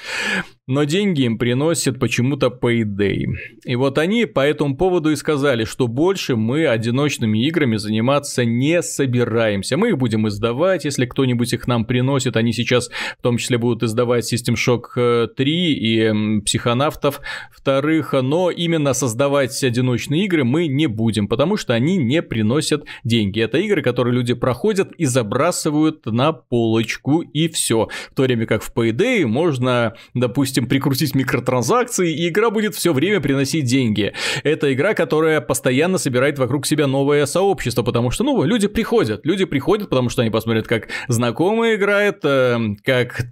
Но 0.67 0.85
деньги 0.85 1.23
им 1.23 1.37
приносит 1.37 1.99
почему-то 1.99 2.47
Payday. 2.47 3.27
И 3.65 3.77
вот 3.77 3.99
они 3.99 4.25
по 4.25 4.41
этому 4.41 4.77
поводу 4.77 5.11
и 5.11 5.17
сказали, 5.17 5.65
что 5.65 5.89
больше 5.89 6.37
мы 6.37 6.67
одиночными 6.67 7.47
играми 7.47 7.77
заниматься 7.77 8.47
не 8.47 8.83
собираемся. 8.83 9.77
Мы 9.77 9.91
их 9.91 9.99
будем 9.99 10.27
издавать, 10.29 10.87
если 10.87 11.05
кто-нибудь 11.05 11.53
их 11.53 11.67
нам 11.67 11.85
приносит. 11.85 12.37
Они 12.37 12.53
сейчас 12.53 12.89
в 13.19 13.23
том 13.23 13.37
числе 13.37 13.59
будут 13.59 13.83
издавать 13.83 14.33
System 14.33 14.55
Shock 14.55 15.35
3 15.35 15.37
э, 15.37 16.39
и 16.39 16.41
Психонавтов 16.41 17.21
вторых, 17.53 18.15
но 18.15 18.51
именно 18.51 18.95
создавать 18.95 19.63
одиночные 19.63 20.25
игры 20.25 20.45
мы 20.45 20.67
не 20.67 20.87
будем, 20.87 21.29
потому 21.29 21.59
что 21.59 21.75
они 21.75 21.99
не 21.99 22.23
приносят 22.23 22.85
деньги. 23.05 23.41
Это 23.41 23.59
игры, 23.59 23.83
которые 23.83 24.15
люди 24.15 24.33
проходят 24.33 24.93
и 24.93 25.05
забрасывают 25.05 26.07
на 26.07 26.33
полочку 26.33 27.21
и 27.21 27.49
все. 27.49 27.89
В 28.11 28.15
то 28.15 28.23
время 28.23 28.47
как 28.47 28.63
в 28.63 28.73
Payday 28.75 29.27
можно, 29.27 29.95
допустим, 30.15 30.54
прикрутить 30.63 31.15
микротранзакции, 31.15 32.13
и 32.13 32.29
игра 32.29 32.51
будет 32.51 32.75
все 32.75 32.93
время 32.93 33.21
приносить 33.21 33.65
деньги. 33.65 34.13
Это 34.43 34.73
игра, 34.73 34.95
которая 34.95 35.41
постоянно 35.41 35.99
собирает 35.99 36.39
вокруг 36.39 36.67
себя 36.67 36.87
новое 36.87 37.27
сообщество, 37.27 37.83
потому 37.83 38.11
что, 38.11 38.25
ну, 38.25 38.43
люди 38.45 38.69
приходят. 38.69 39.25
Люди 39.25 39.45
приходят, 39.45 39.89
потому 39.91 40.09
что 40.09 40.23
они 40.23 40.31
посмотрят, 40.31 40.67
как 40.67 40.89
знакомые 41.09 41.77
играют, 41.77 42.19
э, 42.25 42.59
как 42.85 43.27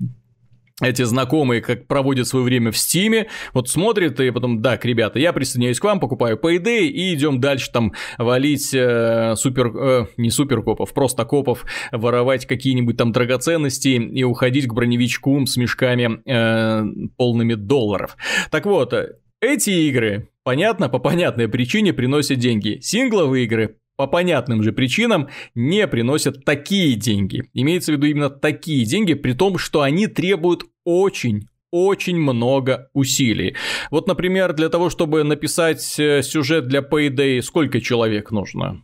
эти 0.83 1.03
знакомые, 1.03 1.63
как 1.63 1.87
проводят 1.87 2.27
свое 2.27 2.45
время 2.45 2.71
в 2.71 2.77
Стиме, 2.77 3.29
вот 3.55 3.69
смотрят 3.69 4.21
и 4.21 4.31
потом, 4.31 4.63
так, 4.63 4.85
ребята, 4.85 5.19
я 5.19 5.33
присоединяюсь 5.33 5.81
к 5.81 5.85
вам, 5.85 6.01
покупаю 6.01 6.37
Payday 6.37 6.87
и 6.87 7.15
идем 7.15 7.41
дальше 7.41 7.71
там 7.73 7.93
валить 8.19 8.75
э, 8.75 9.35
супер, 9.37 9.67
э, 9.75 10.07
не 10.17 10.31
супер 10.31 10.63
копов, 10.63 10.93
просто 10.93 11.25
копов, 11.25 11.65
воровать 11.93 12.47
какие-нибудь 12.47 12.97
там 12.97 13.13
драгоценности 13.13 13.89
и 13.89 14.25
уходить 14.25 14.67
к 14.67 14.75
броневичку 14.75 15.47
с 15.47 15.57
мешками 15.57 16.21
э, 16.27 16.85
полными 17.17 17.55
долларов. 17.55 18.17
Так 18.51 18.67
вот, 18.67 18.95
эти 19.41 19.71
игры, 19.71 20.29
понятно, 20.45 20.89
по 20.89 20.99
понятной 20.99 21.49
причине 21.49 21.93
приносят 21.93 22.39
деньги. 22.39 22.79
Сингловые 22.81 23.45
игры 23.45 23.77
по 24.03 24.09
понятным 24.09 24.65
же 24.65 24.73
причинам 24.73 25.29
не 25.55 25.87
приносят 25.87 26.45
такие 26.45 26.97
деньги. 26.97 27.45
Имеется 27.55 27.93
в 27.93 27.95
виду 27.95 28.09
именно 28.09 28.31
такие 28.31 28.85
деньги, 28.85 29.15
при 29.15 29.33
том, 29.33 29.59
что 29.59 29.83
они 29.83 30.09
требуют 30.09 30.65
очень 30.85 31.47
очень 31.71 32.19
много 32.19 32.91
усилий. 32.93 33.55
Вот, 33.91 34.09
например, 34.09 34.55
для 34.55 34.69
того, 34.69 34.91
чтобы 34.91 35.23
написать 35.23 35.99
э, 35.99 36.23
сюжет 36.23 36.67
для 36.67 36.81
Payday, 36.81 37.41
сколько 37.43 37.81
человек 37.81 38.31
нужно? 38.33 38.83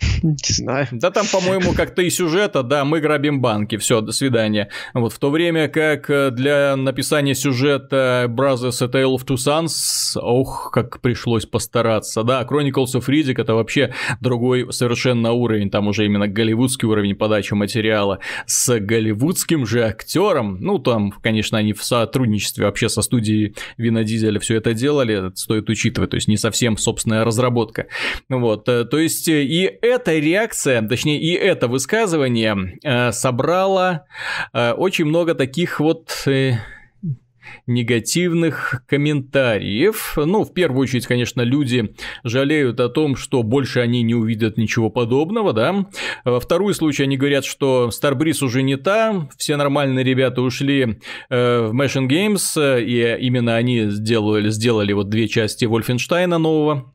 Не 0.22 0.36
знаю. 0.54 0.88
Да 0.92 1.10
там, 1.10 1.26
по-моему, 1.30 1.72
как-то 1.72 2.02
и 2.02 2.10
сюжета, 2.10 2.62
да, 2.62 2.84
мы 2.84 3.00
грабим 3.00 3.40
банки, 3.40 3.76
все, 3.76 4.00
до 4.00 4.12
свидания. 4.12 4.68
Вот 4.94 5.12
в 5.12 5.18
то 5.18 5.30
время 5.30 5.68
как 5.68 6.10
э, 6.10 6.30
для 6.30 6.76
написания 6.76 7.34
сюжета 7.34 8.26
Brothers 8.28 8.82
A 8.82 8.86
Tale 8.86 9.16
of 9.16 9.26
Two 9.26 9.36
Sons, 9.36 10.18
ох, 10.18 10.70
как 10.72 11.00
пришлось 11.00 11.46
постараться, 11.46 12.22
да, 12.22 12.42
Chronicles 12.42 12.94
of 12.94 13.06
Riddick 13.06 13.40
это 13.40 13.54
вообще 13.54 13.94
другой 14.20 14.72
совершенно 14.72 15.32
уровень, 15.32 15.70
там 15.70 15.88
уже 15.88 16.06
именно 16.06 16.28
голливудский 16.28 16.88
уровень 16.88 17.14
подачи 17.14 17.54
материала 17.54 18.20
с 18.46 18.78
голливудским 18.78 19.66
же 19.66 19.84
актером, 19.84 20.58
ну 20.60 20.78
там, 20.78 21.12
конечно, 21.12 21.58
они 21.58 21.72
в 21.72 21.82
сотрудничестве 21.82 22.64
вообще 22.64 22.88
со 22.88 23.02
студией 23.02 23.54
Вина 23.76 24.04
Дизеля 24.04 24.40
все 24.40 24.56
это 24.56 24.74
делали, 24.74 25.14
это 25.14 25.36
стоит 25.36 25.68
учитывать, 25.68 26.10
то 26.10 26.16
есть 26.16 26.28
не 26.28 26.36
совсем 26.36 26.76
собственная 26.76 27.24
разработка, 27.24 27.86
вот, 28.28 28.68
э, 28.68 28.84
то 28.84 28.98
есть 28.98 29.28
э, 29.28 29.42
и 29.42 29.64
эта 29.90 30.18
реакция, 30.18 30.82
точнее 30.82 31.20
и 31.20 31.32
это 31.32 31.68
высказывание 31.68 32.78
э, 32.82 33.12
собрало 33.12 34.06
э, 34.52 34.72
очень 34.72 35.04
много 35.04 35.34
таких 35.34 35.80
вот... 35.80 36.10
Э, 36.26 36.58
негативных 37.66 38.82
комментариев. 38.86 40.14
Ну, 40.16 40.44
в 40.44 40.52
первую 40.52 40.82
очередь, 40.82 41.06
конечно, 41.06 41.42
люди 41.42 41.94
жалеют 42.24 42.80
о 42.80 42.88
том, 42.88 43.16
что 43.16 43.42
больше 43.42 43.80
они 43.80 44.02
не 44.02 44.14
увидят 44.14 44.56
ничего 44.56 44.90
подобного, 44.90 45.52
да. 45.52 45.86
Во 46.24 46.40
второй 46.40 46.74
случай 46.74 47.04
они 47.04 47.16
говорят, 47.16 47.44
что 47.44 47.90
Starbreeze 47.90 48.44
уже 48.44 48.62
не 48.62 48.76
та, 48.76 49.28
все 49.36 49.56
нормальные 49.56 50.04
ребята 50.04 50.42
ушли 50.42 50.98
э, 51.28 51.68
в 51.68 51.74
Machine 51.74 52.08
Games, 52.08 52.82
и 52.82 53.16
именно 53.20 53.56
они 53.56 53.90
сделали, 53.90 54.50
сделали 54.50 54.92
вот 54.92 55.08
две 55.08 55.28
части 55.28 55.64
Вольфенштейна 55.64 56.38
нового. 56.38 56.92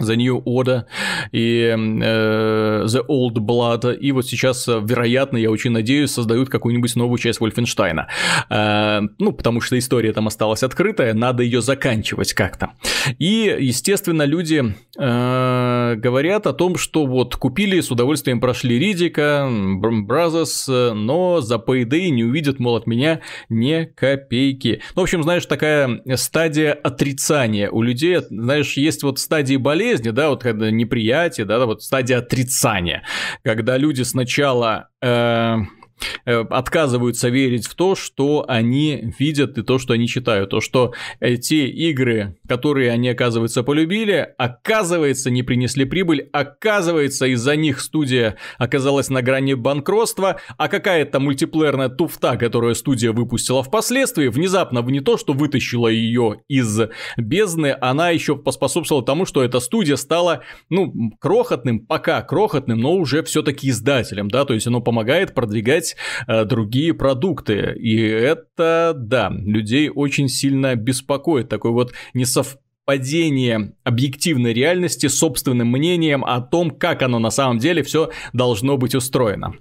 The 0.00 0.16
New 0.16 0.42
Order 0.44 0.84
и 1.32 1.74
э, 1.74 2.84
The 2.86 3.06
Old 3.08 3.34
Blood, 3.34 3.96
и 3.96 4.12
вот 4.12 4.26
сейчас, 4.26 4.66
вероятно, 4.66 5.36
я 5.36 5.50
очень 5.50 5.70
надеюсь, 5.70 6.10
создают 6.10 6.48
какую-нибудь 6.50 6.94
новую 6.96 7.18
часть 7.18 7.40
Вольфенштейна. 7.40 8.08
Э, 8.50 9.00
ну, 9.18 9.32
потому 9.32 9.60
что 9.60 9.78
история 9.78 10.12
там 10.12 10.26
осталась 10.26 10.62
открытая, 10.62 11.14
надо 11.14 11.42
ее 11.42 11.62
заканчивать 11.62 12.34
как-то. 12.34 12.72
И, 13.18 13.56
естественно, 13.58 14.22
люди 14.22 14.74
э, 14.98 15.94
говорят 15.96 16.46
о 16.46 16.52
том, 16.52 16.76
что 16.76 17.06
вот 17.06 17.36
купили, 17.36 17.80
с 17.80 17.90
удовольствием 17.90 18.40
прошли 18.40 18.78
Ридика, 18.78 19.48
Brothers, 19.80 20.92
но 20.92 21.40
за 21.40 21.56
Payday 21.56 22.10
не 22.10 22.24
увидят, 22.24 22.58
мол, 22.58 22.76
от 22.76 22.86
меня 22.86 23.20
ни 23.48 23.84
копейки. 23.84 24.82
Ну, 24.94 25.02
в 25.02 25.04
общем, 25.04 25.22
знаешь, 25.22 25.46
такая 25.46 26.02
стадия 26.16 26.72
отрицания 26.72 27.70
у 27.70 27.82
людей, 27.82 28.18
знаешь, 28.28 28.76
есть 28.76 29.02
вот 29.02 29.18
стадии 29.18 29.56
болезни, 29.56 29.85
болезни, 29.86 30.10
да, 30.10 30.30
вот 30.30 30.42
когда 30.42 30.70
неприятие, 30.70 31.46
да, 31.46 31.64
вот 31.66 31.82
стадия 31.82 32.18
отрицания, 32.18 33.04
когда 33.42 33.76
люди 33.76 34.02
сначала 34.02 34.88
э, 35.02 35.56
отказываются 36.24 37.28
верить 37.28 37.66
в 37.66 37.74
то, 37.74 37.94
что 37.94 38.44
они 38.48 39.14
видят 39.18 39.58
и 39.58 39.62
то, 39.62 39.78
что 39.78 39.94
они 39.94 40.08
читают. 40.08 40.50
То, 40.50 40.60
что 40.60 40.92
те 41.20 41.66
игры, 41.68 42.36
которые 42.48 42.90
они, 42.90 43.08
оказывается, 43.08 43.62
полюбили, 43.62 44.34
оказывается, 44.38 45.30
не 45.30 45.42
принесли 45.42 45.84
прибыль, 45.84 46.28
оказывается, 46.32 47.26
из-за 47.26 47.56
них 47.56 47.80
студия 47.80 48.36
оказалась 48.58 49.08
на 49.08 49.22
грани 49.22 49.54
банкротства, 49.54 50.40
а 50.56 50.68
какая-то 50.68 51.20
мультиплеерная 51.20 51.88
туфта, 51.88 52.36
которую 52.36 52.74
студия 52.74 53.12
выпустила 53.12 53.62
впоследствии, 53.62 54.28
внезапно 54.28 54.80
не 54.86 55.00
то, 55.00 55.16
что 55.16 55.32
вытащила 55.32 55.88
ее 55.88 56.40
из 56.48 56.80
бездны, 57.16 57.76
она 57.80 58.10
еще 58.10 58.36
поспособствовала 58.36 59.04
тому, 59.04 59.26
что 59.26 59.42
эта 59.42 59.60
студия 59.60 59.96
стала, 59.96 60.42
ну, 60.70 61.12
крохотным, 61.20 61.80
пока 61.80 62.22
крохотным, 62.22 62.80
но 62.80 62.94
уже 62.94 63.22
все-таки 63.22 63.70
издателем, 63.70 64.28
да, 64.28 64.44
то 64.44 64.54
есть 64.54 64.66
оно 64.66 64.80
помогает 64.80 65.34
продвигать 65.34 65.85
покупать 65.86 65.96
э, 66.26 66.44
другие 66.44 66.94
продукты. 66.94 67.74
И 67.78 68.00
это, 68.00 68.94
да, 68.96 69.30
людей 69.30 69.90
очень 69.94 70.28
сильно 70.28 70.74
беспокоит. 70.74 71.48
Такой 71.48 71.72
вот 71.72 71.92
несовпадение 72.14 73.74
объективной 73.84 74.52
реальности 74.52 75.08
собственным 75.08 75.68
мнением 75.68 76.24
о 76.24 76.40
том, 76.40 76.70
как 76.70 77.02
оно 77.02 77.18
на 77.18 77.30
самом 77.30 77.58
деле 77.58 77.82
все 77.82 78.10
должно 78.32 78.76
быть 78.76 78.94
устроено. 78.94 79.54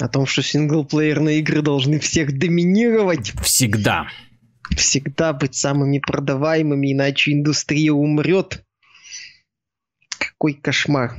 О 0.00 0.08
том, 0.08 0.26
что 0.26 0.42
синглплеерные 0.42 1.40
игры 1.40 1.60
должны 1.60 1.98
всех 1.98 2.38
доминировать. 2.38 3.32
Всегда. 3.42 4.06
Всегда 4.76 5.32
быть 5.32 5.56
самыми 5.56 5.98
продаваемыми, 5.98 6.92
иначе 6.92 7.32
индустрия 7.32 7.92
умрет. 7.92 8.62
Какой 10.18 10.54
кошмар. 10.54 11.16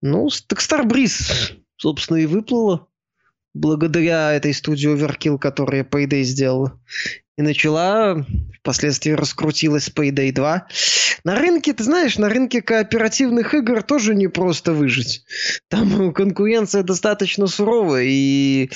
Ну, 0.00 0.28
так 0.46 0.60
Starbreeze, 0.60 1.56
собственно, 1.76 2.16
и 2.18 2.26
выплыла 2.26 2.86
благодаря 3.54 4.32
этой 4.32 4.52
студии 4.52 4.90
Overkill, 4.90 5.38
которая 5.38 5.84
Payday 5.84 6.22
сделала. 6.22 6.78
И 7.36 7.42
начала, 7.42 8.24
впоследствии 8.60 9.10
раскрутилась 9.10 9.88
Payday 9.88 10.30
2. 10.32 10.68
На 11.24 11.34
рынке, 11.34 11.72
ты 11.72 11.82
знаешь, 11.82 12.16
на 12.16 12.28
рынке 12.28 12.62
кооперативных 12.62 13.54
игр 13.54 13.82
тоже 13.82 14.14
не 14.14 14.28
просто 14.28 14.72
выжить. 14.72 15.24
Там 15.68 16.12
конкуренция 16.12 16.84
достаточно 16.84 17.48
суровая, 17.48 18.04
и 18.06 18.70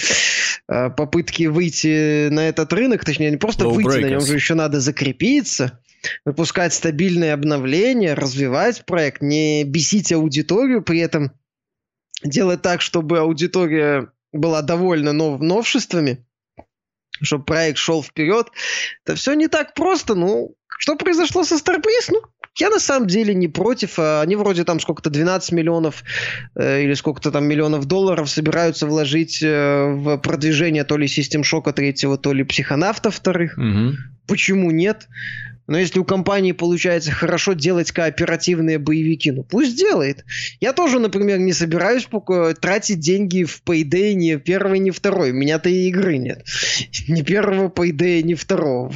э, 0.68 0.90
попытки 0.90 1.44
выйти 1.44 2.28
на 2.30 2.48
этот 2.48 2.72
рынок, 2.72 3.04
точнее, 3.04 3.30
не 3.30 3.36
просто 3.36 3.64
no 3.64 3.74
выйти 3.74 3.88
breakers. 3.88 4.00
на 4.00 4.06
нем, 4.06 4.20
же 4.22 4.34
еще 4.34 4.54
надо 4.54 4.80
закрепиться, 4.80 5.80
выпускать 6.24 6.74
стабильные 6.74 7.34
обновления, 7.34 8.14
развивать 8.14 8.84
проект, 8.86 9.22
не 9.22 9.62
бесить 9.62 10.12
аудиторию, 10.12 10.82
при 10.82 10.98
этом 10.98 11.30
делать 12.24 12.62
так, 12.62 12.80
чтобы 12.80 13.20
аудитория 13.20 14.08
была 14.32 14.62
довольна 14.62 15.12
нов 15.12 15.40
новшествами, 15.40 16.24
чтобы 17.22 17.44
проект 17.44 17.78
шел 17.78 18.02
вперед. 18.02 18.48
Это 19.04 19.16
все 19.16 19.34
не 19.34 19.48
так 19.48 19.74
просто. 19.74 20.14
Ну, 20.14 20.54
что 20.78 20.96
произошло 20.96 21.44
со 21.44 21.56
Starbreeze? 21.56 22.10
Ну, 22.10 22.22
я 22.58 22.70
на 22.70 22.78
самом 22.78 23.06
деле 23.06 23.34
не 23.34 23.48
против. 23.48 23.98
А 23.98 24.22
они 24.22 24.36
вроде 24.36 24.64
там 24.64 24.80
сколько-то 24.80 25.10
12 25.10 25.52
миллионов 25.52 26.04
э, 26.54 26.82
или 26.82 26.94
сколько-то 26.94 27.30
там 27.30 27.46
миллионов 27.46 27.86
долларов 27.86 28.30
собираются 28.30 28.86
вложить 28.86 29.42
э, 29.42 29.92
в 29.92 30.18
продвижение 30.18 30.84
то 30.84 30.96
ли 30.96 31.08
Систем 31.08 31.44
Шока 31.44 31.72
третьего, 31.72 32.16
то 32.18 32.32
ли 32.32 32.44
Психонавта 32.44 33.10
вторых. 33.10 33.56
Угу. 33.58 33.96
Почему 34.26 34.70
нет? 34.70 35.08
Но 35.68 35.78
если 35.78 36.00
у 36.00 36.04
компании 36.04 36.52
получается 36.52 37.12
хорошо 37.12 37.52
делать 37.52 37.92
кооперативные 37.92 38.78
боевики, 38.78 39.30
ну 39.30 39.44
пусть 39.44 39.76
делает. 39.76 40.24
Я 40.60 40.72
тоже, 40.72 40.98
например, 40.98 41.38
не 41.38 41.52
собираюсь 41.52 42.08
тратить 42.60 42.98
деньги 42.98 43.44
в 43.44 43.62
Payday 43.64 44.14
ни 44.14 44.36
первый, 44.36 44.78
ни 44.78 44.90
второй. 44.90 45.30
У 45.30 45.34
меня-то 45.34 45.68
и 45.68 45.88
игры 45.88 46.16
нет. 46.16 46.44
Ни 47.08 47.22
первого 47.22 47.68
Payday, 47.68 48.22
ни 48.22 48.34
второго. 48.34 48.92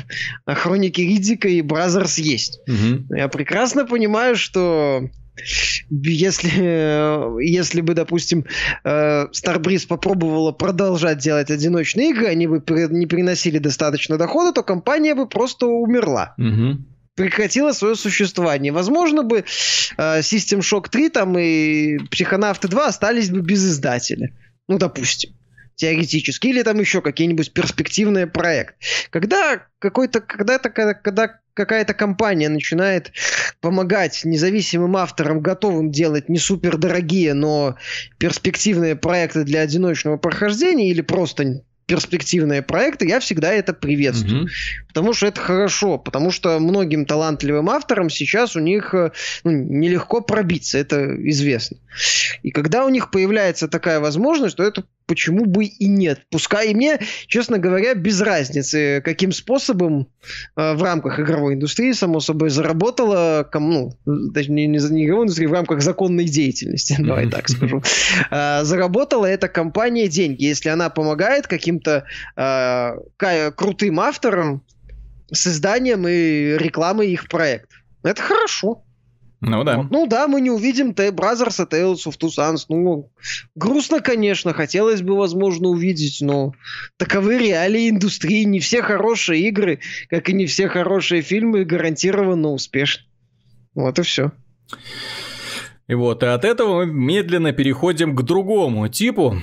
А 0.47 0.55
Хроники 0.55 1.01
Риддика 1.01 1.49
и 1.49 1.61
Brothers 1.61 2.19
есть. 2.19 2.61
Угу. 2.67 3.17
Я 3.17 3.29
прекрасно 3.29 3.85
понимаю, 3.85 4.35
что 4.37 5.09
если, 5.91 7.43
если 7.43 7.81
бы, 7.81 7.95
допустим, 7.95 8.45
э, 8.85 9.27
Starbreeze 9.33 9.87
попробовала 9.87 10.53
продолжать 10.53 11.19
делать 11.19 11.51
одиночные 11.51 12.11
игры, 12.11 12.27
они 12.27 12.47
бы 12.47 12.63
не 12.91 13.07
приносили 13.07 13.59
достаточно 13.59 14.19
дохода, 14.19 14.53
то 14.53 14.63
компания 14.63 15.15
бы 15.15 15.27
просто 15.27 15.67
умерла. 15.67 16.35
Угу 16.39 16.85
прекратила 17.15 17.73
свое 17.73 17.95
существование. 17.95 18.73
Возможно 18.73 19.23
бы 19.23 19.45
э, 19.99 20.21
System 20.21 20.61
Shock 20.61 20.89
3 20.89 21.11
там 21.11 21.39
и 21.39 21.99
Психонавты 22.11 22.69
2 22.69 22.87
остались 22.87 23.29
бы 23.29 23.41
без 23.41 23.63
издателя. 23.67 24.35
Ну, 24.67 24.79
допустим 24.79 25.33
теоретически, 25.75 26.49
или 26.49 26.63
там 26.63 26.79
еще 26.79 27.01
какие-нибудь 27.01 27.53
перспективные 27.53 28.27
проекты. 28.27 28.77
Когда 29.11 29.67
какой-то, 29.79 30.21
когда-то, 30.21 30.71
когда, 30.71 30.95
когда 30.95 31.41
какая-то 31.55 31.95
компания 31.95 32.49
начинает 32.49 33.13
помогать 33.61 34.23
независимым 34.25 34.97
авторам, 34.97 35.41
готовым 35.41 35.91
делать 35.91 36.29
не 36.29 36.39
супер 36.39 36.77
дорогие, 36.77 37.35
но 37.35 37.77
перспективные 38.19 38.97
проекты 38.97 39.45
для 39.45 39.61
одиночного 39.61 40.17
прохождения 40.17 40.91
или 40.91 41.01
просто 41.01 41.63
перспективные 41.87 42.63
проекты, 42.63 43.07
я 43.07 43.21
всегда 43.21 43.53
это 43.53 43.75
приветствую. 43.75 44.45
Угу. 44.45 44.51
Потому 44.89 45.13
что 45.13 45.27
это 45.27 45.41
хорошо, 45.41 45.99
потому 45.99 46.31
что 46.31 46.59
многим 46.59 47.05
талантливым 47.05 47.69
авторам 47.69 48.09
сейчас 48.09 48.57
у 48.57 48.61
них 48.61 48.95
э, 48.95 49.11
ну, 49.45 49.51
нелегко 49.51 50.21
пробиться, 50.21 50.79
это 50.79 51.15
известно. 51.29 51.77
И 52.43 52.51
когда 52.51 52.87
у 52.87 52.89
них 52.89 53.11
появляется 53.11 53.69
такая 53.69 54.01
возможность, 54.01 54.57
то 54.57 54.63
это 54.63 54.85
почему 55.13 55.45
бы 55.45 55.67
и 55.67 55.89
нет. 55.89 56.23
Пускай 56.31 56.71
и 56.71 56.75
мне, 56.75 56.99
честно 57.27 57.59
говоря, 57.59 57.93
без 57.93 58.23
разницы, 58.23 59.03
каким 59.05 59.31
способом 59.31 60.09
э, 60.57 60.73
в 60.73 60.83
рамках 60.83 61.21
игровой 61.21 61.53
индустрии, 61.53 61.93
само 61.93 62.21
собой, 62.21 62.49
заработала, 62.49 63.47
ну, 63.53 63.93
точнее, 64.33 64.67
не, 64.69 64.79
не 64.79 65.05
игровой 65.05 65.25
индустрии, 65.25 65.45
в 65.45 65.53
рамках 65.53 65.83
законной 65.83 66.25
деятельности, 66.25 66.97
давай 66.99 67.29
так 67.29 67.47
скажу, 67.51 67.83
э, 68.31 68.65
заработала 68.65 69.27
эта 69.27 69.49
компания 69.49 70.09
деньги. 70.09 70.45
Если 70.45 70.71
она 70.71 70.89
помогает 70.89 71.47
каким-то 71.47 72.07
э, 72.35 73.51
крутым 73.51 74.01
авторам 74.01 74.65
с 75.31 75.47
изданием 75.47 76.09
и 76.09 76.57
рекламой 76.57 77.11
их 77.11 77.29
проектов. 77.29 77.83
Это 78.03 78.23
хорошо. 78.23 78.83
Ну 79.45 79.65
да. 79.65 79.79
Вот. 79.79 79.91
Ну 79.91 80.07
да, 80.07 80.29
мы 80.29 80.41
не 80.41 80.51
увидим 80.51 80.95
Т 80.95 81.09
Brothers 81.09 81.61
и 81.61 81.69
Tales 81.69 82.07
of 82.07 82.17
Two 82.17 82.29
Sons. 82.29 82.67
Ну, 82.69 83.11
грустно, 83.57 84.01
конечно, 84.01 84.55
хотелось 84.55 85.03
бы, 85.03 85.17
возможно, 85.17 85.69
увидеть, 85.69 86.19
но 86.21 86.53
таковы 86.97 87.39
реалии 87.39 87.91
индустрии. 87.91 88.45
Не 88.45 88.61
все 88.61 88.83
хорошие 88.83 89.49
игры, 89.49 89.81
как 90.09 90.29
и 90.29 90.33
не 90.33 90.47
все 90.47 90.69
хорошие 90.69 91.23
фильмы, 91.23 91.65
гарантированно 91.65 92.51
успешны. 92.51 93.05
Вот 93.75 93.99
и 93.99 94.03
все. 94.03 94.31
И 95.89 95.95
вот, 95.95 96.23
и 96.23 96.27
от 96.27 96.45
этого 96.45 96.85
мы 96.85 96.87
медленно 96.87 97.53
переходим 97.53 98.15
к 98.15 98.23
другому 98.23 98.89
типу 98.89 99.43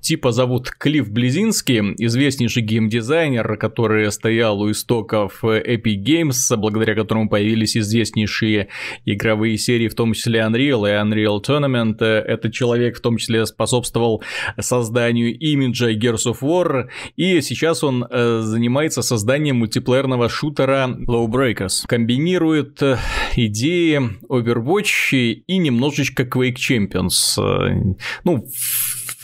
типа 0.00 0.32
зовут 0.32 0.70
Клифф 0.70 1.10
Близинский, 1.10 1.94
известнейший 1.98 2.62
геймдизайнер, 2.62 3.56
который 3.56 4.10
стоял 4.12 4.60
у 4.60 4.70
истоков 4.70 5.44
Epic 5.44 6.02
Games, 6.02 6.56
благодаря 6.56 6.94
которому 6.94 7.28
появились 7.28 7.76
известнейшие 7.76 8.68
игровые 9.04 9.58
серии, 9.58 9.88
в 9.88 9.94
том 9.94 10.12
числе 10.12 10.40
Unreal 10.40 10.88
и 10.88 10.92
Unreal 10.92 11.42
Tournament. 11.42 12.02
Этот 12.04 12.52
человек 12.52 12.98
в 12.98 13.00
том 13.00 13.16
числе 13.16 13.46
способствовал 13.46 14.22
созданию 14.58 15.36
имиджа 15.38 15.92
Gears 15.92 16.26
of 16.26 16.40
War, 16.42 16.88
и 17.16 17.40
сейчас 17.40 17.84
он 17.84 18.04
э, 18.08 18.40
занимается 18.42 19.02
созданием 19.02 19.56
мультиплеерного 19.56 20.28
шутера 20.28 20.96
Lowbreakers. 21.06 21.86
Комбинирует 21.86 22.82
э, 22.82 22.98
идеи 23.36 24.00
Overwatch 24.28 25.14
и 25.14 25.56
немножечко 25.56 26.24
Quake 26.24 26.56
Champions. 26.56 27.38
Э, 27.38 27.94
ну, 28.24 28.46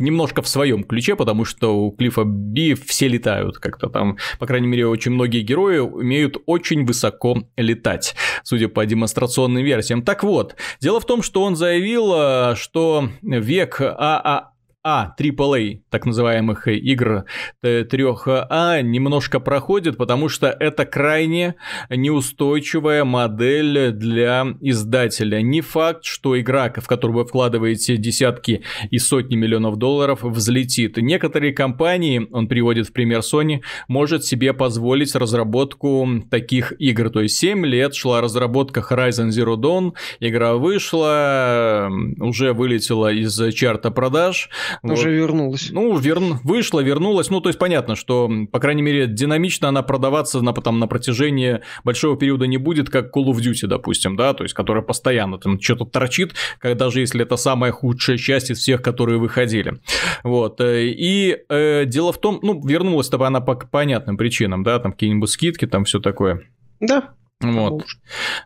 немножко 0.00 0.42
в 0.42 0.48
своем 0.48 0.84
ключе, 0.84 1.16
потому 1.16 1.44
что 1.44 1.76
у 1.76 1.92
Клиффа 1.92 2.24
Би 2.24 2.74
все 2.74 3.08
летают 3.08 3.58
как-то 3.58 3.88
там. 3.88 4.18
По 4.38 4.46
крайней 4.46 4.66
мере, 4.66 4.86
очень 4.86 5.12
многие 5.12 5.42
герои 5.42 5.78
умеют 5.78 6.36
очень 6.46 6.84
высоко 6.84 7.44
летать, 7.56 8.14
судя 8.42 8.68
по 8.68 8.84
демонстрационным 8.84 9.64
версиям. 9.64 10.02
Так 10.02 10.24
вот, 10.24 10.56
дело 10.80 11.00
в 11.00 11.06
том, 11.06 11.22
что 11.22 11.42
он 11.42 11.56
заявил, 11.56 12.12
э, 12.14 12.54
что 12.56 13.08
век 13.22 13.80
АА 13.80 14.49
а, 14.82 15.14
AAA, 15.18 15.82
так 15.90 16.06
называемых 16.06 16.66
игр 16.68 17.24
3А, 17.62 18.80
немножко 18.82 19.38
проходит, 19.38 19.98
потому 19.98 20.30
что 20.30 20.48
это 20.48 20.86
крайне 20.86 21.56
неустойчивая 21.90 23.04
модель 23.04 23.92
для 23.92 24.46
издателя. 24.60 25.42
Не 25.42 25.60
факт, 25.60 26.04
что 26.04 26.40
игра, 26.40 26.72
в 26.74 26.86
которую 26.86 27.18
вы 27.18 27.24
вкладываете 27.26 27.98
десятки 27.98 28.62
и 28.90 28.98
сотни 28.98 29.36
миллионов 29.36 29.76
долларов, 29.76 30.22
взлетит. 30.22 30.96
Некоторые 30.96 31.52
компании, 31.52 32.26
он 32.30 32.48
приводит 32.48 32.88
в 32.88 32.92
пример 32.92 33.20
Sony, 33.20 33.60
может 33.86 34.24
себе 34.24 34.54
позволить 34.54 35.14
разработку 35.14 36.08
таких 36.30 36.72
игр. 36.78 37.10
То 37.10 37.20
есть 37.20 37.36
7 37.36 37.66
лет 37.66 37.94
шла 37.94 38.22
разработка 38.22 38.80
Horizon 38.80 39.28
Zero 39.28 39.56
Dawn, 39.56 39.92
игра 40.20 40.54
вышла, 40.54 41.90
уже 42.18 42.54
вылетела 42.54 43.12
из 43.12 43.38
чарта 43.52 43.90
продаж, 43.90 44.48
вот. 44.82 44.92
Уже 44.92 45.10
вернулась. 45.10 45.70
Ну, 45.70 45.96
вер... 45.98 46.18
вышла, 46.44 46.80
вернулась. 46.80 47.30
Ну, 47.30 47.40
то 47.40 47.48
есть 47.48 47.58
понятно, 47.58 47.96
что, 47.96 48.30
по 48.50 48.58
крайней 48.58 48.82
мере, 48.82 49.06
динамично 49.06 49.68
она 49.68 49.82
продаваться 49.82 50.40
на, 50.40 50.52
там, 50.52 50.78
на 50.78 50.86
протяжении 50.86 51.60
большого 51.84 52.16
периода 52.16 52.46
не 52.46 52.56
будет, 52.56 52.90
как 52.90 53.14
Call 53.16 53.26
of 53.26 53.36
Duty, 53.36 53.66
допустим, 53.66 54.16
да, 54.16 54.34
то 54.34 54.42
есть, 54.42 54.54
которая 54.54 54.82
постоянно 54.82 55.38
там 55.38 55.60
что-то 55.60 55.84
торчит, 55.84 56.34
когда, 56.58 56.86
даже 56.86 57.00
если 57.00 57.22
это 57.22 57.36
самая 57.36 57.72
худшая 57.72 58.16
часть 58.16 58.50
из 58.50 58.58
всех, 58.58 58.82
которые 58.82 59.18
выходили. 59.18 59.80
Вот. 60.24 60.60
Э, 60.60 60.86
и 60.86 61.38
э, 61.48 61.84
дело 61.86 62.12
в 62.12 62.20
том, 62.20 62.38
ну, 62.42 62.60
вернулась-то 62.66 63.20
она 63.24 63.40
по 63.40 63.54
понятным 63.54 64.16
причинам, 64.16 64.62
да, 64.62 64.78
там 64.78 64.92
какие-нибудь 64.92 65.30
скидки, 65.30 65.66
там 65.66 65.84
все 65.84 66.00
такое. 66.00 66.42
Да. 66.80 67.14
Вот. 67.42 67.84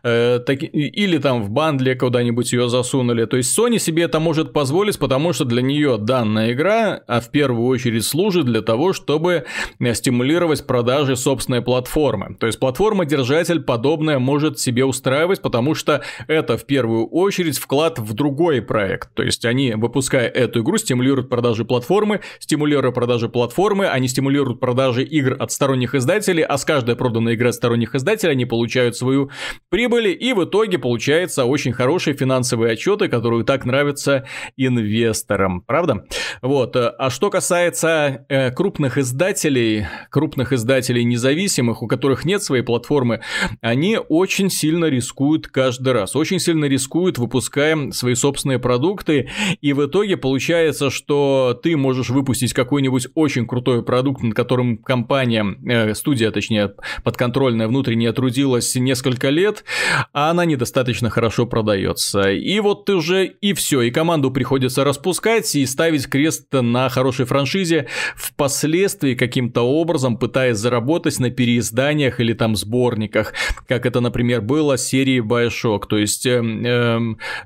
Э, 0.03 0.39
так, 0.39 0.59
или 0.61 1.17
там 1.17 1.43
в 1.43 1.49
бандле 1.49 1.95
куда-нибудь 1.95 2.53
ее 2.53 2.69
засунули. 2.69 3.25
То 3.25 3.35
есть 3.35 3.57
Sony 3.57 3.77
себе 3.77 4.03
это 4.03 4.21
может 4.21 4.53
позволить, 4.53 4.97
потому 4.97 5.33
что 5.33 5.43
для 5.43 5.61
нее 5.61 5.97
данная 5.97 6.53
игра, 6.53 7.01
а 7.05 7.19
в 7.19 7.29
первую 7.29 7.67
очередь 7.67 8.05
служит 8.05 8.45
для 8.45 8.61
того, 8.61 8.93
чтобы 8.93 9.43
э, 9.79 9.93
стимулировать 9.93 10.65
продажи 10.65 11.17
собственной 11.17 11.61
платформы. 11.61 12.37
То 12.39 12.47
есть 12.47 12.57
платформа-держатель 12.57 13.59
подобное 13.61 14.17
может 14.17 14.59
себе 14.59 14.85
устраивать, 14.85 15.41
потому 15.41 15.75
что 15.75 16.01
это 16.27 16.57
в 16.57 16.63
первую 16.63 17.05
очередь 17.07 17.57
вклад 17.57 17.99
в 17.99 18.13
другой 18.13 18.61
проект. 18.61 19.13
То 19.13 19.23
есть 19.23 19.43
они, 19.43 19.73
выпуская 19.73 20.29
эту 20.29 20.61
игру, 20.61 20.77
стимулируют 20.77 21.27
продажи 21.27 21.65
платформы, 21.65 22.21
стимулируя 22.39 22.93
продажи 22.93 23.27
платформы, 23.27 23.87
они 23.87 24.07
стимулируют 24.07 24.61
продажи 24.61 25.03
игр 25.03 25.35
от 25.37 25.51
сторонних 25.51 25.95
издателей, 25.95 26.43
а 26.43 26.57
с 26.57 26.63
каждой 26.63 26.95
проданной 26.95 27.33
игры 27.33 27.49
от 27.49 27.55
сторонних 27.55 27.93
издателей 27.93 28.31
они 28.31 28.45
получают 28.45 28.84
получают 28.85 28.95
свою 28.95 29.29
прибыль, 29.69 30.15
и 30.19 30.33
в 30.33 30.43
итоге 30.43 30.77
получается 30.77 31.45
очень 31.45 31.73
хорошие 31.73 32.15
финансовые 32.15 32.73
отчеты, 32.73 33.07
которые 33.07 33.43
так 33.43 33.65
нравятся 33.65 34.25
инвесторам, 34.57 35.61
правда? 35.61 36.05
Вот. 36.41 36.75
А 36.75 37.09
что 37.09 37.29
касается 37.29 38.25
э, 38.29 38.51
крупных 38.51 38.97
издателей, 38.97 39.87
крупных 40.09 40.53
издателей 40.53 41.03
независимых, 41.03 41.81
у 41.81 41.87
которых 41.87 42.25
нет 42.25 42.43
своей 42.43 42.63
платформы, 42.63 43.21
они 43.61 43.97
очень 44.09 44.49
сильно 44.49 44.85
рискуют 44.85 45.47
каждый 45.47 45.93
раз, 45.93 46.15
очень 46.15 46.39
сильно 46.39 46.65
рискуют, 46.65 47.17
выпуская 47.17 47.91
свои 47.91 48.15
собственные 48.15 48.59
продукты, 48.59 49.29
и 49.61 49.73
в 49.73 49.85
итоге 49.85 50.17
получается, 50.17 50.89
что 50.89 51.59
ты 51.61 51.75
можешь 51.75 52.09
выпустить 52.09 52.53
какой-нибудь 52.53 53.07
очень 53.15 53.47
крутой 53.47 53.83
продукт, 53.83 54.21
над 54.21 54.35
которым 54.35 54.77
компания, 54.77 55.45
э, 55.67 55.93
студия, 55.95 56.31
точнее, 56.31 56.73
подконтрольная 57.03 57.67
внутренняя 57.67 58.13
трудилась 58.13 58.74
несколько 58.79 59.29
лет, 59.29 59.63
а 60.13 60.31
она 60.31 60.45
недостаточно 60.45 61.09
хорошо 61.09 61.45
продается. 61.45 62.31
И 62.31 62.59
вот 62.59 62.89
уже 62.89 63.25
и 63.25 63.53
все, 63.53 63.81
и 63.81 63.91
команду 63.91 64.31
приходится 64.31 64.83
распускать 64.83 65.53
и 65.55 65.65
ставить 65.65 66.07
крест 66.07 66.47
на 66.51 66.89
хорошей 66.89 67.25
франшизе, 67.25 67.87
впоследствии 68.15 69.15
каким-то 69.15 69.61
образом 69.61 70.17
пытаясь 70.17 70.57
заработать 70.57 71.19
на 71.19 71.29
переизданиях 71.29 72.19
или 72.19 72.33
там 72.33 72.55
сборниках, 72.55 73.33
как 73.67 73.85
это, 73.85 73.99
например, 73.99 74.41
было 74.41 74.77
с 74.77 74.85
серией 74.85 75.19
Bioshock. 75.19 75.87
То 75.87 75.97
есть 75.97 76.25
э, 76.25 76.41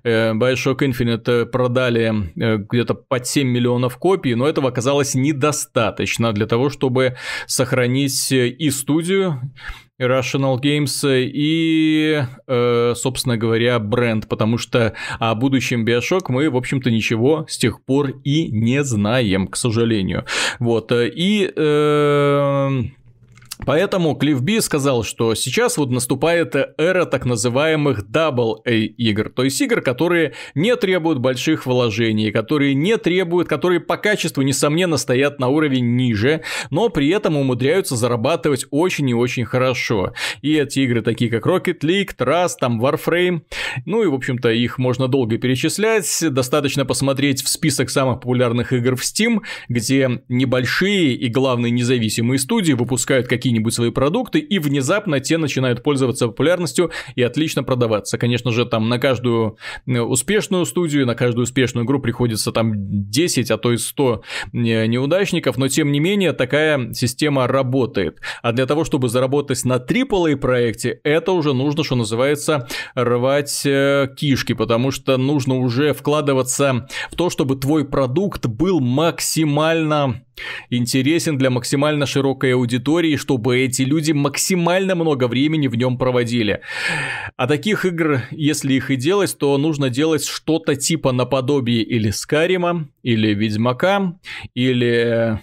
э, 0.04 0.34
Bioshock 0.34 0.80
Infinite 0.80 1.46
продали 1.46 2.32
э, 2.36 2.58
где-то 2.58 2.94
под 2.94 3.28
7 3.28 3.48
миллионов 3.48 3.98
копий, 3.98 4.36
но 4.36 4.48
этого 4.48 4.70
оказалось 4.70 5.16
недостаточно 5.16 6.34
для 6.34 6.46
того, 6.46 6.70
чтобы 6.70 7.16
сохранить 7.48 8.32
и 8.32 8.70
студию, 8.70 9.42
Irrational 10.00 10.60
Games 10.60 11.06
и, 11.06 12.24
э, 12.48 12.94
собственно 12.96 13.38
говоря, 13.38 13.80
бренд, 13.80 14.28
потому 14.28 14.58
что 14.58 14.94
о 15.20 15.36
будущем 15.36 15.86
Bioshock 15.86 16.26
мы, 16.30 16.50
в 16.50 16.58
общем-то, 16.58 16.90
ничего 16.90 17.46
с 17.48 17.58
тех 17.58 17.84
пор 17.84 18.12
и 18.24 18.50
не 18.50 18.84
знаем, 18.84 19.48
к 19.48 19.56
сожалению. 19.56 20.26
Вот, 20.60 20.92
и... 20.92 21.52
Э, 21.56 22.70
Поэтому 23.66 24.16
Клифф 24.16 24.42
Би 24.42 24.62
сказал, 24.62 25.04
что 25.04 25.36
сейчас 25.36 25.78
вот 25.78 25.92
наступает 25.92 26.56
эра 26.78 27.06
так 27.06 27.26
называемых 27.26 28.06
AA 28.10 28.86
игр, 28.86 29.30
то 29.30 29.44
есть 29.44 29.60
игр, 29.62 29.82
которые 29.82 30.34
не 30.56 30.76
требуют 30.78 31.20
больших 31.20 31.66
вложений, 31.66 32.32
которые 32.32 32.74
не 32.74 32.98
требуют, 32.98 33.50
которые 33.50 33.82
по 33.82 33.98
качеству, 33.98 34.44
несомненно, 34.44 34.96
стоят 34.96 35.40
на 35.40 35.50
уровень 35.50 35.96
ниже, 35.98 36.42
но 36.70 36.90
при 36.90 37.10
этом 37.10 37.36
умудряются 37.36 37.98
зарабатывать 37.98 38.66
очень 38.72 39.10
и 39.10 39.14
очень 39.14 39.46
хорошо. 39.46 40.14
И 40.42 40.54
эти 40.54 40.80
игры 40.80 41.02
такие 41.02 41.30
как 41.30 41.46
Rocket 41.46 41.82
League, 41.82 42.16
Trust, 42.18 42.56
там 42.62 42.84
Warframe, 42.84 43.42
ну 43.86 44.04
и, 44.04 44.08
в 44.08 44.14
общем-то, 44.14 44.50
их 44.50 44.78
можно 44.78 45.10
долго 45.10 45.38
перечислять, 45.38 46.24
достаточно 46.32 46.86
посмотреть 46.86 47.44
в 47.44 47.50
список 47.50 47.90
самых 47.90 48.22
популярных 48.22 48.72
игр 48.72 48.96
в 48.96 49.02
Steam, 49.02 49.42
где 49.68 50.22
небольшие 50.30 51.14
и, 51.14 51.28
главное, 51.28 51.70
независимые 51.70 52.40
студии 52.40 52.74
выпускают 52.74 53.28
какие 53.28 53.49
какие-нибудь 53.50 53.74
свои 53.74 53.90
продукты, 53.90 54.40
и 54.40 54.60
внезапно 54.60 55.20
те 55.20 55.38
начинают 55.38 55.82
пользоваться 55.82 56.28
популярностью 56.28 56.92
и 57.16 57.24
отлично 57.24 57.64
продаваться. 57.64 58.20
Конечно 58.20 58.52
же, 58.52 58.66
там 58.66 58.90
на 58.90 59.00
каждую 59.00 59.58
э, 59.88 60.00
успешную 60.00 60.66
студию, 60.66 61.08
на 61.08 61.16
каждую 61.16 61.44
успешную 61.44 61.86
игру 61.86 62.00
приходится 62.00 62.52
там 62.52 62.74
10, 62.76 63.50
а 63.50 63.58
то 63.58 63.72
и 63.72 63.78
100 63.78 64.22
э, 64.54 64.86
неудачников, 64.86 65.58
но 65.58 65.68
тем 65.68 65.92
не 65.92 66.00
менее 66.00 66.34
такая 66.34 66.94
система 66.94 67.48
работает. 67.48 68.20
А 68.44 68.52
для 68.52 68.68
того, 68.68 68.84
чтобы 68.84 69.10
заработать 69.10 69.66
на 69.66 69.78
AAA 69.78 70.36
проекте, 70.36 71.00
это 71.04 71.32
уже 71.32 71.54
нужно, 71.54 71.84
что 71.84 71.96
называется, 71.96 72.68
рвать 72.94 73.64
э, 73.66 74.10
кишки, 74.16 74.54
потому 74.54 74.92
что 74.92 75.18
нужно 75.18 75.56
уже 75.56 75.94
вкладываться 75.94 76.88
в 77.12 77.16
то, 77.16 77.32
чтобы 77.32 77.56
твой 77.56 77.84
продукт 77.84 78.46
был 78.46 78.80
максимально 78.80 80.22
интересен 80.70 81.38
для 81.38 81.50
максимально 81.50 82.06
широкой 82.06 82.54
аудитории, 82.54 83.16
чтобы 83.16 83.60
эти 83.60 83.84
люди 83.84 84.12
максимально 84.12 84.96
много 84.96 85.28
времени 85.28 85.68
в 85.68 85.76
нем 85.76 85.98
проводили. 85.98 86.62
А 87.38 87.48
таких 87.48 87.86
игр, 87.86 88.22
если 88.32 88.74
их 88.74 88.92
и 88.92 88.96
делать, 88.96 89.38
то 89.38 89.58
нужно 89.58 89.90
делать 89.90 90.26
что-то 90.26 90.76
типа 90.76 91.12
наподобие 91.12 91.84
или 91.84 92.10
Скарима, 92.10 92.88
или 93.04 93.34
Ведьмака, 93.34 94.16
или... 94.54 95.40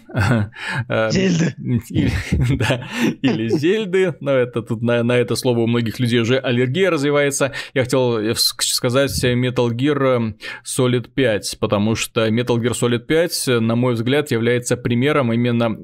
Э, 0.88 1.10
Зельды. 1.10 1.54
Или, 1.90 2.12
да, 2.56 2.88
или 3.22 3.48
Зельды, 3.48 4.14
но 4.20 4.32
это 4.32 4.62
тут 4.62 4.82
на, 4.82 5.02
на 5.02 5.16
это 5.16 5.34
слово 5.36 5.60
у 5.60 5.66
многих 5.66 5.98
людей 5.98 6.20
уже 6.20 6.38
аллергия 6.38 6.90
развивается. 6.90 7.52
Я 7.74 7.82
хотел 7.82 8.34
сказать 8.34 9.24
Metal 9.24 9.70
Gear 9.70 10.34
Solid 10.64 11.08
5, 11.14 11.56
потому 11.60 11.94
что 11.94 12.26
Metal 12.28 12.56
Gear 12.56 12.72
Solid 12.72 13.00
5, 13.00 13.60
на 13.60 13.76
мой 13.76 13.94
взгляд, 13.94 14.30
является 14.30 14.76
примером 14.86 15.32
именно 15.32 15.76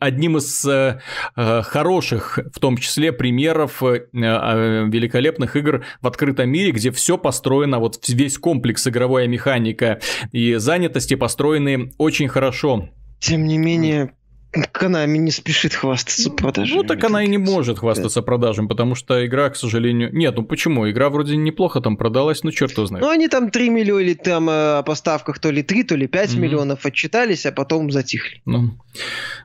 одним 0.00 0.36
из 0.38 0.64
э, 0.64 0.98
э, 1.36 1.62
хороших, 1.62 2.40
в 2.52 2.58
том 2.58 2.76
числе 2.76 3.12
примеров 3.12 3.84
э, 3.84 4.06
великолепных 4.12 5.54
игр 5.54 5.84
в 6.00 6.06
открытом 6.08 6.50
мире, 6.50 6.72
где 6.72 6.90
все 6.90 7.16
построено, 7.16 7.78
вот 7.78 8.08
весь 8.08 8.36
комплекс 8.36 8.84
игровая 8.88 9.28
механика 9.28 10.00
и 10.32 10.54
занятости 10.54 11.14
построены 11.14 11.92
очень 11.98 12.26
хорошо. 12.26 12.88
Тем 13.20 13.46
не 13.46 13.58
менее, 13.58 14.12
Konami 14.52 15.18
не 15.18 15.30
спешит 15.30 15.74
хвастаться 15.74 16.30
продажами. 16.30 16.78
Ну, 16.78 16.82
так 16.82 17.04
она 17.04 17.22
и 17.22 17.28
не 17.28 17.36
может 17.36 17.80
хвастаться 17.80 18.22
продажами, 18.22 18.66
потому 18.66 18.94
что 18.94 19.24
игра, 19.26 19.50
к 19.50 19.56
сожалению... 19.56 20.10
Нет, 20.14 20.36
ну 20.36 20.42
почему? 20.42 20.88
Игра 20.90 21.10
вроде 21.10 21.36
неплохо 21.36 21.82
там 21.82 21.98
продалась, 21.98 22.42
ну 22.44 22.50
черт 22.50 22.72
его 22.72 22.86
знает. 22.86 23.04
Ну, 23.04 23.10
они 23.10 23.28
там 23.28 23.50
3 23.50 23.68
миллиона, 23.68 24.00
или 24.00 24.14
там 24.14 24.48
э, 24.48 24.78
о 24.78 24.82
поставках 24.82 25.38
то 25.38 25.50
ли 25.50 25.62
3, 25.62 25.84
то 25.84 25.96
ли 25.96 26.06
5 26.06 26.30
mm-hmm. 26.30 26.38
миллионов 26.38 26.86
отчитались, 26.86 27.44
а 27.44 27.52
потом 27.52 27.90
затихли. 27.90 28.40
Ну, 28.46 28.70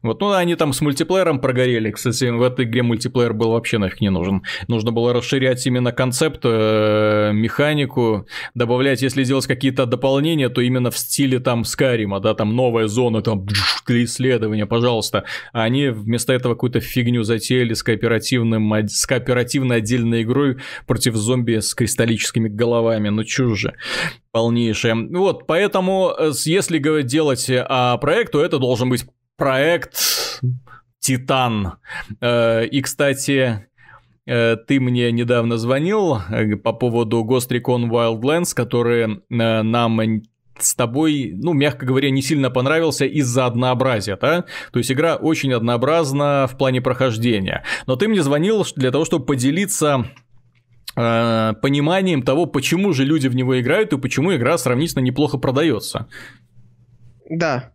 вот, 0.04 0.22
ну, 0.22 0.32
они 0.32 0.56
там 0.56 0.72
с 0.72 0.80
мультиплеером 0.80 1.40
прогорели. 1.40 1.92
Кстати, 1.92 2.30
в 2.30 2.42
этой 2.42 2.64
игре 2.64 2.84
мультиплеер 2.84 3.34
был 3.34 3.52
вообще 3.52 3.80
нафиг 3.80 4.00
не 4.00 4.10
нужен. 4.10 4.44
Нужно 4.70 4.94
было 4.94 5.12
расширять 5.12 5.66
именно 5.68 5.92
концепт, 5.92 6.42
э, 6.46 7.32
механику, 7.34 8.26
добавлять, 8.56 9.02
если 9.02 9.26
делать 9.26 9.48
какие-то 9.48 9.86
дополнения, 9.86 10.48
то 10.48 10.62
именно 10.62 10.92
в 10.92 10.98
стиле 10.98 11.40
там 11.40 11.66
Скарима, 11.66 12.22
да, 12.22 12.34
там 12.34 12.56
новая 12.56 12.88
зона, 12.88 13.22
там 13.22 13.46
для 13.86 14.06
исследования, 14.06 14.66
пожалуйста 14.66 14.94
пожалуйста. 15.04 15.24
А 15.52 15.64
они 15.64 15.90
вместо 15.90 16.34
этого 16.34 16.54
какую-то 16.54 16.80
фигню 16.80 17.24
затеяли 17.24 17.74
с, 17.74 17.84
кооперативным, 17.84 18.74
с 18.88 19.06
кооперативной 19.06 19.78
отдельной 19.78 20.24
игрой 20.24 20.58
против 20.88 21.16
зомби 21.16 21.60
с 21.60 21.74
кристаллическими 21.74 22.50
головами. 22.50 23.10
Ну 23.10 23.24
чужже 23.24 23.74
полнейшее. 24.32 24.96
Вот, 24.96 25.46
поэтому, 25.48 26.14
э, 26.18 26.32
если 26.46 26.80
делать 27.04 27.50
о 27.50 27.98
проект, 27.98 28.32
то 28.32 28.44
это 28.44 28.58
должен 28.60 28.90
быть 28.90 29.06
проект 29.38 30.42
Титан. 31.00 31.74
Э, 32.22 32.66
и, 32.66 32.82
кстати, 32.82 33.68
э, 34.26 34.56
ты 34.68 34.80
мне 34.80 35.12
недавно 35.12 35.58
звонил 35.58 36.20
по 36.64 36.74
поводу 36.74 37.24
Ghost 37.24 37.50
Recon 37.52 37.90
Wildlands, 37.90 38.56
который 38.56 39.22
нам 39.30 40.02
с 40.58 40.76
тобой, 40.76 41.34
ну, 41.36 41.54
мягко 41.54 41.86
говоря, 41.86 42.10
не 42.10 42.22
сильно 42.22 42.50
понравился 42.50 43.06
из-за 43.06 43.46
однообразия, 43.46 44.18
да? 44.18 44.46
То 44.72 44.80
есть 44.80 44.92
игра 44.92 45.16
очень 45.16 45.54
однообразна 45.54 46.48
в 46.52 46.58
плане 46.58 46.82
прохождения. 46.82 47.64
Но 47.88 47.96
ты 47.96 48.08
мне 48.08 48.22
звонил 48.24 48.66
для 48.76 48.92
того, 48.92 49.06
чтобы 49.06 49.26
поделиться 49.26 50.06
э, 50.96 51.54
пониманием 51.62 52.24
того, 52.24 52.46
почему 52.46 52.94
же 52.94 53.06
люди 53.06 53.28
в 53.28 53.36
него 53.36 53.60
играют 53.60 53.94
и 53.94 53.98
почему 53.98 54.36
игра 54.36 54.58
сравнительно 54.58 55.02
неплохо 55.02 55.38
продается. 55.38 56.08
Да. 57.30 57.74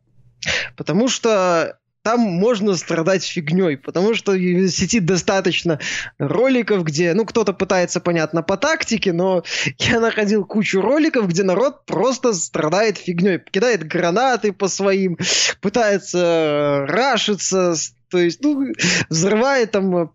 Потому 0.77 1.09
что 1.09 1.78
там 2.09 2.21
можно 2.21 2.75
страдать 2.75 3.23
фигней, 3.23 3.77
потому 3.77 4.15
что 4.15 4.33
в 4.33 4.69
сети 4.69 4.99
достаточно 4.99 5.79
роликов, 6.19 6.83
где, 6.83 7.13
ну, 7.13 7.27
кто-то 7.27 7.53
пытается, 7.53 8.01
понятно, 8.01 8.43
по 8.43 8.57
тактике, 8.57 9.13
но 9.13 9.43
я 9.79 10.01
находил 10.01 10.47
кучу 10.47 10.81
роликов, 10.81 11.29
где 11.29 11.43
народ 11.43 11.85
просто 11.85 12.33
страдает 12.33 12.97
фигней, 12.97 13.39
кидает 13.39 13.87
гранаты 13.87 14.55
по 14.55 14.69
своим, 14.69 15.19
пытается 15.61 16.87
рашиться, 16.89 17.75
то 18.11 18.19
есть, 18.19 18.43
ну, 18.43 18.73
взрывает 19.11 19.71
там, 19.73 20.11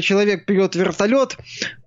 человек 0.00 0.46
берет 0.46 0.74
вертолет, 0.76 1.36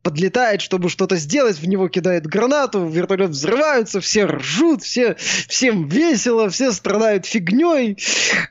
подлетает, 0.04 0.62
чтобы 0.62 0.90
что-то 0.90 1.18
сделать, 1.18 1.60
в 1.60 1.68
него 1.68 1.90
кидает 1.90 2.28
гранату, 2.28 2.88
вертолет 2.88 3.32
взрывается, 3.32 4.00
все 4.00 4.26
ржут, 4.26 4.84
все, 4.84 5.16
всем 5.48 5.88
весело, 5.88 6.50
все 6.50 6.72
страдают 6.72 7.26
фигней. 7.26 7.98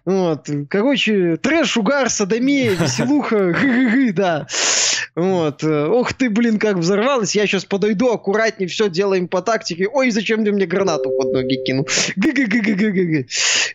Вот. 0.04 0.48
Короче, 0.68 1.36
трэш, 1.36 1.76
угар, 1.76 2.11
садомия, 2.11 2.70
веселуха, 2.80 3.54
да. 4.12 4.46
Вот. 5.16 5.64
Ох 5.64 6.12
ты, 6.12 6.28
блин, 6.28 6.58
как 6.58 6.76
взорвалась. 6.76 7.34
Я 7.34 7.46
сейчас 7.46 7.64
подойду 7.64 8.10
аккуратнее, 8.10 8.68
все 8.68 8.90
делаем 8.90 9.28
по 9.28 9.40
тактике. 9.40 9.88
Ой, 9.88 10.10
зачем 10.10 10.44
ты 10.44 10.52
мне 10.52 10.66
гранату 10.66 11.10
под 11.10 11.32
ноги 11.32 11.56
кинул? 11.64 11.88
Г-г-г-г-г-г. 12.16 13.26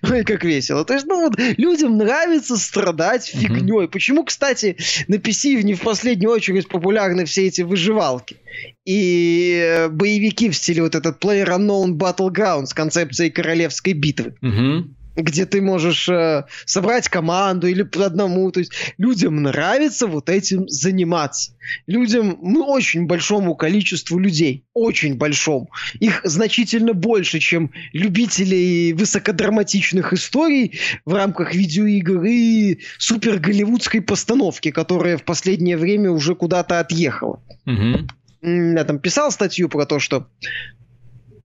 Ой, 0.04 0.24
как 0.24 0.44
весело. 0.44 0.86
То 0.86 0.94
есть, 0.94 1.08
ну 1.08 1.22
вот, 1.22 1.40
людям 1.58 1.98
нравится 1.98 2.58
страдать 2.58 3.26
фигней. 3.26 3.88
Почему, 3.88 4.24
кстати, 4.24 4.78
на 5.08 5.16
PC 5.16 5.64
не 5.64 5.74
в 5.74 5.82
последнюю 5.82 6.32
очередь 6.32 6.68
популярны 6.68 7.26
все 7.26 7.48
эти 7.48 7.62
выживалки? 7.62 8.38
И 8.86 9.60
э, 9.64 9.90
боевики 9.90 10.50
в 10.50 10.56
стиле 10.56 10.84
вот 10.84 10.94
этот 10.94 11.24
Player 11.24 11.48
Unknown 11.48 11.94
Battleground 11.94 12.68
с 12.68 12.74
концепцией 12.74 13.32
королевской 13.32 13.94
битвы. 13.94 14.36
Угу 14.42 15.01
где 15.16 15.46
ты 15.46 15.62
можешь 15.62 16.08
э, 16.10 16.46
собрать 16.66 17.10
команду 17.10 17.68
или 17.68 17.84
по 17.84 18.06
одному. 18.06 18.52
То 18.52 18.60
есть 18.60 18.72
людям 18.98 19.44
нравится 19.44 20.08
вот 20.08 20.30
этим 20.30 20.68
заниматься. 20.68 21.54
Людям, 21.88 22.38
ну, 22.42 22.66
очень 22.66 23.06
большому 23.08 23.56
количеству 23.56 24.20
людей, 24.20 24.64
очень 24.74 25.16
большому. 25.16 25.70
Их 26.00 26.22
значительно 26.24 26.94
больше, 26.94 27.40
чем 27.40 27.72
любителей 27.94 28.94
высокодраматичных 28.94 30.14
историй 30.14 30.80
в 31.06 31.14
рамках 31.14 31.54
видеоигр 31.54 32.24
и 32.24 32.80
супер 32.98 33.40
голливудской 33.40 34.02
постановки, 34.02 34.72
которая 34.72 35.18
в 35.18 35.24
последнее 35.24 35.78
время 35.78 36.12
уже 36.12 36.36
куда-то 36.36 36.80
отъехала. 36.80 37.42
Угу. 37.66 38.08
Я 38.42 38.84
там 38.86 39.00
писал 39.00 39.32
статью 39.32 39.70
про 39.70 39.86
то, 39.86 40.00
что 40.00 40.28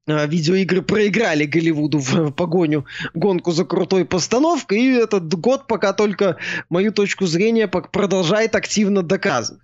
видеоигры 0.06 0.82
проиграли 0.82 1.44
Голливуду 1.44 1.98
в 1.98 2.30
погоню, 2.30 2.86
гонку 3.14 3.52
за 3.52 3.64
крутой 3.64 4.04
постановкой, 4.04 4.80
и 4.80 4.92
этот 4.92 5.34
год 5.34 5.66
пока 5.66 5.92
только 5.92 6.36
мою 6.68 6.92
точку 6.92 7.26
зрения 7.26 7.66
продолжает 7.66 8.54
активно 8.54 9.02
доказывать. 9.02 9.62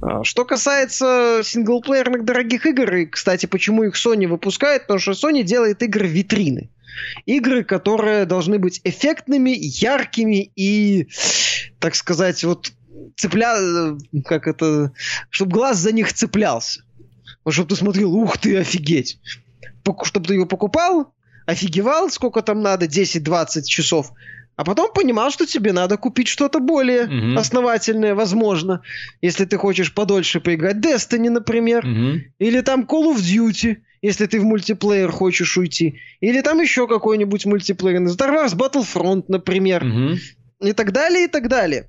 А, 0.00 0.22
что 0.22 0.44
касается 0.44 1.40
синглплеерных 1.42 2.24
дорогих 2.24 2.66
игр, 2.66 2.94
и, 2.94 3.06
кстати, 3.06 3.46
почему 3.46 3.84
их 3.84 3.94
Sony 3.94 4.26
выпускает, 4.26 4.82
потому 4.82 5.00
что 5.00 5.12
Sony 5.12 5.42
делает 5.42 5.82
игры 5.82 6.06
витрины. 6.06 6.70
Игры, 7.26 7.64
которые 7.64 8.24
должны 8.24 8.60
быть 8.60 8.80
эффектными, 8.84 9.50
яркими 9.50 10.52
и, 10.54 11.08
так 11.80 11.96
сказать, 11.96 12.44
вот 12.44 12.72
цепля... 13.16 13.96
как 14.24 14.46
это... 14.46 14.92
чтобы 15.30 15.52
глаз 15.52 15.78
за 15.78 15.90
них 15.90 16.12
цеплялся. 16.12 16.84
Вот 17.44 17.54
чтобы 17.54 17.70
ты 17.70 17.76
смотрел, 17.76 18.14
ух 18.14 18.38
ты, 18.38 18.58
офигеть. 18.58 19.18
Чтобы 20.04 20.26
ты 20.26 20.34
его 20.34 20.46
покупал, 20.46 21.12
офигевал, 21.46 22.10
сколько 22.10 22.42
там 22.42 22.62
надо, 22.62 22.86
10-20 22.86 23.64
часов, 23.64 24.12
а 24.56 24.64
потом 24.64 24.92
понимал, 24.92 25.30
что 25.30 25.46
тебе 25.46 25.72
надо 25.72 25.96
купить 25.96 26.28
что-то 26.28 26.60
более 26.60 27.04
угу. 27.04 27.38
основательное, 27.38 28.14
возможно, 28.14 28.82
если 29.20 29.44
ты 29.44 29.56
хочешь 29.56 29.92
подольше 29.92 30.40
поиграть. 30.40 30.76
Destiny, 30.76 31.28
например, 31.28 31.84
угу. 31.84 32.20
или 32.38 32.60
там 32.60 32.82
Call 32.82 33.14
of 33.14 33.16
Duty, 33.16 33.78
если 34.00 34.26
ты 34.26 34.40
в 34.40 34.44
мультиплеер 34.44 35.10
хочешь 35.10 35.56
уйти, 35.56 36.00
или 36.20 36.40
там 36.40 36.60
еще 36.60 36.86
какой-нибудь 36.86 37.46
мультиплеер, 37.46 38.02
Star 38.02 38.30
Wars 38.30 38.54
Battlefront, 38.56 39.24
например, 39.28 39.84
угу. 39.84 40.18
и 40.60 40.72
так 40.72 40.92
далее, 40.92 41.24
и 41.24 41.28
так 41.28 41.48
далее 41.48 41.88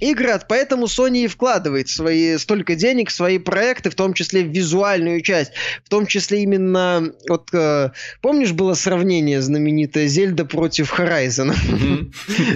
игры, 0.00 0.40
поэтому 0.48 0.86
Sony 0.86 1.24
и 1.24 1.26
вкладывает 1.26 1.88
свои, 1.88 2.36
столько 2.38 2.74
денег 2.74 3.10
в 3.10 3.12
свои 3.12 3.38
проекты, 3.38 3.90
в 3.90 3.94
том 3.94 4.14
числе 4.14 4.42
в 4.42 4.48
визуальную 4.48 5.20
часть, 5.20 5.52
в 5.84 5.88
том 5.88 6.06
числе 6.06 6.42
именно, 6.42 7.12
вот 7.28 7.48
э, 7.52 7.90
помнишь, 8.20 8.52
было 8.52 8.74
сравнение 8.74 9.40
знаменитое 9.40 10.06
Зельда 10.06 10.44
против 10.44 10.98
Horizon, 10.98 11.54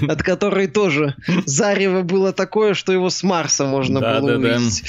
от 0.09 0.23
которой 0.23 0.67
тоже 0.67 1.15
зарево 1.47 2.03
было 2.03 2.33
такое, 2.33 2.75
что 2.75 2.93
его 2.93 3.11
с 3.11 3.23
Марса 3.23 3.65
можно 3.65 4.01
было 4.01 4.37
увидеть. 4.37 4.83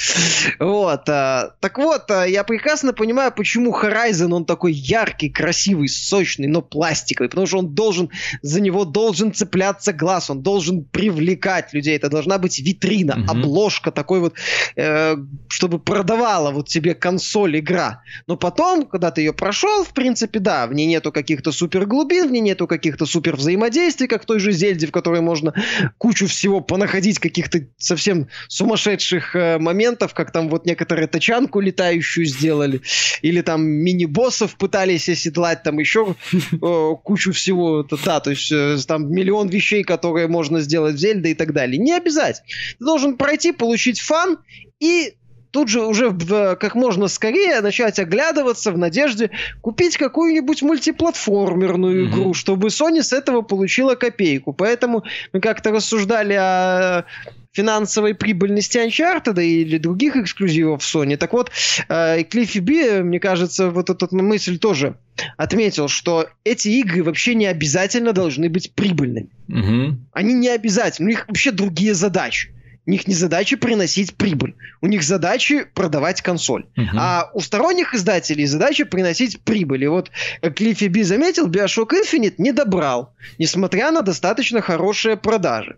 Вот, 0.58 1.08
а, 1.08 1.54
так 1.60 1.78
вот, 1.78 2.10
а, 2.10 2.24
я 2.24 2.44
прекрасно 2.44 2.92
понимаю, 2.92 3.32
почему 3.32 3.72
Horizon, 3.72 4.32
он 4.32 4.44
такой 4.44 4.72
яркий, 4.72 5.28
красивый, 5.28 5.88
сочный, 5.88 6.46
но 6.46 6.62
пластиковый, 6.62 7.28
потому 7.28 7.46
что 7.46 7.58
он 7.58 7.74
должен, 7.74 8.10
за 8.42 8.60
него 8.60 8.84
должен 8.84 9.32
цепляться 9.32 9.92
глаз, 9.92 10.30
он 10.30 10.42
должен 10.42 10.84
привлекать 10.84 11.72
людей, 11.72 11.96
это 11.96 12.15
должна 12.16 12.38
быть 12.38 12.58
витрина, 12.58 13.14
угу. 13.18 13.30
обложка 13.30 13.90
такой 13.90 14.20
вот, 14.20 14.34
э, 14.76 15.16
чтобы 15.48 15.78
продавала 15.78 16.50
вот 16.50 16.68
тебе 16.68 16.94
консоль 16.94 17.58
игра. 17.58 18.02
Но 18.26 18.36
потом, 18.36 18.86
когда 18.86 19.10
ты 19.10 19.20
ее 19.20 19.32
прошел, 19.34 19.84
в 19.84 19.92
принципе, 19.92 20.38
да, 20.38 20.66
в 20.66 20.72
ней 20.72 20.86
нету 20.86 21.12
каких-то 21.12 21.52
супер 21.52 21.84
глубин, 21.84 22.28
в 22.28 22.32
ней 22.32 22.40
нету 22.40 22.66
каких-то 22.66 23.04
супер 23.04 23.36
взаимодействий, 23.36 24.06
как 24.06 24.22
в 24.22 24.26
той 24.26 24.40
же 24.40 24.52
Зельде, 24.52 24.86
в 24.86 24.92
которой 24.92 25.20
можно 25.20 25.52
кучу 25.98 26.26
всего 26.26 26.60
понаходить, 26.60 27.18
каких-то 27.18 27.60
совсем 27.76 28.28
сумасшедших 28.48 29.36
э, 29.36 29.58
моментов, 29.58 30.14
как 30.14 30.32
там 30.32 30.48
вот 30.48 30.64
некоторые 30.64 31.06
тачанку 31.06 31.60
летающую 31.60 32.24
сделали, 32.24 32.80
или 33.20 33.42
там 33.42 33.62
мини-боссов 33.66 34.56
пытались 34.56 35.08
оседлать, 35.08 35.62
там 35.62 35.78
еще 35.78 36.16
э, 36.32 36.90
кучу 37.04 37.32
всего, 37.32 37.86
да, 38.04 38.20
то 38.20 38.30
есть 38.30 38.50
э, 38.50 38.78
там 38.86 39.10
миллион 39.12 39.48
вещей, 39.48 39.84
которые 39.84 40.28
можно 40.28 40.60
сделать 40.60 40.96
в 40.96 40.98
Зельде 40.98 41.30
и 41.30 41.34
так 41.34 41.52
далее. 41.52 41.78
Не 41.78 41.92
обязательно. 42.06 42.46
Ты 42.78 42.84
должен 42.84 43.16
пройти, 43.16 43.52
получить 43.52 44.00
фан 44.00 44.38
и 44.78 45.16
тут 45.50 45.68
же 45.68 45.84
уже 45.84 46.12
как 46.56 46.74
можно 46.74 47.08
скорее 47.08 47.60
начать 47.60 47.98
оглядываться 47.98 48.72
в 48.72 48.78
надежде 48.78 49.30
купить 49.60 49.96
какую-нибудь 49.96 50.62
мультиплатформерную 50.62 52.04
mm-hmm. 52.04 52.10
игру, 52.10 52.34
чтобы 52.34 52.68
Sony 52.68 53.02
с 53.02 53.12
этого 53.12 53.42
получила 53.42 53.94
копейку. 53.94 54.52
Поэтому 54.52 55.04
мы 55.32 55.40
как-то 55.40 55.70
рассуждали 55.70 56.34
о 56.34 57.04
финансовой 57.56 58.14
прибыльности 58.14 58.76
Uncharted 58.76 59.42
или 59.42 59.78
других 59.78 60.16
эксклюзивов 60.16 60.82
Sony. 60.82 61.16
Так 61.16 61.32
вот, 61.32 61.50
э, 61.88 62.22
Клиффи 62.24 62.58
Би, 62.58 63.02
мне 63.02 63.18
кажется, 63.18 63.70
вот 63.70 63.88
эту 63.88 64.14
мысль 64.14 64.58
тоже 64.58 64.96
отметил, 65.38 65.88
что 65.88 66.28
эти 66.44 66.68
игры 66.68 67.02
вообще 67.02 67.34
не 67.34 67.46
обязательно 67.46 68.12
должны 68.12 68.50
быть 68.50 68.72
прибыльными. 68.72 69.30
Угу. 69.48 69.98
Они 70.12 70.34
не 70.34 70.48
обязательно, 70.48 71.06
у 71.06 71.10
них 71.10 71.26
вообще 71.26 71.50
другие 71.50 71.94
задачи. 71.94 72.50
У 72.86 72.90
них 72.90 73.08
не 73.08 73.14
задача 73.14 73.56
приносить 73.56 74.14
прибыль. 74.14 74.54
У 74.80 74.86
них 74.86 75.02
задачи 75.02 75.66
продавать 75.74 76.22
консоль. 76.22 76.66
Uh-huh. 76.76 76.86
А 76.96 77.30
у 77.34 77.40
сторонних 77.40 77.94
издателей 77.94 78.46
задача 78.46 78.86
приносить 78.86 79.40
прибыль. 79.40 79.84
И 79.84 79.88
вот 79.88 80.10
Клиффи 80.40 80.84
Би 80.84 81.02
заметил, 81.02 81.48
Bioshock 81.48 81.90
Infinite 81.90 82.34
не 82.38 82.52
добрал, 82.52 83.12
несмотря 83.38 83.90
на 83.90 84.02
достаточно 84.02 84.60
хорошие 84.60 85.16
продажи. 85.16 85.76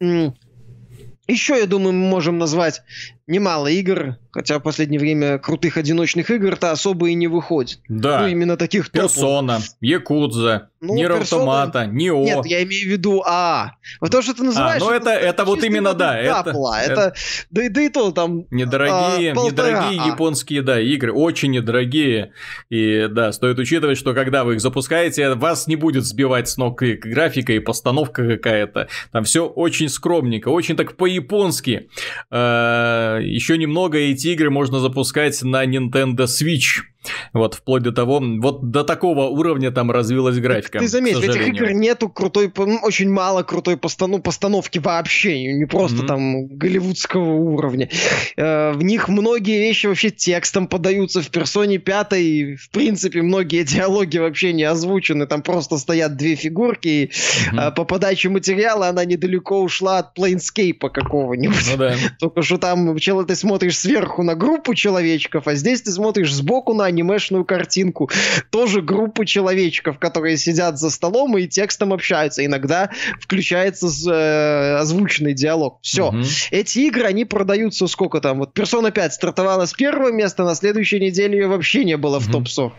Еще, 0.00 1.58
я 1.58 1.66
думаю, 1.66 1.92
мы 1.92 2.08
можем 2.08 2.38
назвать 2.38 2.82
немало 3.26 3.66
игр, 3.66 4.16
хотя 4.36 4.58
в 4.58 4.62
последнее 4.62 5.00
время 5.00 5.38
крутых 5.38 5.78
одиночных 5.78 6.30
игр-то 6.30 6.70
особо 6.70 7.08
и 7.08 7.14
не 7.14 7.26
выходит. 7.26 7.78
Да. 7.88 8.20
Ну, 8.20 8.26
именно 8.26 8.58
таких 8.58 8.90
Персона, 8.90 9.60
Якудза, 9.80 10.68
ну, 10.82 10.94
Нир 10.94 11.12
Автомата, 11.12 11.86
Нио. 11.86 12.22
Нет, 12.22 12.44
я 12.44 12.62
имею 12.62 12.86
в 12.86 12.90
виду 12.90 13.22
АА. 13.24 13.76
Вот 13.98 14.10
то, 14.10 14.20
что 14.20 14.34
ты 14.34 14.42
называешь... 14.42 14.82
А, 14.82 14.84
ну 14.84 14.90
это, 14.90 15.08
это, 15.08 15.26
это 15.26 15.44
вот 15.46 15.64
именно, 15.64 15.94
да. 15.94 16.18
Это, 16.18 16.50
это, 16.50 16.92
это, 16.92 17.14
да, 17.50 17.62
да 17.70 17.80
и 17.80 17.88
то 17.88 18.10
там... 18.10 18.44
Недорогие, 18.50 19.32
а, 19.32 19.34
недорогие 19.34 20.02
а. 20.02 20.06
японские, 20.06 20.60
да, 20.60 20.78
игры, 20.78 21.14
очень 21.14 21.52
недорогие. 21.52 22.32
И 22.68 23.08
да, 23.10 23.32
стоит 23.32 23.58
учитывать, 23.58 23.96
что 23.96 24.12
когда 24.12 24.44
вы 24.44 24.56
их 24.56 24.60
запускаете, 24.60 25.32
вас 25.32 25.66
не 25.66 25.76
будет 25.76 26.04
сбивать 26.04 26.50
с 26.50 26.58
ног 26.58 26.82
и 26.82 26.92
графика, 26.92 27.54
и 27.54 27.58
постановка 27.58 28.36
какая-то. 28.36 28.88
Там 29.12 29.24
все 29.24 29.46
очень 29.46 29.88
скромненько, 29.88 30.48
очень 30.50 30.76
так 30.76 30.96
по-японски. 30.96 31.88
А, 32.30 33.18
еще 33.18 33.56
немного 33.56 34.12
эти 34.26 34.32
игры 34.32 34.50
можно 34.50 34.80
запускать 34.80 35.40
на 35.42 35.64
Nintendo 35.64 36.26
Switch. 36.26 36.82
Вот, 37.32 37.54
вплоть 37.54 37.82
до 37.82 37.92
того, 37.92 38.20
вот 38.20 38.70
до 38.70 38.84
такого 38.84 39.24
уровня 39.24 39.70
там 39.70 39.90
развилась 39.90 40.38
графика. 40.38 40.78
Ты 40.78 40.88
заметь, 40.88 41.16
в 41.16 41.22
этих 41.22 41.48
игр 41.48 41.70
нету 41.70 42.08
крутой, 42.08 42.52
очень 42.82 43.10
мало 43.10 43.42
крутой 43.42 43.76
постанов, 43.76 44.22
постановки 44.22 44.78
вообще, 44.78 45.52
не 45.52 45.66
просто 45.66 46.02
mm-hmm. 46.02 46.06
там 46.06 46.46
голливудского 46.46 47.34
уровня. 47.34 47.88
Э, 48.36 48.72
в 48.72 48.82
них 48.82 49.08
многие 49.08 49.58
вещи 49.58 49.86
вообще 49.86 50.10
текстом 50.10 50.66
подаются 50.66 51.22
в 51.22 51.30
персоне 51.30 51.78
пятой, 51.78 52.56
в 52.56 52.70
принципе, 52.70 53.22
многие 53.22 53.64
диалоги 53.64 54.18
вообще 54.18 54.52
не 54.52 54.64
озвучены, 54.64 55.26
там 55.26 55.42
просто 55.42 55.78
стоят 55.78 56.16
две 56.16 56.34
фигурки, 56.34 56.88
и 56.88 57.04
mm-hmm. 57.06 57.74
по 57.74 57.84
подаче 57.84 58.28
материала 58.28 58.88
она 58.88 59.04
недалеко 59.04 59.62
ушла 59.62 59.98
от 59.98 60.14
плейнскейпа 60.14 60.88
какого-нибудь. 60.88 61.70
Ну, 61.72 61.76
да. 61.76 61.94
Только 62.18 62.42
что 62.42 62.58
там 62.58 62.96
ты 62.96 63.36
смотришь 63.36 63.78
сверху 63.78 64.22
на 64.22 64.34
группу 64.34 64.74
человечков, 64.74 65.46
а 65.46 65.54
здесь 65.54 65.82
ты 65.82 65.92
смотришь 65.92 66.32
сбоку 66.32 66.74
на 66.74 66.84
анимешную 66.96 67.44
картинку. 67.44 68.10
Тоже 68.50 68.80
группу 68.80 69.24
человечков, 69.24 69.98
которые 69.98 70.38
сидят 70.38 70.78
за 70.78 70.90
столом 70.90 71.36
и 71.36 71.46
текстом 71.46 71.92
общаются. 71.92 72.44
Иногда 72.44 72.90
включается 73.20 73.86
э, 73.86 74.76
озвученный 74.78 75.34
диалог. 75.34 75.78
Все. 75.82 76.08
Угу. 76.08 76.22
Эти 76.50 76.78
игры, 76.80 77.04
они 77.04 77.24
продаются 77.24 77.86
сколько 77.86 78.20
там? 78.20 78.38
Вот 78.38 78.58
Persona 78.58 78.90
5 78.90 79.12
стартовала 79.12 79.66
с 79.66 79.74
первого 79.74 80.10
места, 80.10 80.44
на 80.44 80.54
следующей 80.54 81.00
неделе 81.00 81.38
ее 81.38 81.48
вообще 81.48 81.84
не 81.84 81.96
было 81.96 82.18
в 82.18 82.30
топ-100. 82.30 82.72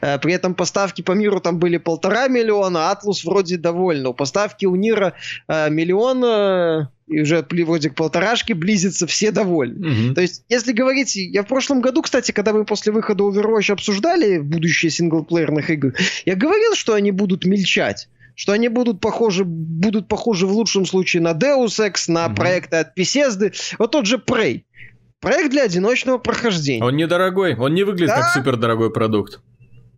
Э, 0.00 0.18
при 0.18 0.34
этом 0.34 0.54
поставки 0.54 1.02
по 1.02 1.12
миру 1.12 1.40
там 1.40 1.58
были 1.58 1.76
полтора 1.76 2.26
миллиона, 2.26 2.90
Атлус 2.90 3.24
вроде 3.24 3.56
довольно. 3.56 4.12
Поставки 4.12 4.66
у 4.66 4.74
Нира 4.74 5.14
э, 5.46 5.70
миллион 5.70 6.88
и 7.06 7.20
уже 7.20 7.46
вроде 7.50 7.90
к 7.90 7.94
полторашке 7.94 8.54
близится, 8.54 9.06
все 9.06 9.30
довольны. 9.30 10.08
Угу. 10.08 10.14
То 10.14 10.22
есть, 10.22 10.44
если 10.48 10.72
говорить, 10.72 11.16
я 11.16 11.42
в 11.42 11.46
прошлом 11.46 11.80
году, 11.80 12.02
кстати, 12.02 12.32
когда 12.32 12.52
мы 12.52 12.64
после 12.64 12.92
выхода 12.92 13.24
Overwatch 13.24 13.72
обсуждали 13.72 14.38
будущее 14.38 14.90
синглплеерных 14.90 15.70
игр, 15.70 15.94
я 16.24 16.34
говорил, 16.34 16.74
что 16.74 16.94
они 16.94 17.10
будут 17.10 17.44
мельчать 17.44 18.08
что 18.36 18.50
они 18.50 18.66
будут 18.66 19.00
похожи, 19.00 19.44
будут 19.44 20.08
похожи 20.08 20.48
в 20.48 20.50
лучшем 20.50 20.86
случае 20.86 21.22
на 21.22 21.34
Deus 21.34 21.78
Ex, 21.78 22.06
на 22.08 22.26
угу. 22.26 22.34
проекты 22.34 22.78
от 22.78 22.98
Bethesda. 22.98 23.54
Вот 23.78 23.92
тот 23.92 24.06
же 24.06 24.16
Prey. 24.16 24.64
Проект 25.20 25.52
для 25.52 25.62
одиночного 25.62 26.18
прохождения. 26.18 26.84
Он 26.84 26.96
недорогой, 26.96 27.54
он 27.54 27.74
не 27.74 27.84
выглядит 27.84 28.08
да? 28.08 28.22
как 28.22 28.34
супердорогой 28.34 28.90
продукт. 28.90 29.40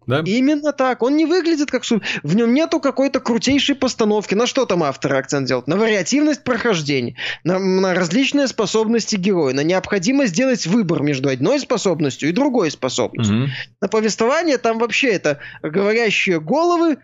Да? 0.07 0.23
Именно 0.25 0.73
так. 0.73 1.03
Он 1.03 1.17
не 1.17 1.27
выглядит 1.27 1.71
как... 1.71 1.85
В 1.85 2.37
нем 2.37 2.55
нету 2.55 2.81
какой-то 2.81 3.21
крутейшей 3.21 3.75
постановки. 3.75 4.35
На 4.35 4.47
что 4.47 4.65
там 4.67 4.83
авторы 4.83 5.17
акцент 5.17 5.49
делают? 5.49 5.67
На 5.67 5.77
вариативность 5.77 6.45
прохождения, 6.45 7.17
на, 7.45 7.59
на 7.59 7.95
различные 7.95 8.47
способности 8.47 9.17
героя, 9.17 9.55
на 9.55 9.63
необходимость 9.63 10.33
сделать 10.33 10.67
выбор 10.67 11.03
между 11.03 11.29
одной 11.29 11.61
способностью 11.61 12.29
и 12.29 12.33
другой 12.33 12.71
способностью. 12.71 13.45
Угу. 13.45 13.51
На 13.83 13.89
повествование 13.89 14.59
там 14.59 14.79
вообще 14.79 15.09
это 15.09 15.41
говорящие 15.63 16.41
головы, 16.41 16.99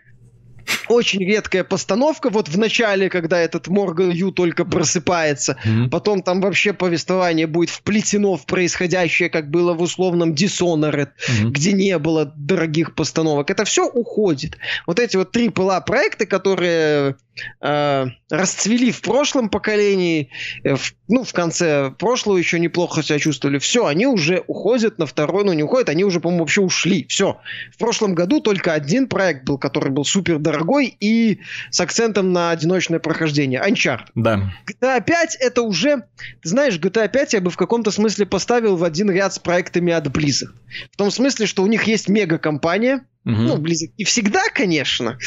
очень 0.88 1.20
редкая 1.20 1.64
постановка. 1.64 2.30
Вот 2.30 2.48
в 2.48 2.58
начале, 2.58 3.08
когда 3.08 3.38
этот 3.38 3.68
Морган 3.68 4.10
Ю 4.10 4.32
только 4.32 4.64
просыпается, 4.64 5.56
mm-hmm. 5.64 5.88
потом 5.90 6.22
там 6.22 6.40
вообще 6.40 6.72
повествование 6.72 7.46
будет 7.46 7.70
вплетено 7.70 8.36
в 8.36 8.46
происходящее, 8.46 9.30
как 9.30 9.50
было 9.50 9.74
в 9.74 9.82
условном 9.82 10.32
Dishonored, 10.32 11.08
mm-hmm. 11.08 11.48
где 11.50 11.72
не 11.72 11.98
было 11.98 12.32
дорогих 12.36 12.94
постановок. 12.94 13.50
Это 13.50 13.64
все 13.64 13.86
уходит. 13.88 14.58
Вот 14.86 14.98
эти 14.98 15.16
вот 15.16 15.32
три 15.32 15.48
пыла 15.48 15.80
проекты, 15.80 16.26
которые 16.26 17.16
э, 17.60 18.06
расцвели 18.30 18.90
в 18.90 19.00
прошлом 19.00 19.48
поколении, 19.48 20.30
э, 20.64 20.74
в, 20.74 20.94
ну, 21.08 21.24
в 21.24 21.32
конце 21.32 21.90
прошлого 21.90 22.36
еще 22.36 22.58
неплохо 22.58 23.02
себя 23.02 23.18
чувствовали. 23.18 23.58
Все, 23.58 23.86
они 23.86 24.06
уже 24.06 24.42
уходят 24.46 24.98
на 24.98 25.06
второй, 25.06 25.44
ну, 25.44 25.52
не 25.52 25.62
уходят, 25.62 25.88
они 25.88 26.04
уже, 26.04 26.20
по-моему, 26.20 26.44
вообще 26.44 26.60
ушли. 26.60 27.06
Все. 27.08 27.38
В 27.72 27.78
прошлом 27.78 28.14
году 28.14 28.40
только 28.40 28.72
один 28.72 29.08
проект 29.08 29.44
был, 29.44 29.58
который 29.58 29.90
был 29.90 30.04
супер 30.04 30.38
дорогой 30.38 30.96
и 31.00 31.40
с 31.70 31.80
акцентом 31.80 32.32
на 32.32 32.50
одиночное 32.50 32.98
прохождение. 32.98 33.60
Uncharted. 33.60 34.10
Да. 34.14 34.52
GTA 34.66 35.02
5 35.04 35.36
это 35.40 35.62
уже, 35.62 36.04
ты 36.42 36.48
знаешь, 36.48 36.78
GTA 36.78 37.08
5 37.08 37.34
я 37.34 37.40
бы 37.40 37.50
в 37.50 37.56
каком-то 37.56 37.90
смысле 37.90 38.26
поставил 38.26 38.76
в 38.76 38.84
один 38.84 39.10
ряд 39.10 39.34
с 39.34 39.38
проектами 39.38 39.92
от 39.92 40.06
Blizzard. 40.06 40.52
В 40.92 40.96
том 40.96 41.10
смысле, 41.10 41.46
что 41.46 41.62
у 41.62 41.66
них 41.66 41.84
есть 41.84 42.08
мега-компания, 42.08 43.04
Угу. 43.24 43.34
Ну, 43.34 43.56
Blizzard 43.58 43.92
не 43.98 44.04
всегда, 44.04 44.42
конечно, 44.52 45.18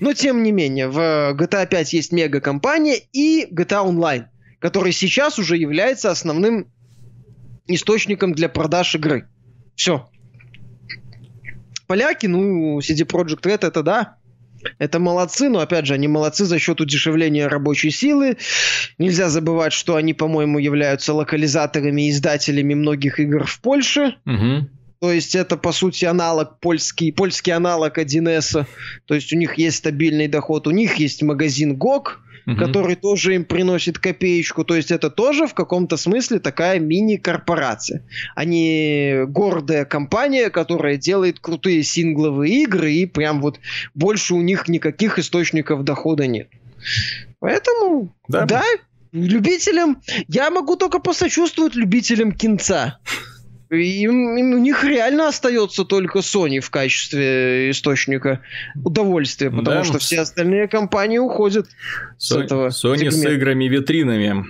но 0.00 0.12
тем 0.12 0.42
не 0.42 0.52
менее, 0.52 0.88
в 0.88 0.98
GTA 1.34 1.66
5 1.66 1.92
есть 1.94 2.12
мега-компания 2.12 3.00
и 3.12 3.46
GTA 3.50 3.86
Online, 3.86 4.26
который 4.58 4.92
сейчас 4.92 5.38
уже 5.38 5.56
является 5.56 6.10
основным 6.10 6.70
источником 7.66 8.34
для 8.34 8.48
продаж 8.48 8.94
игры. 8.94 9.28
Все. 9.76 10.08
Поляки, 11.86 12.26
ну, 12.26 12.78
CD 12.80 13.06
Projekt 13.06 13.42
Red 13.42 13.66
это 13.66 13.82
да, 13.82 14.18
это 14.78 14.98
молодцы, 14.98 15.48
но 15.48 15.60
опять 15.60 15.86
же, 15.86 15.94
они 15.94 16.08
молодцы 16.08 16.44
за 16.44 16.58
счет 16.58 16.80
удешевления 16.80 17.48
рабочей 17.48 17.90
силы. 17.90 18.36
Нельзя 18.98 19.28
забывать, 19.28 19.72
что 19.72 19.96
они, 19.96 20.14
по-моему, 20.14 20.58
являются 20.58 21.14
локализаторами 21.14 22.06
и 22.06 22.10
издателями 22.10 22.74
многих 22.74 23.20
игр 23.20 23.44
в 23.44 23.60
Польше. 23.60 24.16
Угу. 24.26 24.68
То 25.00 25.12
есть 25.12 25.34
это, 25.34 25.56
по 25.56 25.72
сути, 25.72 26.04
аналог 26.04 26.58
польский, 26.60 27.12
польский 27.12 27.52
аналог 27.52 27.98
1С. 27.98 28.66
То 29.06 29.14
есть 29.14 29.32
у 29.32 29.36
них 29.36 29.58
есть 29.58 29.78
стабильный 29.78 30.28
доход, 30.28 30.66
у 30.66 30.70
них 30.70 30.96
есть 30.96 31.22
магазин 31.22 31.76
GOG, 31.76 32.02
угу. 32.46 32.56
который 32.56 32.96
тоже 32.96 33.36
им 33.36 33.44
приносит 33.44 33.98
копеечку. 33.98 34.64
То 34.64 34.74
есть 34.74 34.90
это 34.90 35.10
тоже 35.10 35.46
в 35.46 35.54
каком-то 35.54 35.96
смысле 35.96 36.40
такая 36.40 36.80
мини-корпорация. 36.80 38.04
Они 38.34 39.20
гордая 39.26 39.84
компания, 39.84 40.50
которая 40.50 40.96
делает 40.96 41.38
крутые 41.38 41.82
сингловые 41.84 42.62
игры, 42.62 42.92
и 42.92 43.06
прям 43.06 43.40
вот 43.40 43.60
больше 43.94 44.34
у 44.34 44.42
них 44.42 44.68
никаких 44.68 45.18
источников 45.18 45.84
дохода 45.84 46.26
нет. 46.26 46.48
Поэтому, 47.38 48.12
да, 48.26 48.46
да 48.46 48.62
любителям, 49.12 50.02
я 50.28 50.50
могу 50.50 50.76
только 50.76 50.98
посочувствовать 50.98 51.74
любителям 51.74 52.32
кинца. 52.32 52.98
Им, 53.70 54.36
им, 54.36 54.54
у 54.54 54.58
них 54.58 54.82
реально 54.82 55.28
остается 55.28 55.84
только 55.84 56.20
Sony 56.20 56.60
в 56.60 56.70
качестве 56.70 57.70
источника 57.70 58.40
удовольствия, 58.82 59.50
потому 59.50 59.78
да. 59.78 59.84
что 59.84 59.98
все 59.98 60.20
остальные 60.20 60.68
компании 60.68 61.18
уходят 61.18 61.68
Со- 62.16 62.40
с 62.40 62.44
этого. 62.44 62.68
Sony 62.68 63.10
сегмента. 63.10 63.18
с 63.18 63.32
играми-витринами. 63.32 64.46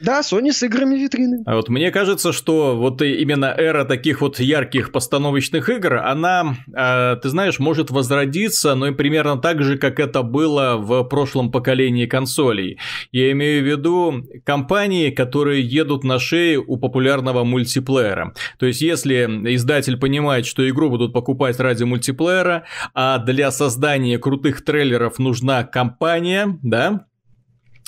Да, 0.00 0.20
Sony 0.20 0.52
с 0.52 0.62
играми 0.62 0.96
витрины. 0.96 1.42
А 1.46 1.56
вот 1.56 1.68
мне 1.68 1.90
кажется, 1.90 2.32
что 2.32 2.76
вот 2.76 3.02
именно 3.02 3.54
эра 3.56 3.84
таких 3.84 4.20
вот 4.20 4.40
ярких 4.40 4.92
постановочных 4.92 5.68
игр, 5.68 5.96
она, 5.96 6.56
э, 6.74 7.16
ты 7.22 7.28
знаешь, 7.28 7.58
может 7.58 7.90
возродиться, 7.90 8.74
но 8.74 8.88
и 8.88 8.92
примерно 8.92 9.38
так 9.38 9.62
же, 9.62 9.78
как 9.78 10.00
это 10.00 10.22
было 10.22 10.76
в 10.76 11.04
прошлом 11.04 11.50
поколении 11.50 12.06
консолей. 12.06 12.78
Я 13.12 13.30
имею 13.32 13.62
в 13.62 13.66
виду 13.66 14.24
компании, 14.44 15.10
которые 15.10 15.62
едут 15.62 16.04
на 16.04 16.18
шее 16.18 16.58
у 16.58 16.76
популярного 16.76 17.44
мультиплеера. 17.44 18.34
То 18.58 18.66
есть, 18.66 18.80
если 18.80 19.24
издатель 19.54 19.96
понимает, 19.96 20.46
что 20.46 20.68
игру 20.68 20.90
будут 20.90 21.12
покупать 21.12 21.58
ради 21.60 21.84
мультиплеера, 21.84 22.64
а 22.94 23.18
для 23.18 23.50
создания 23.50 24.18
крутых 24.18 24.64
трейлеров 24.64 25.18
нужна 25.18 25.64
компания, 25.64 26.58
да, 26.62 27.06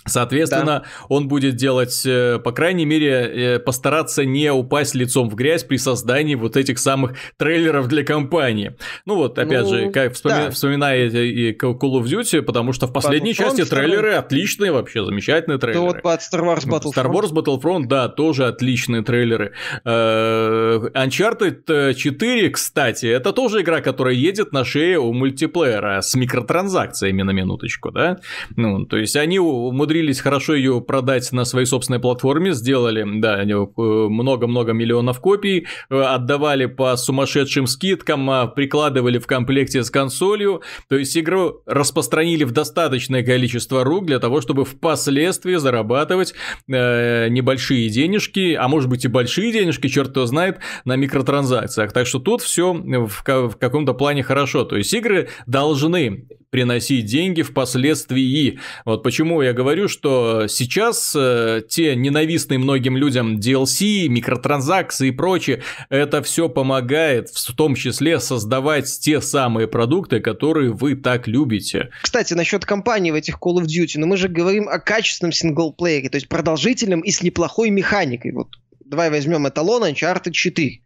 Соответственно, 0.05 0.81
да. 0.81 0.85
он 1.09 1.29
будет 1.29 1.57
делать, 1.57 2.03
э, 2.05 2.39
по 2.43 2.53
крайней 2.53 2.85
мере, 2.85 3.11
э, 3.11 3.59
постараться 3.61 4.25
не 4.25 4.53
упасть 4.53 4.95
лицом 4.95 5.29
в 5.29 5.35
грязь 5.35 5.63
при 5.63 5.77
создании 5.77 6.35
вот 6.35 6.57
этих 6.57 6.79
самых 6.79 7.17
трейлеров 7.37 7.87
для 7.89 8.05
компании. 8.05 8.77
Ну 9.07 9.17
вот, 9.17 9.39
опять 9.39 9.63
ну, 9.63 9.69
же, 9.69 9.91
как 9.91 10.15
вспоми... 10.15 10.33
да. 10.33 10.51
вспоминая 10.51 11.09
и 11.09 11.53
Call 11.57 11.79
of 11.79 12.05
Duty, 12.05 12.43
потому 12.43 12.73
что 12.73 12.87
в 12.87 12.93
последней 12.93 13.35
части 13.35 13.65
трейлеры 13.65 14.15
отличные 14.15 14.73
вообще, 14.73 15.05
замечательные 15.05 15.59
трейлеры. 15.59 16.01
Да 16.03 16.11
вот 16.11 16.21
Star 16.21 16.43
Wars 16.43 16.67
Battlefront. 16.67 16.95
Star 16.95 17.13
Wars 17.13 17.33
Battlefront, 17.33 17.87
да, 17.87 18.09
тоже 18.09 18.47
отличные 18.47 19.03
трейлеры. 19.03 19.53
Э, 19.85 20.81
Uncharted 20.95 21.95
4, 21.95 22.51
кстати, 22.51 23.07
это 23.07 23.33
тоже 23.33 23.61
игра, 23.63 23.81
которая 23.81 24.15
едет 24.15 24.53
на 24.53 24.65
шее 24.65 24.99
у 24.99 25.13
мультиплеера 25.13 26.01
с 26.01 26.15
микротранзакциями 26.15 27.23
на 27.23 27.31
минуточку, 27.31 27.93
да? 27.93 28.19
Ну, 28.57 28.85
то 28.85 28.97
есть 28.97 29.17
они 29.17 29.39
умудрились 29.39 29.92
умудрились 29.93 30.21
хорошо 30.21 30.55
ее 30.55 30.81
продать 30.81 31.31
на 31.33 31.45
своей 31.45 31.67
собственной 31.67 32.01
платформе, 32.01 32.53
сделали, 32.53 33.05
да, 33.21 33.43
э, 33.43 33.45
много-много 33.47 34.73
миллионов 34.73 35.21
копий, 35.21 35.67
э, 35.91 36.01
отдавали 36.01 36.65
по 36.67 36.97
сумасшедшим 36.97 37.67
скидкам, 37.67 38.31
а 38.31 38.47
прикладывали 38.47 39.19
в 39.19 39.27
комплекте 39.27 39.85
с 39.85 39.91
консолью, 39.91 40.63
то 40.89 40.97
есть 40.97 41.17
игру 41.19 41.61
распространили 41.67 42.45
в 42.45 42.53
достаточное 42.53 43.23
количество 43.23 43.85
рук 43.85 44.07
для 44.07 44.19
того, 44.19 44.41
чтобы 44.41 44.65
впоследствии 44.65 45.57
зарабатывать 45.57 46.33
э, 46.69 47.29
небольшие 47.29 47.91
денежки, 47.91 48.55
а 48.55 48.69
может 48.69 48.89
быть 48.89 49.05
и 49.05 49.09
большие 49.09 49.53
денежки, 49.53 49.89
черт 49.89 50.17
его 50.17 50.25
знает, 50.25 50.59
на 50.87 50.97
микротранзакциях. 50.97 51.93
Так 51.93 52.07
что 52.07 52.19
тут 52.19 52.41
все 52.41 52.73
в, 52.73 53.23
в 53.27 53.57
каком-то 53.59 53.93
плане 53.93 54.23
хорошо. 54.23 54.65
То 54.65 54.79
есть 54.79 54.95
игры 54.95 55.29
должны 55.47 56.27
приносить 56.53 57.07
деньги 57.07 57.43
впоследствии. 57.43 58.61
Вот 58.85 59.03
почему 59.03 59.41
я 59.41 59.55
говорю, 59.55 59.82
что 59.89 60.47
сейчас 60.49 61.15
э, 61.17 61.63
те 61.69 61.95
ненавистные 61.97 62.59
многим 62.59 62.97
людям 62.97 63.39
DLC, 63.39 64.09
микротранзакции 64.09 65.09
и 65.09 65.11
прочее, 65.13 65.63
это 65.89 66.23
все 66.23 66.49
помогает 66.49 67.29
в 67.31 67.55
том 67.55 67.75
числе 67.75 68.21
создавать 68.21 68.87
те 69.01 69.21
самые 69.21 69.69
продукты, 69.69 70.21
которые 70.21 70.73
вы 70.73 70.95
так 70.95 71.29
любите. 71.29 71.91
Кстати, 72.03 72.35
насчет 72.35 72.65
компании 72.65 73.11
в 73.11 73.15
этих 73.15 73.37
Call 73.37 73.63
of 73.63 73.67
Duty, 73.67 73.99
но 73.99 74.07
мы 74.07 74.17
же 74.17 74.29
говорим 74.29 74.69
о 74.69 74.79
качественном 74.79 75.33
синглплеере, 75.33 76.09
то 76.09 76.17
есть 76.17 76.29
продолжительном 76.29 77.01
и 77.01 77.11
с 77.11 77.23
неплохой 77.23 77.71
механикой. 77.71 78.33
Вот 78.33 78.49
давай 78.85 79.11
возьмем 79.11 79.49
эталон 79.49 79.85
Uncharted 79.85 80.33
4 80.33 80.81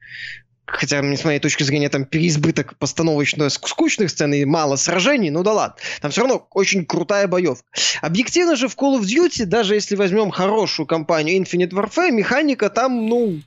хотя, 0.67 1.03
с 1.03 1.25
моей 1.25 1.39
точки 1.39 1.63
зрения, 1.63 1.89
там 1.89 2.05
переизбыток 2.05 2.77
постановочно 2.79 3.49
скучных 3.49 4.11
сцен 4.11 4.35
и 4.35 4.45
мало 4.45 4.77
сражений, 4.77 5.31
ну 5.31 5.43
да 5.43 5.53
ладно. 5.53 5.77
Там 6.01 6.11
все 6.11 6.23
равно 6.23 6.47
очень 6.51 6.85
крутая 6.85 7.29
боевка. 7.29 7.67
Объективно 8.03 8.57
же 8.57 8.69
в 8.69 8.77
Call 8.77 9.01
of 9.01 9.03
Duty, 9.03 9.45
даже 9.45 9.75
если 9.75 9.97
возьмем 9.97 10.31
хорошую 10.31 10.87
компанию 10.87 11.41
Infinite 11.41 11.71
Warfare, 11.71 12.11
механика 12.11 12.69
там, 12.69 13.07
ну, 13.07 13.41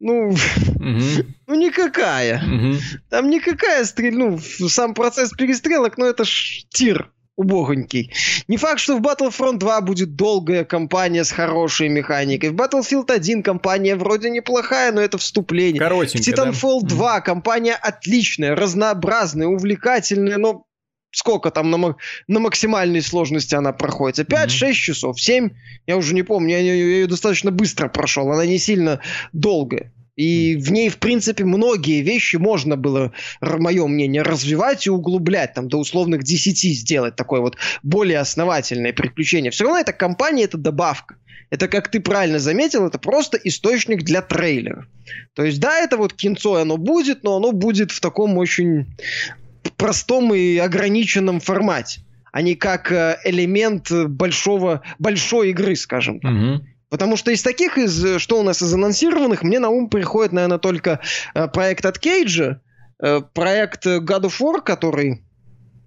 ну, 0.00 0.28
угу. 0.28 1.26
ну 1.46 1.54
никакая. 1.54 2.42
Угу. 2.42 2.76
Там 3.10 3.30
никакая 3.30 3.84
стрель, 3.84 4.16
ну, 4.16 4.38
сам 4.38 4.94
процесс 4.94 5.30
перестрелок, 5.30 5.98
ну 5.98 6.06
это 6.06 6.24
ж 6.24 6.64
тир 6.70 7.10
убогонький. 7.38 8.12
Не 8.48 8.56
факт, 8.56 8.80
что 8.80 8.98
в 8.98 9.00
Battlefront 9.00 9.58
2 9.58 9.80
будет 9.80 10.16
долгая 10.16 10.64
кампания 10.64 11.22
с 11.22 11.30
хорошей 11.30 11.88
механикой. 11.88 12.50
В 12.50 12.54
Battlefield 12.54 13.12
1 13.12 13.44
компания 13.44 13.94
вроде 13.94 14.28
неплохая, 14.28 14.90
но 14.90 15.00
это 15.00 15.18
вступление. 15.18 15.80
Коротенько, 15.80 16.18
В 16.18 16.28
Titanfall 16.28 16.80
да? 16.82 16.88
2 16.88 17.20
компания 17.20 17.74
отличная, 17.74 18.56
разнообразная, 18.56 19.46
увлекательная, 19.46 20.36
но 20.36 20.64
сколько 21.12 21.52
там 21.52 21.70
на, 21.70 21.94
на 22.26 22.40
максимальной 22.40 23.02
сложности 23.02 23.54
она 23.54 23.72
проходит? 23.72 24.28
5-6 24.28 24.46
mm-hmm. 24.48 24.72
часов, 24.72 25.20
7, 25.20 25.50
я 25.86 25.96
уже 25.96 26.14
не 26.14 26.24
помню, 26.24 26.56
я, 26.56 26.58
я 26.58 26.74
ее 26.74 27.06
достаточно 27.06 27.52
быстро 27.52 27.88
прошел, 27.88 28.32
она 28.32 28.46
не 28.46 28.58
сильно 28.58 29.00
долгая. 29.32 29.92
И 30.18 30.56
в 30.56 30.72
ней, 30.72 30.88
в 30.88 30.98
принципе, 30.98 31.44
многие 31.44 32.02
вещи 32.02 32.36
можно 32.36 32.76
было, 32.76 33.12
мое 33.40 33.86
мнение, 33.86 34.22
развивать 34.22 34.84
и 34.88 34.90
углублять, 34.90 35.54
там, 35.54 35.68
до 35.68 35.78
условных 35.78 36.24
10 36.24 36.58
сделать 36.76 37.14
такое 37.14 37.40
вот 37.40 37.56
более 37.84 38.18
основательное 38.18 38.92
приключение. 38.92 39.52
Все 39.52 39.62
равно 39.62 39.78
эта 39.78 39.92
компания, 39.92 40.42
это 40.42 40.58
добавка. 40.58 41.14
Это, 41.50 41.68
как 41.68 41.88
ты 41.88 42.00
правильно 42.00 42.40
заметил, 42.40 42.84
это 42.84 42.98
просто 42.98 43.36
источник 43.36 44.02
для 44.02 44.20
трейлера. 44.20 44.88
То 45.34 45.44
есть, 45.44 45.60
да, 45.60 45.78
это 45.78 45.96
вот 45.96 46.14
кинцо, 46.14 46.56
оно 46.56 46.78
будет, 46.78 47.22
но 47.22 47.36
оно 47.36 47.52
будет 47.52 47.92
в 47.92 48.00
таком 48.00 48.38
очень 48.38 48.86
простом 49.76 50.34
и 50.34 50.56
ограниченном 50.56 51.38
формате, 51.38 52.00
а 52.32 52.42
не 52.42 52.56
как 52.56 52.90
э, 52.90 53.18
элемент 53.24 53.92
большого, 53.92 54.82
большой 54.98 55.50
игры, 55.50 55.76
скажем 55.76 56.18
так. 56.18 56.32
Угу. 56.32 56.64
Потому 56.90 57.16
что 57.16 57.30
из 57.30 57.42
таких, 57.42 57.76
из, 57.76 58.20
что 58.20 58.40
у 58.40 58.42
нас 58.42 58.62
из 58.62 58.72
анонсированных, 58.72 59.42
мне 59.42 59.58
на 59.58 59.68
ум 59.68 59.90
приходит, 59.90 60.32
наверное, 60.32 60.58
только 60.58 61.00
э, 61.34 61.48
проект 61.48 61.84
от 61.84 61.98
Кейджа, 61.98 62.60
э, 63.02 63.20
проект 63.34 63.86
God 63.86 64.22
of 64.22 64.40
War, 64.40 64.62
который 64.62 65.22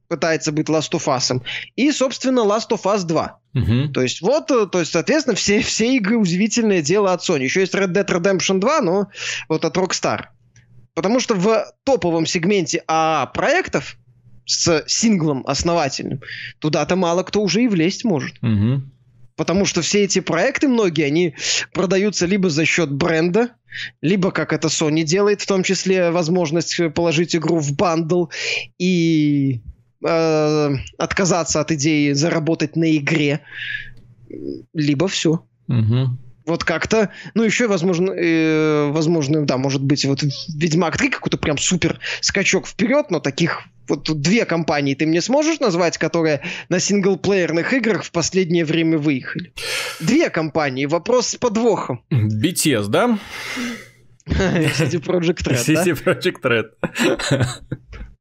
пытается 0.08 0.52
быть 0.52 0.68
Last 0.68 0.91
of 0.91 1.06
Us, 1.08 1.41
и, 1.76 1.91
собственно, 1.91 2.41
Last 2.41 2.70
of 2.72 2.84
Us 2.84 3.04
2. 3.04 3.39
Угу. 3.54 3.93
То 3.93 4.02
есть 4.02 4.22
вот, 4.22 4.52
э, 4.52 4.68
то 4.68 4.80
есть, 4.80 4.91
соответственно, 4.91 5.36
все, 5.36 5.62
все 5.62 5.95
игры 5.95 6.18
удивительное 6.18 6.82
дело 6.82 7.14
от 7.14 7.22
Sony. 7.22 7.43
Еще 7.43 7.62
есть 7.62 7.74
Red 7.74 7.93
Dead 7.93 8.06
Redemption 8.06 8.60
2, 8.60 8.82
но 8.82 9.08
вот 9.49 9.66
от 9.66 9.76
Rockstar. 9.78 10.26
Потому 10.93 11.20
что 11.20 11.36
в 11.36 11.66
топовом 11.84 12.26
сегменте 12.26 12.84
АА 12.88 13.26
проектов 13.28 13.97
с 14.45 14.84
синглом 14.88 15.43
основательным, 15.47 16.22
туда-то 16.60 16.95
мало 16.95 17.24
кто 17.24 17.41
уже 17.41 17.64
и 17.64 17.68
влезть 17.68 18.04
может. 18.04 18.38
Угу. 18.43 18.82
Потому 19.41 19.65
что 19.65 19.81
все 19.81 20.03
эти 20.03 20.19
проекты, 20.19 20.67
многие, 20.67 21.03
они 21.03 21.33
продаются 21.73 22.27
либо 22.27 22.51
за 22.51 22.63
счет 22.63 22.91
бренда, 22.91 23.49
либо, 23.99 24.29
как 24.29 24.53
это 24.53 24.67
Sony 24.67 25.01
делает, 25.01 25.41
в 25.41 25.47
том 25.47 25.63
числе 25.63 26.11
возможность 26.11 26.79
положить 26.93 27.35
игру 27.35 27.57
в 27.57 27.75
бандл. 27.75 28.25
И 28.77 29.61
э, 30.07 30.69
отказаться 30.99 31.59
от 31.59 31.71
идеи 31.71 32.11
заработать 32.11 32.75
на 32.75 32.95
игре, 32.95 33.41
либо 34.75 35.07
все. 35.07 35.43
Угу. 35.67 36.19
Вот 36.45 36.63
как-то, 36.63 37.09
ну 37.33 37.41
еще, 37.41 37.65
возможно, 37.67 38.11
э, 38.11 38.91
возможно, 38.91 39.43
да, 39.43 39.57
может 39.57 39.83
быть, 39.83 40.05
вот 40.05 40.21
Ведьмак 40.55 40.99
3 40.99 41.09
какой-то 41.09 41.37
прям 41.39 41.57
супер 41.57 41.99
скачок 42.19 42.67
вперед, 42.67 43.07
но 43.09 43.19
таких 43.19 43.63
вот 43.91 44.21
две 44.21 44.45
компании 44.45 44.95
ты 44.95 45.05
мне 45.05 45.21
сможешь 45.21 45.59
назвать, 45.59 45.97
которые 45.97 46.41
на 46.69 46.79
синглплеерных 46.79 47.73
играх 47.73 48.03
в 48.03 48.11
последнее 48.11 48.65
время 48.65 48.97
выехали? 48.97 49.53
Две 49.99 50.29
компании, 50.29 50.85
вопрос 50.85 51.27
с 51.27 51.35
подвохом. 51.35 52.03
BTS, 52.11 52.87
да? 52.87 53.19
City 54.27 54.99
Project 55.03 55.43
Red, 55.45 55.65
City 55.65 55.93
Project 56.03 56.41
Red. 56.43 56.65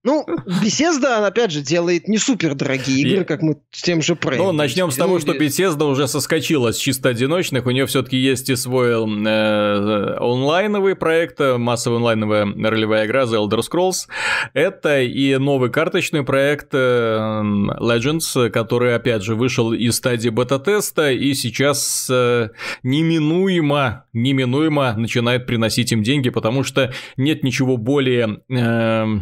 Ну, 0.02 0.24
Bethesda, 0.46 1.26
опять 1.26 1.50
же, 1.50 1.60
делает 1.60 2.08
не 2.08 2.16
супер 2.16 2.54
дорогие 2.54 3.00
игры, 3.00 3.24
как 3.24 3.42
мы 3.42 3.60
с 3.70 3.82
тем 3.82 4.00
же 4.00 4.14
Prey. 4.14 4.36
Ну, 4.36 4.52
начнем 4.52 4.90
с 4.90 4.96
того, 4.96 5.18
что 5.18 5.32
Bethesda 5.32 5.84
уже 5.84 6.08
соскочила 6.08 6.72
с 6.72 6.78
чисто 6.78 7.10
одиночных. 7.10 7.66
У 7.66 7.70
нее 7.70 7.84
все-таки 7.86 8.16
есть 8.16 8.48
и 8.48 8.56
свой 8.56 8.92
э, 8.92 10.16
онлайновый 10.18 10.94
проект, 10.96 11.40
массовая 11.40 11.98
онлайновая 11.98 12.46
ролевая 12.46 13.06
игра 13.06 13.24
The 13.24 13.46
Elder 13.46 13.60
Scrolls. 13.60 14.08
Это 14.54 15.02
и 15.02 15.36
новый 15.36 15.70
карточный 15.70 16.24
проект 16.24 16.68
э, 16.72 16.78
Legends, 16.78 18.48
который, 18.48 18.94
опять 18.94 19.22
же, 19.22 19.34
вышел 19.34 19.72
из 19.74 19.96
стадии 19.96 20.30
бета-теста 20.30 21.10
и 21.10 21.34
сейчас 21.34 22.08
э, 22.10 22.48
неминуемо, 22.82 24.06
неминуемо 24.14 24.94
начинает 24.94 25.46
приносить 25.46 25.92
им 25.92 26.02
деньги, 26.02 26.30
потому 26.30 26.62
что 26.64 26.92
нет 27.18 27.44
ничего 27.44 27.76
более... 27.76 28.40
Э, 28.48 29.20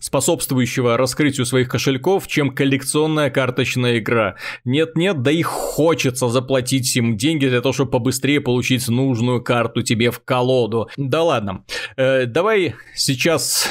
способствующего 0.00 0.96
раскрытию 0.96 1.46
своих 1.46 1.68
кошельков, 1.68 2.26
чем 2.26 2.50
коллекционная 2.50 3.30
карточная 3.30 3.98
игра. 3.98 4.36
Нет-нет, 4.64 5.22
да 5.22 5.30
и 5.30 5.42
хочется 5.42 6.28
заплатить 6.28 6.94
им 6.96 7.16
деньги 7.16 7.46
для 7.46 7.60
того, 7.60 7.72
чтобы 7.72 7.90
побыстрее 7.90 8.40
получить 8.40 8.88
нужную 8.88 9.42
карту 9.42 9.82
тебе 9.82 10.10
в 10.10 10.20
колоду. 10.20 10.88
Да 10.96 11.22
ладно. 11.22 11.64
Э, 11.96 12.26
давай 12.26 12.74
сейчас 12.94 13.68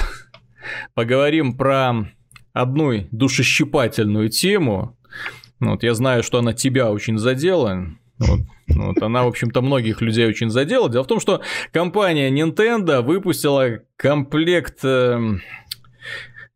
поговорим 0.94 1.58
про 1.58 2.08
одну 2.54 3.08
душещипательную 3.12 4.30
тему. 4.30 4.98
Вот 5.60 5.84
я 5.84 5.94
знаю, 5.94 6.24
что 6.24 6.40
она 6.40 6.54
тебя 6.54 6.92
очень 6.92 7.18
задела. 7.18 7.86
Вот, 8.18 8.42
вот 8.68 9.02
она, 9.02 9.24
в 9.24 9.28
общем-то, 9.28 9.62
многих 9.62 10.02
людей 10.02 10.28
очень 10.28 10.50
задела. 10.50 10.90
Дело 10.90 11.04
в 11.04 11.08
том, 11.08 11.20
что 11.20 11.42
компания 11.72 12.30
Nintendo 12.30 13.02
выпустила 13.02 13.80
комплект 13.96 14.80
э, 14.84 15.20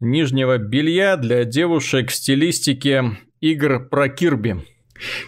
нижнего 0.05 0.57
белья 0.57 1.17
для 1.17 1.43
девушек 1.43 2.09
в 2.09 2.15
стилистике 2.15 3.17
игр 3.41 3.87
про 3.89 4.09
Кирби. 4.09 4.63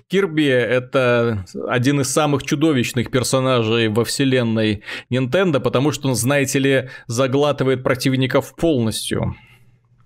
Кирби– 0.08 0.46
это 0.46 1.46
один 1.68 2.02
из 2.02 2.10
самых 2.10 2.44
чудовищных 2.44 3.12
персонажей 3.12 3.90
во 3.90 4.06
вселенной 4.06 4.84
Nintendo, 5.12 5.60
потому 5.60 5.92
что 5.92 6.08
он, 6.08 6.16
знаете 6.16 6.60
ли, 6.60 6.90
заглатывает 7.08 7.84
противников 7.84 8.56
полностью. 8.56 9.36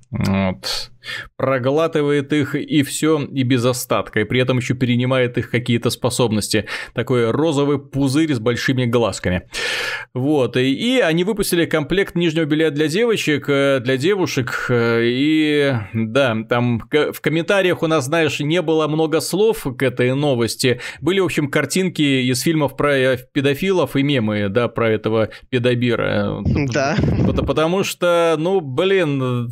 Вот 0.09 0.90
проглатывает 1.37 2.33
их 2.33 2.55
и 2.55 2.83
все, 2.83 3.21
и 3.23 3.43
без 3.43 3.65
остатка, 3.65 4.21
и 4.21 4.23
при 4.23 4.41
этом 4.41 4.57
еще 4.57 4.73
перенимает 4.73 5.37
их 5.37 5.49
какие-то 5.49 5.89
способности. 5.89 6.65
Такой 6.93 7.31
розовый 7.31 7.79
пузырь 7.79 8.33
с 8.33 8.39
большими 8.39 8.85
глазками. 8.85 9.43
Вот, 10.13 10.57
и, 10.57 10.73
и 10.73 10.99
они 10.99 11.23
выпустили 11.23 11.65
комплект 11.65 12.15
нижнего 12.15 12.45
белья 12.45 12.71
для 12.71 12.87
девочек, 12.87 13.45
э, 13.47 13.79
для 13.79 13.97
девушек, 13.97 14.65
э, 14.69 15.01
и 15.03 15.73
да, 15.93 16.35
там 16.49 16.81
в 16.91 17.21
комментариях 17.21 17.81
у 17.83 17.87
нас, 17.87 18.05
знаешь, 18.05 18.39
не 18.39 18.61
было 18.61 18.87
много 18.87 19.21
слов 19.21 19.65
к 19.77 19.83
этой 19.83 20.13
новости. 20.13 20.79
Были, 20.99 21.19
в 21.19 21.25
общем, 21.25 21.49
картинки 21.49 22.01
из 22.01 22.41
фильмов 22.41 22.75
про 22.75 22.97
э, 22.97 23.17
педофилов 23.31 23.95
и 23.95 24.03
мемы, 24.03 24.49
да, 24.49 24.67
про 24.67 24.89
этого 24.89 25.29
педобира. 25.49 26.41
Да. 26.73 26.95
Потому 27.45 27.83
что, 27.83 28.35
ну, 28.37 28.59
блин, 28.61 29.49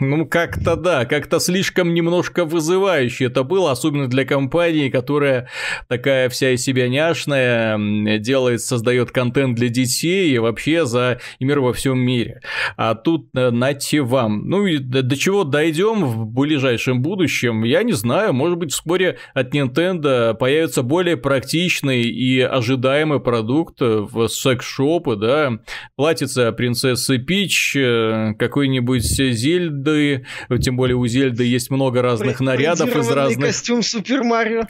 ну 0.00 0.26
как-то 0.26 0.76
да, 0.84 1.06
как-то 1.06 1.40
слишком 1.40 1.94
немножко 1.94 2.44
вызывающе 2.44 3.24
это 3.24 3.42
было, 3.42 3.72
особенно 3.72 4.06
для 4.06 4.24
компании, 4.24 4.90
которая 4.90 5.48
такая 5.88 6.28
вся 6.28 6.50
из 6.50 6.62
себя 6.62 6.88
няшная, 6.88 8.18
делает, 8.18 8.60
создает 8.60 9.10
контент 9.10 9.56
для 9.56 9.68
детей 9.68 10.30
и 10.30 10.38
вообще 10.38 10.84
за 10.84 11.20
мир 11.40 11.60
во 11.60 11.72
всем 11.72 11.98
мире. 11.98 12.42
А 12.76 12.94
тут 12.94 13.30
э, 13.34 13.50
нате 13.50 14.02
вам. 14.02 14.48
Ну 14.48 14.66
и 14.66 14.78
до 14.78 15.16
чего 15.16 15.44
дойдем 15.44 16.04
в 16.04 16.26
ближайшем 16.26 17.00
будущем, 17.00 17.64
я 17.64 17.82
не 17.82 17.92
знаю, 17.92 18.34
может 18.34 18.58
быть 18.58 18.72
вскоре 18.72 19.18
от 19.32 19.54
Nintendo 19.54 20.34
появится 20.34 20.82
более 20.82 21.16
практичный 21.16 22.02
и 22.02 22.40
ожидаемый 22.40 23.20
продукт 23.20 23.80
в 23.80 24.28
секс-шопы, 24.28 25.16
да, 25.16 25.58
платится 25.96 26.52
принцессы 26.52 27.18
Пич, 27.18 27.74
э, 27.74 28.34
какой-нибудь 28.38 29.02
Зельды, 29.02 30.26
тем 30.60 30.73
тем 30.74 30.78
более 30.78 30.96
у 30.96 31.06
Зельды 31.06 31.44
есть 31.44 31.70
много 31.70 32.02
разных 32.02 32.40
нарядов 32.40 32.96
из 32.96 33.08
разных... 33.08 33.46
костюм 33.46 33.80
Супер 33.80 34.24
Марио. 34.24 34.62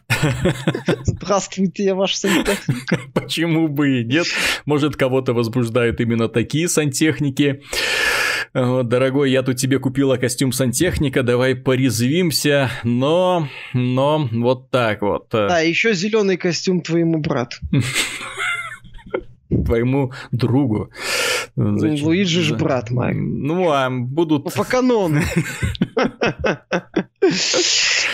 Здравствуйте, 1.06 1.84
я 1.84 1.94
ваш 1.94 2.14
сантехник. 2.16 3.10
Почему 3.14 3.68
бы 3.68 4.00
и 4.00 4.04
нет? 4.04 4.26
Может, 4.66 4.96
кого-то 4.96 5.32
возбуждают 5.32 6.02
именно 6.02 6.28
такие 6.28 6.68
сантехники. 6.68 7.62
Дорогой, 8.52 9.30
я 9.30 9.42
тут 9.42 9.56
тебе 9.56 9.78
купила 9.78 10.18
костюм 10.18 10.52
сантехника, 10.52 11.22
давай 11.22 11.54
порезвимся, 11.54 12.70
но, 12.82 13.48
но 13.72 14.28
вот 14.30 14.70
так 14.70 15.00
вот. 15.00 15.28
Да, 15.30 15.60
еще 15.60 15.94
зеленый 15.94 16.36
костюм 16.36 16.82
твоему 16.82 17.16
брату. 17.16 17.56
Твоему 19.48 20.12
другу. 20.32 20.90
Зачем? 21.56 22.06
Луиджи 22.06 22.40
же 22.40 22.56
брат 22.56 22.90
Майк. 22.90 23.16
Ну, 23.16 23.70
а 23.70 23.88
будут... 23.90 24.44
Ну, 24.44 24.50
по 24.50 24.64
канону. 24.64 25.20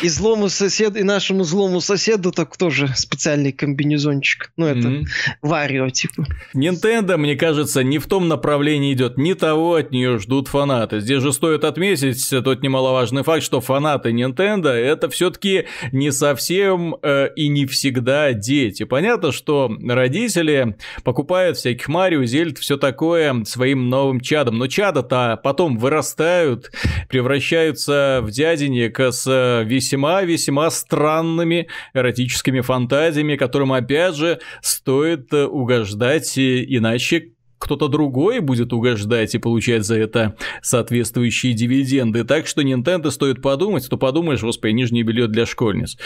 И 0.02 0.08
злому 0.08 0.48
соседу, 0.48 0.98
и 0.98 1.02
нашему 1.02 1.44
злому 1.44 1.80
соседу 1.80 2.32
так 2.32 2.56
тоже 2.56 2.88
специальный 2.94 3.52
комбинезончик. 3.52 4.50
Ну, 4.56 4.66
это 4.66 4.88
mm-hmm. 4.88 5.04
Варио, 5.42 5.90
типа. 5.90 6.26
Nintendo, 6.54 7.16
мне 7.16 7.36
кажется, 7.36 7.82
не 7.82 7.98
в 7.98 8.06
том 8.06 8.28
направлении 8.28 8.94
идет, 8.94 9.18
не 9.18 9.34
того 9.34 9.74
от 9.74 9.90
нее 9.90 10.18
ждут 10.18 10.48
фанаты. 10.48 11.00
Здесь 11.00 11.22
же 11.22 11.32
стоит 11.32 11.64
отметить 11.64 12.30
тот 12.30 12.62
немаловажный 12.62 13.24
факт, 13.24 13.42
что 13.42 13.60
фанаты 13.60 14.10
Nintendo 14.10 14.68
это 14.68 15.10
все-таки 15.10 15.66
не 15.92 16.12
совсем 16.12 16.96
э, 17.02 17.28
и 17.36 17.48
не 17.48 17.66
всегда 17.66 18.32
дети. 18.32 18.84
Понятно, 18.84 19.32
что 19.32 19.70
родители 19.86 20.76
покупают 21.04 21.58
всяких 21.58 21.88
Марио, 21.88 22.24
Зельд, 22.24 22.58
все 22.58 22.78
такое 22.78 23.44
своим 23.44 23.90
новым 23.90 24.20
чадом. 24.20 24.58
Но 24.58 24.66
чада-то 24.66 25.38
потом 25.42 25.76
вырастают, 25.76 26.70
превращаются 27.08 27.99
в 28.22 28.30
дяденек 28.30 28.98
с 28.98 29.62
весьма-весьма 29.64 30.70
странными 30.70 31.68
эротическими 31.94 32.60
фантазиями, 32.60 33.36
которым, 33.36 33.72
опять 33.72 34.14
же, 34.14 34.40
стоит 34.62 35.32
угождать, 35.32 36.38
иначе 36.38 37.32
кто-то 37.60 37.88
другой 37.88 38.40
будет 38.40 38.72
угождать 38.72 39.34
и 39.34 39.38
получать 39.38 39.84
за 39.84 39.98
это 39.98 40.34
соответствующие 40.62 41.52
дивиденды. 41.52 42.24
Так 42.24 42.46
что 42.46 42.62
Nintendo 42.62 43.10
стоит 43.10 43.42
подумать, 43.42 43.88
то 43.88 43.96
подумаешь, 43.98 44.40
господи, 44.40 44.72
нижнее 44.72 45.04
белье 45.04 45.28
для 45.28 45.44
школьниц. 45.46 45.98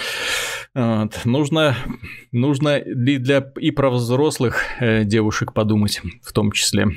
Вот. 0.74 1.24
Нужно, 1.24 1.76
нужно 2.32 2.76
и 2.78 3.18
для 3.18 3.52
и 3.56 3.70
про 3.70 3.90
взрослых 3.90 4.62
э, 4.80 5.04
девушек 5.04 5.52
подумать 5.52 6.02
в 6.22 6.32
том 6.32 6.50
числе 6.50 6.88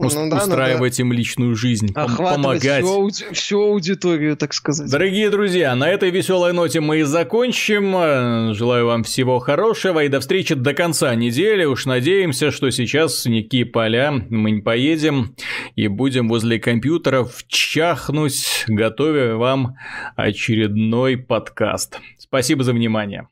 ну, 0.00 0.30
да, 0.30 0.38
устраивать 0.38 0.98
надо 0.98 1.02
им 1.02 1.12
личную 1.12 1.54
жизнь, 1.54 1.92
помогать. 1.92 2.84
Всю, 2.84 3.10
всю 3.32 3.62
аудиторию, 3.62 4.36
так 4.36 4.52
сказать. 4.54 4.90
Дорогие 4.90 5.30
друзья, 5.30 5.74
на 5.74 5.88
этой 5.88 6.10
веселой 6.10 6.52
ноте 6.52 6.80
мы 6.80 7.00
и 7.00 7.02
закончим. 7.02 8.54
Желаю 8.54 8.86
вам 8.86 9.04
всего 9.04 9.38
хорошего 9.38 10.04
и 10.04 10.08
до 10.08 10.20
встречи 10.20 10.54
до 10.54 10.74
конца 10.74 11.14
недели. 11.14 11.64
Уж 11.64 11.86
надеемся, 11.86 12.50
что 12.50 12.70
сейчас 12.70 13.26
никакие 13.26 13.66
поля 13.66 14.12
мы 14.30 14.50
не 14.50 14.60
поедем 14.60 15.34
и 15.76 15.88
будем 15.88 16.28
возле 16.28 16.58
компьютеров 16.58 17.44
чахнуть, 17.48 18.64
готовя 18.68 19.36
вам 19.36 19.76
очередной 20.16 21.16
подкаст. 21.16 22.00
Спасибо 22.18 22.64
за 22.64 22.72
внимание. 22.72 23.28